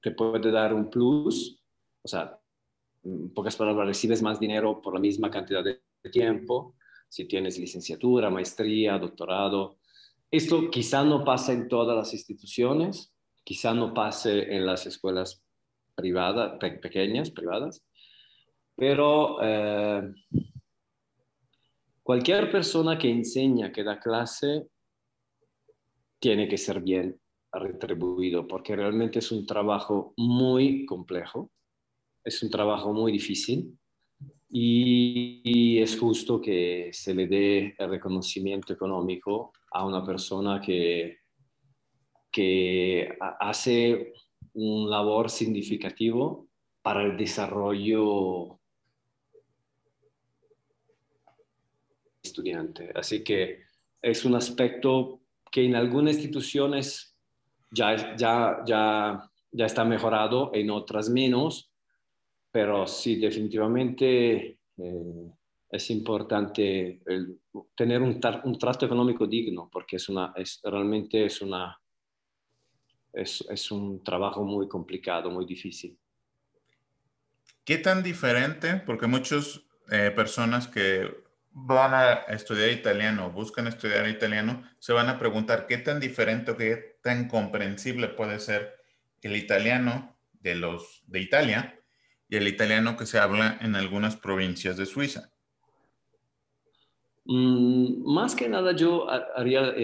te 0.00 0.12
puede 0.12 0.50
dar 0.50 0.72
un 0.72 0.88
plus, 0.88 1.60
o 2.02 2.08
sea, 2.08 2.38
en 3.04 3.34
pocas 3.34 3.56
palabras, 3.56 3.88
recibes 3.88 4.22
más 4.22 4.40
dinero 4.40 4.80
por 4.80 4.94
la 4.94 5.00
misma 5.00 5.30
cantidad 5.30 5.62
de 5.62 5.80
tiempo, 6.10 6.76
si 7.08 7.26
tienes 7.26 7.58
licenciatura, 7.58 8.30
maestría, 8.30 8.98
doctorado. 8.98 9.78
Esto 10.30 10.70
quizá 10.70 11.04
no 11.04 11.24
pasa 11.24 11.52
en 11.52 11.68
todas 11.68 11.96
las 11.96 12.12
instituciones, 12.12 13.12
quizá 13.44 13.74
no 13.74 13.94
pase 13.94 14.54
en 14.54 14.66
las 14.66 14.86
escuelas 14.86 15.42
privadas, 15.94 16.58
pequeñas, 16.58 17.30
privadas, 17.30 17.84
pero 18.74 19.38
eh, 19.42 20.02
cualquier 22.02 22.50
persona 22.50 22.98
que 22.98 23.08
enseña, 23.08 23.72
que 23.72 23.82
da 23.82 23.98
clase, 23.98 24.66
tiene 26.18 26.48
que 26.48 26.58
ser 26.58 26.80
bien 26.80 27.18
retribuido, 27.52 28.46
porque 28.46 28.76
realmente 28.76 29.20
es 29.20 29.32
un 29.32 29.46
trabajo 29.46 30.12
muy 30.16 30.84
complejo, 30.84 31.50
es 32.24 32.42
un 32.42 32.50
trabajo 32.50 32.92
muy 32.92 33.12
difícil 33.12 33.78
y, 34.48 35.78
es 35.80 35.98
justo 35.98 36.40
que 36.40 36.90
se 36.92 37.14
le 37.14 37.26
dé 37.26 37.74
el 37.78 37.90
reconocimiento 37.90 38.72
económico 38.72 39.52
a 39.70 39.84
una 39.84 40.04
persona 40.04 40.60
que, 40.60 41.18
que 42.30 43.16
hace 43.40 44.12
un 44.54 44.88
labor 44.88 45.30
significativo 45.30 46.48
para 46.82 47.02
el 47.02 47.16
desarrollo 47.16 48.58
estudiante. 52.22 52.90
Así 52.94 53.22
que 53.22 53.60
es 54.02 54.24
un 54.24 54.34
aspecto 54.34 55.20
que 55.50 55.64
en 55.64 55.74
algunas 55.74 56.14
instituciones 56.14 57.16
ya, 57.70 58.16
ya, 58.16 58.62
ya, 58.66 59.30
ya 59.50 59.66
está 59.66 59.84
mejorado, 59.84 60.50
en 60.54 60.70
otras 60.70 61.08
menos, 61.08 61.72
pero 62.56 62.86
sí, 62.86 63.16
definitivamente 63.16 64.60
eh, 64.78 65.30
es 65.68 65.90
importante 65.90 67.02
tener 67.74 68.00
un, 68.00 68.18
trato 68.58 68.86
económico 68.86 69.26
digno, 69.26 69.68
porque 69.70 69.96
es 69.96 70.08
una, 70.08 70.32
es, 70.34 70.62
realmente 70.64 71.26
es, 71.26 71.42
una, 71.42 71.78
es, 73.12 73.44
es 73.50 73.70
un 73.70 74.02
trabajo 74.02 74.42
muy 74.42 74.68
complicado, 74.68 75.30
muy 75.30 75.44
difícil. 75.44 75.98
¿Qué 77.62 77.76
tan 77.76 78.02
diferente? 78.02 78.76
Porque 78.86 79.06
muchas 79.06 79.60
eh, 79.90 80.10
personas 80.16 80.66
que 80.66 81.14
van 81.50 81.92
a 81.92 82.12
estudiar 82.34 82.70
italiano, 82.70 83.30
buscan 83.32 83.66
estudiar 83.66 84.08
italiano, 84.08 84.62
se 84.78 84.94
van 84.94 85.10
a 85.10 85.18
preguntar 85.18 85.66
qué 85.66 85.76
tan 85.76 86.00
diferente 86.00 86.52
o 86.52 86.56
qué 86.56 86.96
tan 87.02 87.28
comprensible 87.28 88.08
puede 88.08 88.40
ser 88.40 88.76
el 89.20 89.36
italiano 89.36 90.16
de 90.40 90.54
los 90.54 91.02
de 91.06 91.20
Italia 91.20 91.75
y 92.28 92.36
el 92.36 92.48
italiano 92.48 92.96
que 92.96 93.06
se 93.06 93.18
habla 93.18 93.58
en 93.60 93.76
algunas 93.76 94.16
provincias 94.16 94.76
de 94.76 94.86
Suiza? 94.86 95.30
Mm, 97.24 98.12
más 98.12 98.34
que 98.34 98.48
nada 98.48 98.74
yo 98.74 99.08
haría 99.10 99.74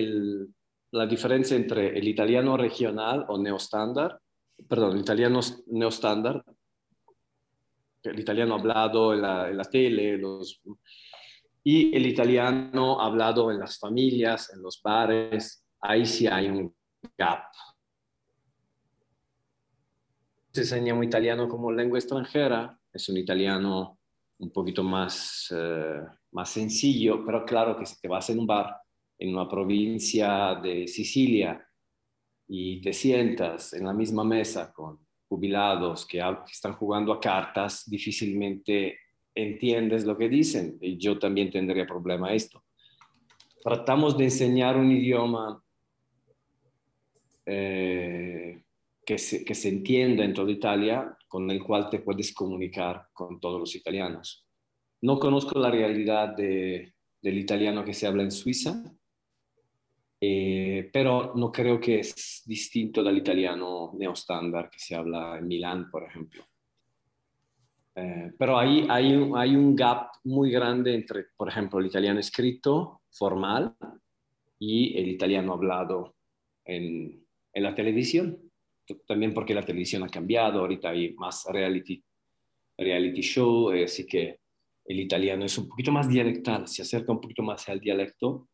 la 0.92 1.06
diferencia 1.06 1.56
entre 1.56 1.98
el 1.98 2.06
italiano 2.06 2.56
regional 2.56 3.24
o 3.28 3.38
neostándar, 3.38 4.20
perdón, 4.68 4.96
el 4.96 5.00
italiano 5.00 5.40
neostándar, 5.66 6.44
el 8.02 8.18
italiano 8.18 8.54
hablado 8.54 9.14
en 9.14 9.22
la, 9.22 9.64
tele, 9.70 10.20
y 11.64 11.96
el 11.96 12.06
italiano 12.06 13.00
hablado 13.00 13.50
en 13.50 13.60
las 13.60 13.78
familias, 13.78 14.52
en 14.52 14.62
los 14.62 14.80
bares, 14.82 15.64
ahí 15.80 16.04
sí 16.04 16.26
hay 16.26 16.48
un 16.48 16.74
gap 17.16 17.44
se 20.52 20.60
enseña 20.60 20.94
un 20.94 21.04
italiano 21.04 21.48
como 21.48 21.72
lengua 21.72 21.98
extranjera, 21.98 22.78
es 22.92 23.08
un 23.08 23.16
italiano 23.16 23.98
un 24.38 24.50
poquito 24.50 24.82
más, 24.82 25.52
eh, 25.56 26.02
más 26.32 26.50
sencillo, 26.50 27.24
pero 27.24 27.44
claro 27.44 27.76
que 27.76 27.86
si 27.86 27.98
te 28.00 28.08
vas 28.08 28.28
en 28.30 28.40
un 28.40 28.46
bar 28.46 28.76
en 29.18 29.34
una 29.34 29.48
provincia 29.48 30.56
de 30.56 30.86
Sicilia 30.88 31.64
y 32.48 32.80
te 32.80 32.92
sientas 32.92 33.72
en 33.72 33.86
la 33.86 33.92
misma 33.92 34.24
mesa 34.24 34.72
con 34.72 34.98
jubilados 35.28 36.04
que, 36.04 36.20
están 36.50 36.74
jugando 36.74 37.12
a 37.12 37.20
cartas, 37.20 37.88
difícilmente 37.88 38.98
entiendes 39.34 40.04
lo 40.04 40.18
que 40.18 40.28
dicen. 40.28 40.76
Y 40.80 40.98
yo 40.98 41.18
también 41.18 41.50
tendría 41.50 41.86
problema 41.86 42.34
esto. 42.34 42.64
Tratamos 43.62 44.18
de 44.18 44.24
enseñar 44.24 44.76
un 44.76 44.90
idioma 44.90 45.62
eh, 47.46 48.61
que, 49.04 49.18
se, 49.18 49.44
que 49.44 49.54
se 49.54 49.68
entienda 49.68 50.24
en 50.24 50.34
toda 50.34 50.50
Italia, 50.50 51.16
con 51.28 51.50
el 51.50 51.62
cual 51.62 51.90
te 51.90 52.00
puedes 52.00 52.32
comunicar 52.34 53.08
con 53.12 53.40
todos 53.40 53.60
los 53.60 53.74
italianos. 53.74 54.46
No 55.02 55.18
conozco 55.18 55.58
la 55.58 55.70
realidad 55.70 56.36
de, 56.36 56.94
del 57.20 57.38
italiano 57.38 57.84
que 57.84 57.94
se 57.94 58.06
habla 58.06 58.22
en 58.22 58.30
Suiza, 58.30 58.82
eh, 60.20 60.88
pero 60.92 61.32
no 61.34 61.50
creo 61.50 61.80
que 61.80 61.98
es 61.98 62.42
distinto 62.46 63.02
del 63.02 63.18
italiano 63.18 63.92
neostándar 63.98 64.70
que 64.70 64.78
se 64.78 64.94
habla 64.94 65.38
en 65.38 65.48
Milán, 65.48 65.90
por 65.90 66.04
ejemplo. 66.04 66.44
Eh, 67.96 68.32
pero 68.38 68.56
ahí 68.56 68.86
hay, 68.88 69.14
un, 69.16 69.36
hay 69.36 69.56
un 69.56 69.74
gap 69.74 70.12
muy 70.24 70.50
grande 70.50 70.94
entre, 70.94 71.26
por 71.36 71.48
ejemplo, 71.48 71.80
el 71.80 71.86
italiano 71.86 72.20
escrito, 72.20 73.02
formal, 73.10 73.74
y 74.60 74.96
el 74.96 75.08
italiano 75.08 75.54
hablado 75.54 76.14
en, 76.64 77.26
en 77.52 77.62
la 77.62 77.74
televisión. 77.74 78.51
También 79.06 79.34
porque 79.34 79.54
la 79.54 79.64
televisión 79.64 80.02
ha 80.02 80.08
cambiado, 80.08 80.60
ahorita 80.60 80.90
hay 80.90 81.14
más 81.14 81.44
reality, 81.48 82.02
reality 82.76 83.20
show, 83.20 83.72
eh, 83.72 83.84
así 83.84 84.06
que 84.06 84.40
el 84.84 85.00
italiano 85.00 85.44
es 85.44 85.56
un 85.58 85.68
poquito 85.68 85.92
más 85.92 86.08
dialectal, 86.08 86.66
se 86.66 86.82
acerca 86.82 87.12
un 87.12 87.20
poquito 87.20 87.42
más 87.42 87.68
al 87.68 87.80
dialecto, 87.80 88.48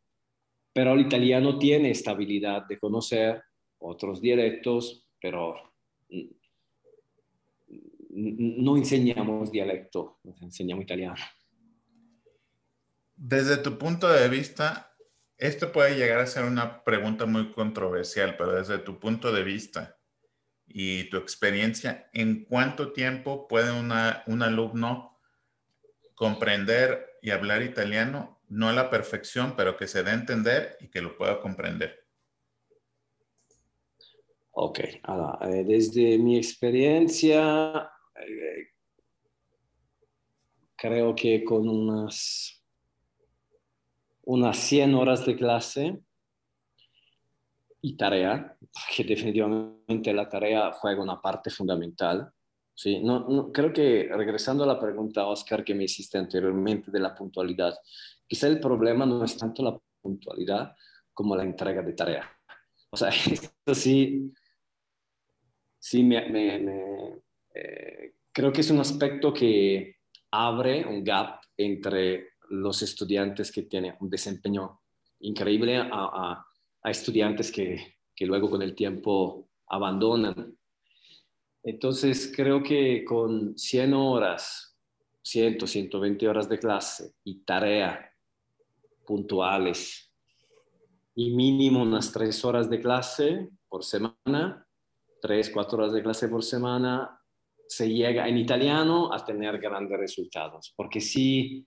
pero 0.73 0.93
el 0.93 1.01
italiano 1.01 1.59
tiene 1.59 1.91
esta 1.91 2.13
habilidad 2.13 2.67
de 2.69 2.79
conocer 2.79 3.43
otros 3.79 4.21
dialectos, 4.21 5.07
pero 5.21 5.57
no 8.11 8.77
enseñamos 8.77 9.51
dialecto, 9.51 10.19
enseñamos 10.41 10.85
italiano. 10.85 11.17
Desde 13.17 13.57
tu 13.57 13.79
punto 13.79 14.09
de 14.09 14.29
vista, 14.29 14.93
esto 15.37 15.73
puede 15.73 15.97
llegar 15.97 16.21
a 16.21 16.27
ser 16.27 16.45
una 16.45 16.85
pregunta 16.85 17.27
muy 17.27 17.51
controversial, 17.53 18.37
pero 18.37 18.53
desde 18.53 18.79
tu 18.79 18.99
punto 18.99 19.33
de 19.33 19.43
vista 19.43 19.98
y 20.69 21.09
tu 21.11 21.17
experiencia, 21.17 22.09
¿en 22.13 22.45
cuánto 22.45 22.93
tiempo 22.93 23.49
puede 23.49 23.73
un 23.73 24.43
alumno 24.43 25.19
comprender 26.19 27.19
y 27.23 27.31
hablar 27.31 27.63
italiano, 27.63 28.41
no 28.49 28.69
a 28.69 28.73
la 28.73 28.91
perfección, 28.91 29.55
pero 29.57 29.77
que 29.77 29.87
se 29.87 30.03
dé 30.03 30.11
a 30.11 30.15
entender 30.15 30.77
y 30.81 30.89
que 30.89 31.01
lo 31.01 31.17
pueda 31.17 31.41
comprender. 31.41 32.05
Ok, 34.51 34.81
eh, 34.81 35.65
desde 35.65 36.19
mi 36.19 36.37
experiencia, 36.37 37.89
eh, 38.17 38.73
creo 40.75 41.15
que 41.15 41.45
con 41.45 41.69
unas, 41.69 42.65
unas 44.25 44.59
100 44.59 44.95
horas 44.95 45.25
de 45.25 45.37
clase 45.37 46.01
y 47.81 47.97
tarea, 47.97 48.57
que 48.95 49.05
definitivamente 49.05 50.13
la 50.13 50.29
tarea 50.29 50.73
juega 50.73 51.03
una 51.03 51.21
parte 51.21 51.51
fundamental, 51.51 52.33
Sí, 52.79 53.01
no, 53.03 53.51
creo 53.51 53.73
que 53.73 54.09
regresando 54.09 54.63
a 54.63 54.67
la 54.69 54.79
pregunta, 54.79 55.27
Oscar, 55.27 55.65
que 55.65 55.75
me 55.75 55.83
hiciste 55.83 56.17
anteriormente 56.17 56.93
de 56.93 57.01
la 57.01 57.13
puntualidad, 57.13 57.75
quizá 58.25 58.47
el 58.47 58.61
problema 58.61 59.05
no 59.05 59.25
es 59.25 59.37
tanto 59.37 59.65
la 59.65 59.77
puntualidad 60.01 60.77
como 61.13 61.35
la 61.35 61.43
entrega 61.43 61.83
de 61.83 61.95
tarea. 61.95 62.31
O 62.91 62.97
sea, 62.97 63.09
esto 63.33 63.75
sí, 63.75 64.33
sí 65.77 66.05
me, 66.05 66.19
eh, 67.53 68.15
creo 68.31 68.53
que 68.53 68.61
es 68.61 68.71
un 68.71 68.79
aspecto 68.79 69.35
que 69.35 69.97
abre 70.31 70.87
un 70.87 71.03
gap 71.03 71.41
entre 71.57 72.35
los 72.51 72.81
estudiantes 72.83 73.51
que 73.51 73.63
tienen 73.63 73.97
un 73.99 74.09
desempeño 74.09 74.83
increíble 75.19 75.79
a, 75.79 75.89
a 75.91 76.47
estudiantes 76.91 77.53
que, 77.53 77.97
que 78.15 78.27
luego 78.27 78.51
con 78.51 78.63
el 78.63 78.75
tiempo 78.75 79.49
abandonan 79.67 80.59
entonces, 81.69 82.33
creo 82.35 82.63
que 82.63 83.05
con 83.05 83.59
100 83.59 83.93
horas, 83.93 84.75
100, 85.23 85.67
120 85.67 86.27
horas 86.27 86.49
de 86.49 86.59
clase 86.59 87.13
y 87.25 87.41
tarea 87.41 88.11
puntuales 89.05 90.11
y 91.15 91.35
mínimo 91.35 91.83
unas 91.83 92.11
3 92.11 92.45
horas 92.47 92.71
de 92.71 92.81
clase 92.81 93.51
por 93.69 93.85
semana, 93.85 94.67
3, 95.21 95.51
4 95.51 95.79
horas 95.79 95.93
de 95.93 96.03
clase 96.03 96.29
por 96.29 96.43
semana, 96.43 97.21
se 97.67 97.87
llega 97.93 98.27
en 98.27 98.39
italiano 98.39 99.13
a 99.13 99.23
tener 99.23 99.59
grandes 99.59 99.99
resultados. 99.99 100.73
Porque 100.75 101.03
si, 101.03 101.67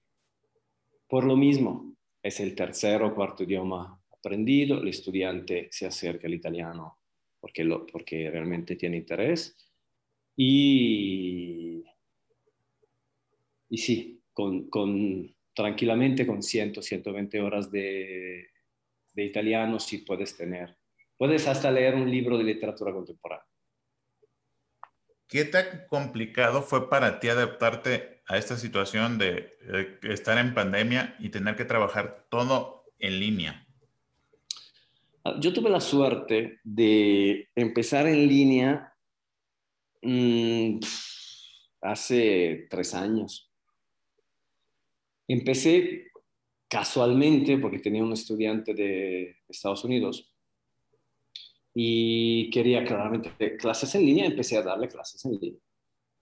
por 1.07 1.25
lo 1.25 1.35
mismo, 1.35 1.95
es 2.23 2.39
el 2.39 2.55
tercer 2.55 3.03
o 3.03 3.13
cuarto 3.13 3.43
idioma 3.43 4.00
aprendido, 4.21 4.79
el 4.79 4.87
estudiante 4.87 5.67
se 5.71 5.87
acerca 5.87 6.27
al 6.27 6.33
italiano 6.33 6.99
porque, 7.39 7.63
lo, 7.63 7.87
porque 7.87 8.29
realmente 8.29 8.75
tiene 8.75 8.97
interés 8.97 9.57
y, 10.35 11.83
y 13.67 13.77
sí, 13.77 14.21
con, 14.31 14.69
con, 14.69 15.35
tranquilamente 15.53 16.25
con 16.25 16.43
100, 16.43 16.81
120 16.81 17.41
horas 17.41 17.71
de, 17.71 18.47
de 19.13 19.25
italiano 19.25 19.79
sí 19.79 19.99
puedes 19.99 20.37
tener. 20.37 20.77
Puedes 21.17 21.47
hasta 21.47 21.71
leer 21.71 21.95
un 21.95 22.09
libro 22.09 22.37
de 22.37 22.43
literatura 22.43 22.93
contemporánea. 22.93 23.45
¿Qué 25.27 25.45
tan 25.45 25.85
complicado 25.87 26.61
fue 26.61 26.89
para 26.89 27.19
ti 27.19 27.29
adaptarte 27.29 28.21
a 28.27 28.37
esta 28.37 28.57
situación 28.57 29.17
de 29.17 29.57
estar 30.03 30.37
en 30.37 30.53
pandemia 30.53 31.15
y 31.19 31.29
tener 31.29 31.55
que 31.55 31.65
trabajar 31.65 32.27
todo 32.29 32.85
en 32.99 33.19
línea? 33.19 33.65
Yo 35.39 35.53
tuve 35.53 35.69
la 35.69 35.79
suerte 35.79 36.59
de 36.63 37.49
empezar 37.55 38.07
en 38.07 38.27
línea 38.27 38.91
Mm, 40.01 40.79
hace 41.81 42.67
tres 42.69 42.93
años. 42.93 43.49
Empecé 45.27 46.11
casualmente 46.67 47.57
porque 47.57 47.79
tenía 47.79 48.03
un 48.03 48.13
estudiante 48.13 48.73
de 48.73 49.37
Estados 49.47 49.83
Unidos 49.83 50.33
y 51.73 52.49
quería 52.49 52.83
claramente 52.83 53.57
clases 53.57 53.93
en 53.95 54.05
línea, 54.05 54.25
empecé 54.25 54.57
a 54.57 54.63
darle 54.63 54.87
clases 54.87 55.23
en 55.25 55.39
línea. 55.39 55.59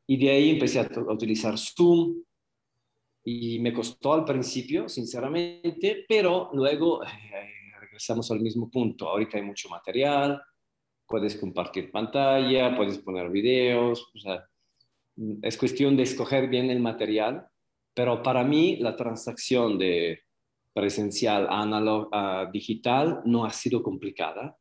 Y 0.07 0.17
de 0.17 0.29
ahí 0.29 0.49
empecé 0.51 0.79
a, 0.79 0.89
utilizar 1.07 1.57
Zoom 1.57 2.23
y 3.23 3.59
me 3.59 3.73
costó 3.73 4.13
al 4.13 4.25
principio, 4.25 4.89
sinceramente, 4.89 6.05
pero 6.07 6.49
luego 6.53 7.03
eh, 7.03 7.09
regresamos 7.99 8.31
al 8.31 8.39
mismo 8.39 8.69
punto. 8.69 9.09
Ahorita 9.09 9.37
hay 9.37 9.43
mucho 9.43 9.67
material, 9.67 10.41
puedes 11.05 11.35
compartir 11.35 11.91
pantalla, 11.91 12.75
puedes 12.77 12.97
poner 12.99 13.29
videos, 13.29 14.09
o 14.15 14.19
sea, 14.19 14.45
es 15.41 15.57
cuestión 15.57 15.97
de 15.97 16.03
escoger 16.03 16.47
bien 16.47 16.69
el 16.69 16.79
material, 16.79 17.45
pero 17.93 18.23
para 18.23 18.45
mí 18.45 18.77
la 18.77 18.95
transacción 18.95 19.77
de 19.77 20.21
presencial 20.73 21.47
a, 21.49 21.63
a 22.13 22.45
digital 22.45 23.21
no 23.25 23.43
ha 23.43 23.49
sido 23.49 23.83
complicada. 23.83 24.55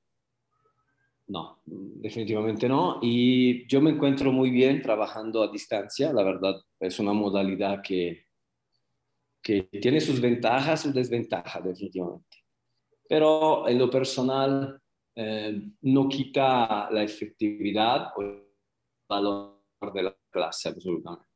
No, 1.28 1.60
definitivamente 1.64 2.68
no. 2.68 2.98
Y 3.02 3.68
yo 3.68 3.80
me 3.80 3.90
encuentro 3.90 4.32
muy 4.32 4.50
bien 4.50 4.82
trabajando 4.82 5.42
a 5.42 5.52
distancia. 5.52 6.12
La 6.12 6.24
verdad, 6.24 6.56
es 6.80 6.98
una 6.98 7.12
modalidad 7.12 7.82
que, 7.82 8.24
que 9.42 9.64
tiene 9.64 10.00
sus 10.00 10.20
ventajas, 10.20 10.80
sus 10.80 10.94
desventajas, 10.94 11.62
definitivamente. 11.62 12.37
Pero 13.08 13.66
en 13.66 13.78
lo 13.78 13.88
personal, 13.88 14.80
eh, 15.16 15.60
no 15.82 16.08
quita 16.08 16.88
la 16.92 17.02
efectividad 17.02 18.12
o 18.16 18.22
el 18.22 18.44
valor 19.08 19.62
de 19.92 20.02
la 20.02 20.16
clase, 20.30 20.68
absolutamente. 20.68 21.26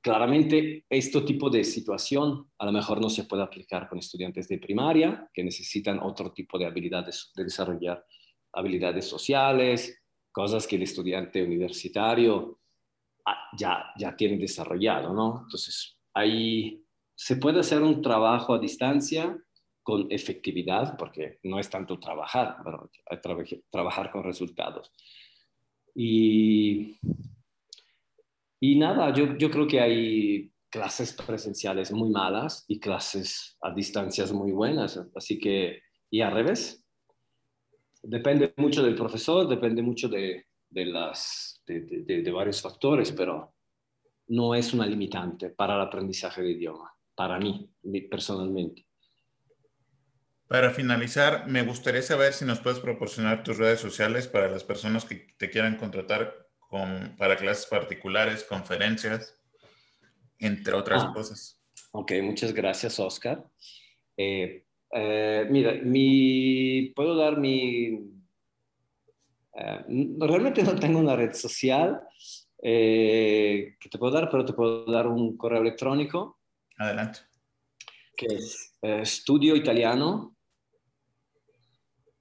Claramente, 0.00 0.84
este 0.88 1.20
tipo 1.22 1.48
de 1.48 1.64
situación 1.64 2.50
a 2.58 2.66
lo 2.66 2.72
mejor 2.72 3.00
no 3.00 3.08
se 3.08 3.24
puede 3.24 3.42
aplicar 3.42 3.88
con 3.88 3.98
estudiantes 3.98 4.48
de 4.48 4.58
primaria 4.58 5.28
que 5.32 5.42
necesitan 5.42 5.98
otro 6.00 6.32
tipo 6.32 6.58
de 6.58 6.66
habilidades, 6.66 7.32
de 7.34 7.44
desarrollar 7.44 8.04
habilidades 8.52 9.06
sociales, 9.06 10.02
cosas 10.30 10.66
que 10.66 10.76
el 10.76 10.82
estudiante 10.82 11.42
universitario 11.42 12.60
ah, 13.26 13.50
ya, 13.56 13.86
ya 13.98 14.16
tiene 14.16 14.38
desarrollado, 14.38 15.12
¿no? 15.12 15.42
Entonces, 15.44 15.98
ahí 16.14 16.84
se 17.14 17.36
puede 17.36 17.60
hacer 17.60 17.82
un 17.82 18.00
trabajo 18.00 18.54
a 18.54 18.58
distancia 18.58 19.36
con 19.88 20.06
efectividad, 20.10 20.98
porque 20.98 21.38
no 21.44 21.58
es 21.58 21.70
tanto 21.70 21.98
trabajar, 21.98 22.58
pero 22.62 22.90
trabajar 23.70 24.10
con 24.10 24.22
resultados. 24.22 24.92
Y, 25.94 26.98
y 28.60 28.78
nada, 28.78 29.14
yo, 29.14 29.38
yo 29.38 29.50
creo 29.50 29.66
que 29.66 29.80
hay 29.80 30.52
clases 30.68 31.14
presenciales 31.14 31.90
muy 31.90 32.10
malas 32.10 32.66
y 32.68 32.78
clases 32.78 33.56
a 33.62 33.72
distancias 33.72 34.30
muy 34.30 34.52
buenas, 34.52 35.02
así 35.16 35.38
que, 35.38 35.80
y 36.10 36.20
al 36.20 36.34
revés. 36.34 36.84
depende 38.02 38.52
mucho 38.58 38.82
del 38.82 38.94
profesor, 38.94 39.48
depende 39.48 39.80
mucho 39.80 40.06
de, 40.10 40.48
de 40.68 40.84
las, 40.84 41.62
de, 41.66 41.80
de, 42.04 42.30
varios 42.30 42.60
factores, 42.60 43.10
pero 43.12 43.54
no 44.26 44.54
es 44.54 44.74
una 44.74 44.84
limitante 44.84 45.48
para 45.48 45.76
el 45.76 45.80
aprendizaje 45.80 46.42
de 46.42 46.50
idioma, 46.50 46.92
para 47.14 47.38
mí 47.38 47.70
personalmente. 48.10 48.87
Para 50.48 50.70
finalizar, 50.70 51.46
me 51.46 51.62
gustaría 51.62 52.00
saber 52.00 52.32
si 52.32 52.46
nos 52.46 52.60
puedes 52.60 52.80
proporcionar 52.80 53.44
tus 53.44 53.58
redes 53.58 53.80
sociales 53.80 54.26
para 54.28 54.48
las 54.48 54.64
personas 54.64 55.04
que 55.04 55.26
te 55.36 55.50
quieran 55.50 55.76
contratar 55.76 56.48
con, 56.58 57.14
para 57.18 57.36
clases 57.36 57.66
particulares, 57.66 58.44
conferencias, 58.44 59.38
entre 60.38 60.72
otras 60.72 61.04
ah, 61.04 61.12
cosas. 61.12 61.60
Ok, 61.92 62.12
muchas 62.22 62.54
gracias, 62.54 62.98
Oscar. 62.98 63.44
Eh, 64.16 64.64
eh, 64.94 65.46
mira, 65.50 65.74
mi, 65.82 66.92
puedo 66.96 67.14
dar 67.14 67.36
mi... 67.36 68.10
Eh, 69.54 69.84
realmente 70.18 70.62
no 70.62 70.76
tengo 70.76 70.98
una 70.98 71.14
red 71.14 71.34
social 71.34 72.00
que 72.60 73.76
te 73.90 73.98
puedo 73.98 74.12
dar, 74.12 74.30
pero 74.30 74.46
te 74.46 74.54
puedo 74.54 74.86
dar 74.86 75.06
un 75.06 75.36
correo 75.36 75.60
electrónico. 75.60 76.40
Adelante. 76.78 77.20
Que 78.16 78.26
es 78.34 78.78
estudio 78.80 79.54
italiano 79.54 80.37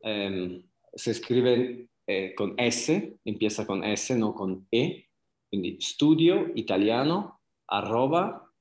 Em, 0.01 0.63
se 0.93 1.11
escribe 1.11 1.87
eh, 2.07 2.33
con 2.35 2.53
S, 2.57 3.17
empieza 3.25 3.65
con 3.65 3.83
S, 3.83 4.15
no 4.15 4.33
con 4.33 4.67
E, 4.71 5.07
quindi 5.49 5.79
studio 5.81 6.51
italiano 6.55 7.41
arroba 7.67 8.51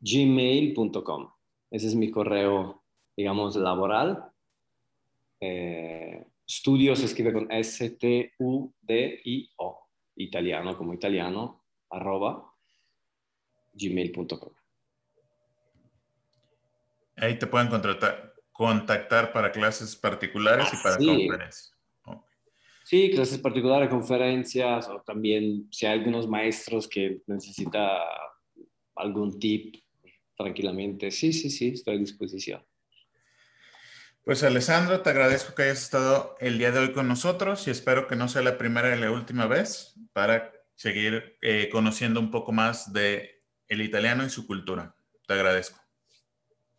gmail.com. 0.00 1.32
Ese 1.70 1.86
es 1.88 1.94
mi 1.94 2.10
correo, 2.10 2.82
digamos, 3.16 3.56
laboral. 3.56 4.32
Eh, 5.40 6.26
studio 6.48 6.96
se 6.96 7.04
escribe 7.06 7.32
con 7.32 7.50
S-T-U-D-I-O, 7.50 8.28
italiano 10.16 10.76
como 10.76 10.94
italiano, 10.94 11.64
arroba 11.90 12.52
gmail.com. 13.74 14.52
Ahí 17.16 17.38
te 17.38 17.46
pueden 17.46 17.68
contratar, 17.68 18.27
contactar 18.58 19.32
para 19.32 19.52
clases 19.52 19.94
particulares 19.94 20.66
y 20.72 20.82
para 20.82 20.96
conferencias. 20.96 21.72
Sí, 22.82 23.08
clases 23.12 23.38
particulares, 23.38 23.88
conferencias, 23.88 24.88
o 24.88 25.00
también 25.06 25.68
si 25.70 25.86
hay 25.86 25.96
algunos 25.96 26.26
maestros 26.26 26.88
que 26.88 27.22
necesita 27.28 28.00
algún 28.96 29.38
tip, 29.38 29.76
tranquilamente. 30.36 31.12
Sí, 31.12 31.32
sí, 31.32 31.50
sí, 31.50 31.68
estoy 31.68 31.94
a 31.94 31.98
disposición. 31.98 32.66
Pues 34.24 34.42
Alessandro, 34.42 35.02
te 35.02 35.10
agradezco 35.10 35.54
que 35.54 35.62
hayas 35.62 35.80
estado 35.80 36.34
el 36.40 36.58
día 36.58 36.72
de 36.72 36.80
hoy 36.80 36.92
con 36.92 37.06
nosotros 37.06 37.68
y 37.68 37.70
espero 37.70 38.08
que 38.08 38.16
no 38.16 38.26
sea 38.26 38.42
la 38.42 38.58
primera 38.58 38.92
y 38.96 38.98
la 38.98 39.12
última 39.12 39.46
vez 39.46 39.94
para 40.12 40.52
seguir 40.74 41.38
eh, 41.42 41.68
conociendo 41.70 42.18
un 42.18 42.32
poco 42.32 42.50
más 42.50 42.92
de 42.92 43.44
el 43.68 43.82
italiano 43.82 44.24
y 44.24 44.30
su 44.30 44.48
cultura. 44.48 44.96
Te 45.28 45.34
agradezco. 45.34 45.78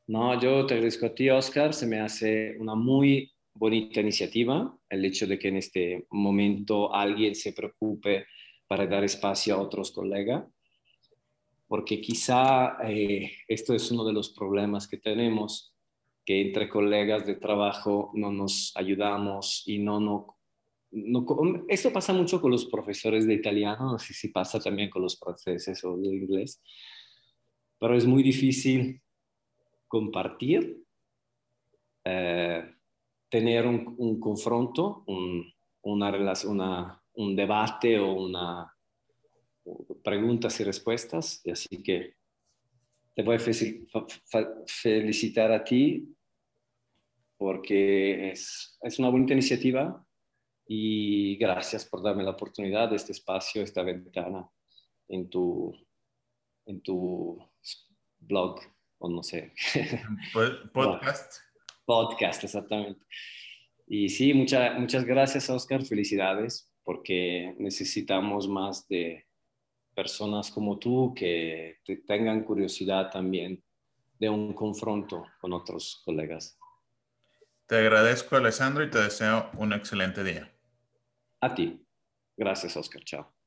No, 0.10 0.42
yo 0.42 0.66
te 0.66 0.74
agradezco 0.74 1.06
a 1.06 1.14
ti, 1.14 1.30
Oscar. 1.30 1.72
Se 1.72 1.86
me 1.86 2.00
hace 2.00 2.58
una 2.58 2.74
muy 2.74 3.32
bonita 3.54 4.02
iniciativa 4.02 4.76
el 4.90 5.06
hecho 5.06 5.28
de 5.28 5.38
que 5.38 5.50
en 5.50 5.58
este 5.58 6.08
momento 6.10 6.92
alguien 6.92 7.36
se 7.36 7.54
preocupe 7.54 8.26
para 8.66 8.88
dar 8.88 9.04
espacio 9.04 9.54
a 9.54 9.62
otros 9.62 9.92
colegas, 9.92 10.46
porque 11.68 12.02
quizá 12.02 12.80
eh, 12.90 13.34
esto 13.48 13.76
es 13.76 13.92
uno 13.92 14.04
de 14.04 14.14
los 14.14 14.30
problemas 14.32 14.88
que 14.88 14.98
tenemos, 14.98 15.76
que 16.26 16.42
entre 16.42 16.70
colegas 16.70 17.28
de 17.28 17.36
trabajo 17.36 18.10
no 18.16 18.32
nos 18.32 18.72
ayudamos 18.78 19.62
y 19.68 19.78
no, 19.78 20.00
no, 20.00 20.40
no 20.90 21.66
esto 21.68 21.94
pasa 21.94 22.14
mucho 22.14 22.42
con 22.42 22.50
los 22.50 22.66
profesores 22.66 23.28
de 23.28 23.36
italiano, 23.36 23.92
no 23.92 24.00
sé 24.00 24.16
si 24.16 24.30
pasa 24.30 24.60
también 24.60 24.90
con 24.90 25.04
los 25.04 25.20
franceses 25.20 25.84
o 25.84 25.96
de 25.98 26.08
inglés, 26.08 26.64
pero 27.78 27.96
es 27.96 28.08
muy 28.08 28.24
difícil 28.24 29.04
compartir, 29.90 30.82
eh, 32.06 32.64
tener 33.28 33.68
un, 33.68 34.20
confronto, 34.20 35.04
un, 35.08 35.54
una 35.82 36.36
una, 36.46 37.04
un 37.14 37.36
debate 37.36 38.00
o 38.00 38.14
una 38.14 38.74
preguntas 40.04 40.60
y 40.60 40.64
respuestas. 40.64 41.42
Y 41.44 41.52
así 41.52 41.84
que 41.84 42.16
te 43.14 43.24
voy 43.24 43.36
a 43.36 43.40
felicitar 44.66 45.52
a 45.52 45.64
ti 45.64 46.16
porque 47.38 48.32
es, 48.32 48.78
es 48.82 49.00
una 49.00 49.10
bonita 49.10 49.34
iniciativa 49.34 50.06
y 50.68 51.38
gracias 51.38 51.86
por 51.86 52.04
darme 52.04 52.24
la 52.24 52.32
oportunidad 52.32 52.90
de 52.90 52.98
este 52.98 53.14
espacio, 53.14 53.64
esta 53.64 53.82
ventana 53.82 54.50
en 55.08 55.30
tu, 55.30 55.74
en 56.66 56.82
tu 56.82 57.40
blog 58.20 58.60
o 59.00 59.10
no 59.10 59.24
sé. 59.24 59.54
Podcast. 60.74 61.42
podcast, 61.86 62.44
exactamente. 62.44 63.02
Y 63.88 64.10
sí, 64.10 64.34
muchas 64.34 65.04
gracias, 65.06 65.50
Oscar. 65.50 65.84
Felicidades, 65.84 66.72
porque 66.84 67.56
necesitamos 67.58 68.48
más 68.48 68.88
de 68.88 69.26
personas 69.96 70.52
como 70.52 70.78
tú 70.78 71.14
que 71.16 71.80
tengan 72.06 72.44
curiosidad 72.44 73.10
también 73.10 73.64
de 74.20 74.30
un 74.30 74.54
confronto 74.54 75.26
con 75.42 75.54
otros 75.54 76.02
colegas. 76.06 76.60
Te 77.66 77.78
agradezco, 77.78 78.36
Alessandro, 78.36 78.84
y 78.84 78.90
te 78.90 79.00
deseo 79.00 79.50
un 79.58 79.74
excelente 79.74 80.24
día. 80.24 80.52
A 81.42 81.54
ti. 81.54 81.86
Gracias, 82.36 82.76
Oscar. 82.76 83.04
Chao. 83.04 83.39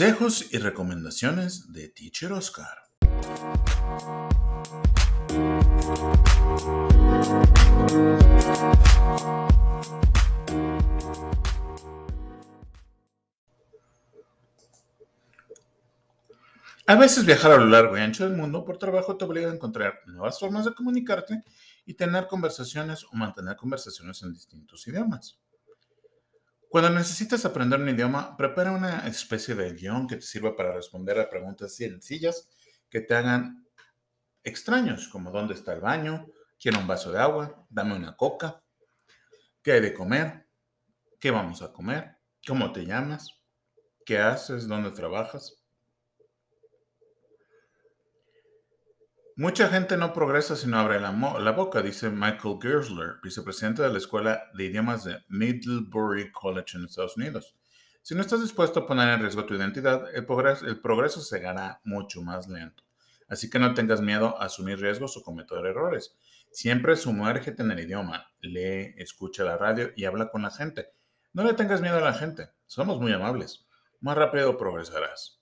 Consejos 0.00 0.46
y 0.50 0.56
recomendaciones 0.56 1.74
de 1.74 1.90
Teacher 1.90 2.32
Oscar. 2.32 2.78
A 16.86 16.94
veces 16.94 17.26
viajar 17.26 17.52
a 17.52 17.56
lo 17.58 17.66
largo 17.66 17.98
y 17.98 18.00
ancho 18.00 18.26
del 18.26 18.38
mundo 18.38 18.64
por 18.64 18.78
trabajo 18.78 19.18
te 19.18 19.26
obliga 19.26 19.50
a 19.50 19.54
encontrar 19.54 20.00
nuevas 20.06 20.40
formas 20.40 20.64
de 20.64 20.72
comunicarte 20.72 21.42
y 21.84 21.92
tener 21.92 22.26
conversaciones 22.26 23.04
o 23.04 23.16
mantener 23.16 23.54
conversaciones 23.56 24.22
en 24.22 24.32
distintos 24.32 24.88
idiomas. 24.88 25.39
Cuando 26.70 26.90
necesitas 26.90 27.44
aprender 27.44 27.80
un 27.80 27.88
idioma, 27.88 28.36
prepara 28.36 28.70
una 28.70 29.04
especie 29.08 29.56
de 29.56 29.72
guion 29.72 30.06
que 30.06 30.14
te 30.14 30.22
sirva 30.22 30.54
para 30.54 30.72
responder 30.72 31.18
a 31.18 31.28
preguntas 31.28 31.74
sencillas 31.74 32.48
que 32.88 33.00
te 33.00 33.12
hagan 33.12 33.66
extraños, 34.44 35.08
como 35.08 35.32
dónde 35.32 35.54
está 35.54 35.72
el 35.72 35.80
baño, 35.80 36.28
quiero 36.60 36.78
un 36.78 36.86
vaso 36.86 37.10
de 37.10 37.18
agua, 37.18 37.66
dame 37.68 37.96
una 37.96 38.16
coca, 38.16 38.62
qué 39.64 39.72
hay 39.72 39.80
de 39.80 39.92
comer, 39.92 40.46
qué 41.18 41.32
vamos 41.32 41.60
a 41.60 41.72
comer, 41.72 42.18
cómo 42.46 42.70
te 42.70 42.86
llamas, 42.86 43.42
qué 44.06 44.18
haces, 44.18 44.68
dónde 44.68 44.92
trabajas. 44.92 45.59
Mucha 49.40 49.70
gente 49.70 49.96
no 49.96 50.12
progresa 50.12 50.54
si 50.54 50.66
no 50.66 50.78
abre 50.78 51.00
la, 51.00 51.12
boca, 51.52 51.80
dice 51.80 52.10
Michael 52.10 52.58
Gersler, 52.60 53.20
vicepresidente 53.22 53.80
de 53.80 53.88
la 53.88 53.96
Escuela 53.96 54.42
de 54.52 54.66
Idiomas 54.66 55.04
de 55.04 55.24
Middlebury 55.30 56.30
College 56.30 56.76
en 56.76 56.84
Estados 56.84 57.16
Unidos. 57.16 57.56
Si 58.02 58.14
no 58.14 58.20
estás 58.20 58.42
dispuesto 58.42 58.80
a 58.80 58.86
poner 58.86 59.08
en 59.08 59.20
riesgo 59.20 59.46
tu 59.46 59.54
identidad, 59.54 60.14
el 60.14 60.26
progreso, 60.26 60.66
el 60.66 60.78
progreso 60.82 61.22
mucho 61.84 62.20
más 62.20 62.48
lento. 62.48 62.84
Así 63.30 63.48
que 63.48 63.58
no 63.58 63.72
tengas 63.72 64.02
miedo 64.02 64.38
a 64.38 64.44
asumir 64.44 64.78
riesgos 64.78 65.16
o 65.16 65.22
cometer 65.22 65.64
errores. 65.64 66.18
Siempre 66.50 66.94
sumérgete 66.94 67.62
en 67.62 67.70
el 67.70 67.80
idioma, 67.80 68.30
lee, 68.42 68.92
escucha 68.98 69.42
la 69.42 69.56
radio 69.56 69.90
y 69.96 70.04
habla 70.04 70.28
con 70.28 70.42
la 70.42 70.50
gente. 70.50 70.92
No 71.32 71.44
le 71.44 71.54
tengas 71.54 71.80
miedo 71.80 71.96
a 71.96 72.02
la 72.02 72.12
gente, 72.12 72.50
somos 72.66 73.00
muy 73.00 73.14
amables. 73.14 73.66
Más 74.02 74.18
rápido 74.18 74.58
progresarás. 74.58 75.39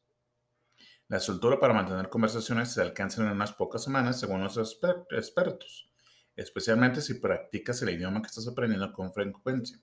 La 1.08 1.20
soltura 1.20 1.58
para 1.58 1.72
mantener 1.72 2.10
conversaciones 2.10 2.70
se 2.70 2.82
alcanza 2.82 3.22
en 3.22 3.28
unas 3.30 3.54
pocas 3.54 3.82
semanas 3.82 4.20
según 4.20 4.42
los 4.42 4.58
expertos, 4.58 5.90
especialmente 6.36 7.00
si 7.00 7.14
practicas 7.14 7.80
el 7.80 7.90
idioma 7.90 8.20
que 8.20 8.26
estás 8.26 8.46
aprendiendo 8.46 8.92
con 8.92 9.14
frecuencia. 9.14 9.80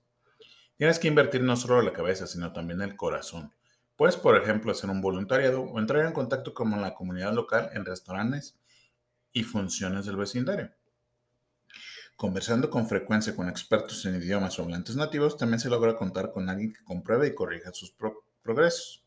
Tienes 0.76 1.00
que 1.00 1.08
invertir 1.08 1.42
no 1.42 1.56
solo 1.56 1.82
la 1.82 1.92
cabeza, 1.92 2.28
sino 2.28 2.52
también 2.52 2.80
el 2.80 2.94
corazón. 2.94 3.52
Puedes, 3.96 4.16
por 4.16 4.36
ejemplo, 4.36 4.70
hacer 4.70 4.88
un 4.88 5.00
voluntariado 5.00 5.62
o 5.62 5.80
entrar 5.80 6.06
en 6.06 6.12
contacto 6.12 6.54
con 6.54 6.70
la 6.80 6.94
comunidad 6.94 7.32
local 7.32 7.70
en 7.72 7.84
restaurantes 7.84 8.56
y 9.32 9.42
funciones 9.42 10.06
del 10.06 10.16
vecindario. 10.16 10.70
Conversando 12.14 12.70
con 12.70 12.88
frecuencia 12.88 13.34
con 13.34 13.48
expertos 13.48 14.06
en 14.06 14.16
idiomas 14.16 14.58
o 14.58 14.62
hablantes 14.62 14.94
nativos, 14.94 15.36
también 15.36 15.58
se 15.58 15.70
logra 15.70 15.96
contar 15.96 16.30
con 16.30 16.48
alguien 16.48 16.72
que 16.72 16.84
compruebe 16.84 17.26
y 17.26 17.34
corrija 17.34 17.72
sus 17.72 17.94
progresos. 18.42 19.05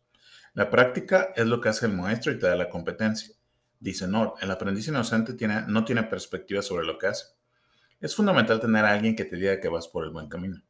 La 0.54 0.70
práctica 0.70 1.32
es 1.36 1.46
lo 1.46 1.62
que 1.62 1.70
hace 1.70 1.86
el 1.86 1.94
maestro 1.94 2.32
y 2.32 2.40
te 2.40 2.48
da 2.48 2.56
la 2.56 2.70
competencia. 2.70 3.36
Dice 3.80 4.08
Nord, 4.08 4.34
el 4.42 4.52
aprendiz 4.52 4.88
inocente 4.88 5.34
tiene, 5.34 5.64
no 5.68 5.86
tiene 5.86 6.04
perspectiva 6.04 6.62
sobre 6.62 6.86
lo 6.86 6.98
que 6.98 7.08
hace. 7.08 7.26
Es 8.00 8.16
fundamental 8.16 8.60
tener 8.60 8.86
a 8.86 8.94
alguien 8.94 9.16
que 9.16 9.26
te 9.26 9.36
diga 9.36 9.60
que 9.60 9.70
vas 9.70 9.88
por 9.88 10.04
el 10.04 10.10
buen 10.10 10.28
camino. 10.28 10.62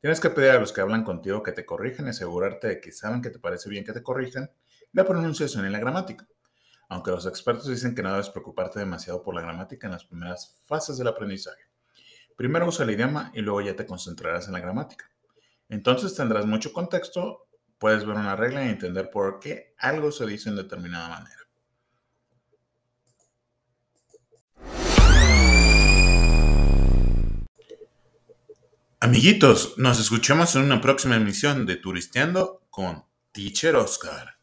Tienes 0.00 0.20
que 0.20 0.30
pedir 0.30 0.50
a 0.50 0.60
los 0.60 0.72
que 0.72 0.80
hablan 0.80 1.02
contigo 1.02 1.42
que 1.42 1.52
te 1.52 1.66
corrijan 1.66 2.06
y 2.06 2.10
asegurarte 2.10 2.68
de 2.68 2.80
que 2.80 2.92
saben 2.92 3.20
que 3.20 3.30
te 3.30 3.38
parece 3.38 3.68
bien 3.68 3.84
que 3.84 3.92
te 3.92 4.02
corrijan 4.02 4.50
la 4.92 5.04
pronunciación 5.04 5.66
y 5.66 5.70
la 5.70 5.80
gramática. 5.80 6.26
Aunque 6.88 7.10
los 7.10 7.26
expertos 7.26 7.66
dicen 7.66 7.94
que 7.94 8.02
no 8.02 8.12
debes 8.12 8.30
preocuparte 8.30 8.78
demasiado 8.78 9.22
por 9.22 9.34
la 9.34 9.42
gramática 9.42 9.86
en 9.86 9.92
las 9.92 10.04
primeras 10.04 10.56
fases 10.66 10.96
del 10.98 11.08
aprendizaje. 11.08 11.62
Primero 12.36 12.68
usa 12.68 12.84
el 12.84 12.92
idioma 12.92 13.32
y 13.34 13.40
luego 13.40 13.60
ya 13.60 13.74
te 13.74 13.84
concentrarás 13.84 14.46
en 14.46 14.52
la 14.52 14.60
gramática. 14.60 15.10
Entonces 15.68 16.14
tendrás 16.14 16.46
mucho 16.46 16.72
contexto 16.72 17.47
puedes 17.78 18.04
ver 18.04 18.16
una 18.16 18.36
regla 18.36 18.64
y 18.64 18.68
entender 18.68 19.10
por 19.10 19.40
qué 19.40 19.74
algo 19.78 20.12
se 20.12 20.26
dice 20.26 20.48
en 20.48 20.56
determinada 20.56 21.08
manera. 21.08 21.36
Amiguitos, 29.00 29.74
nos 29.78 30.00
escuchamos 30.00 30.56
en 30.56 30.62
una 30.62 30.80
próxima 30.80 31.16
emisión 31.16 31.66
de 31.66 31.76
Turisteando 31.76 32.66
con 32.68 33.04
Teacher 33.32 33.76
Oscar. 33.76 34.37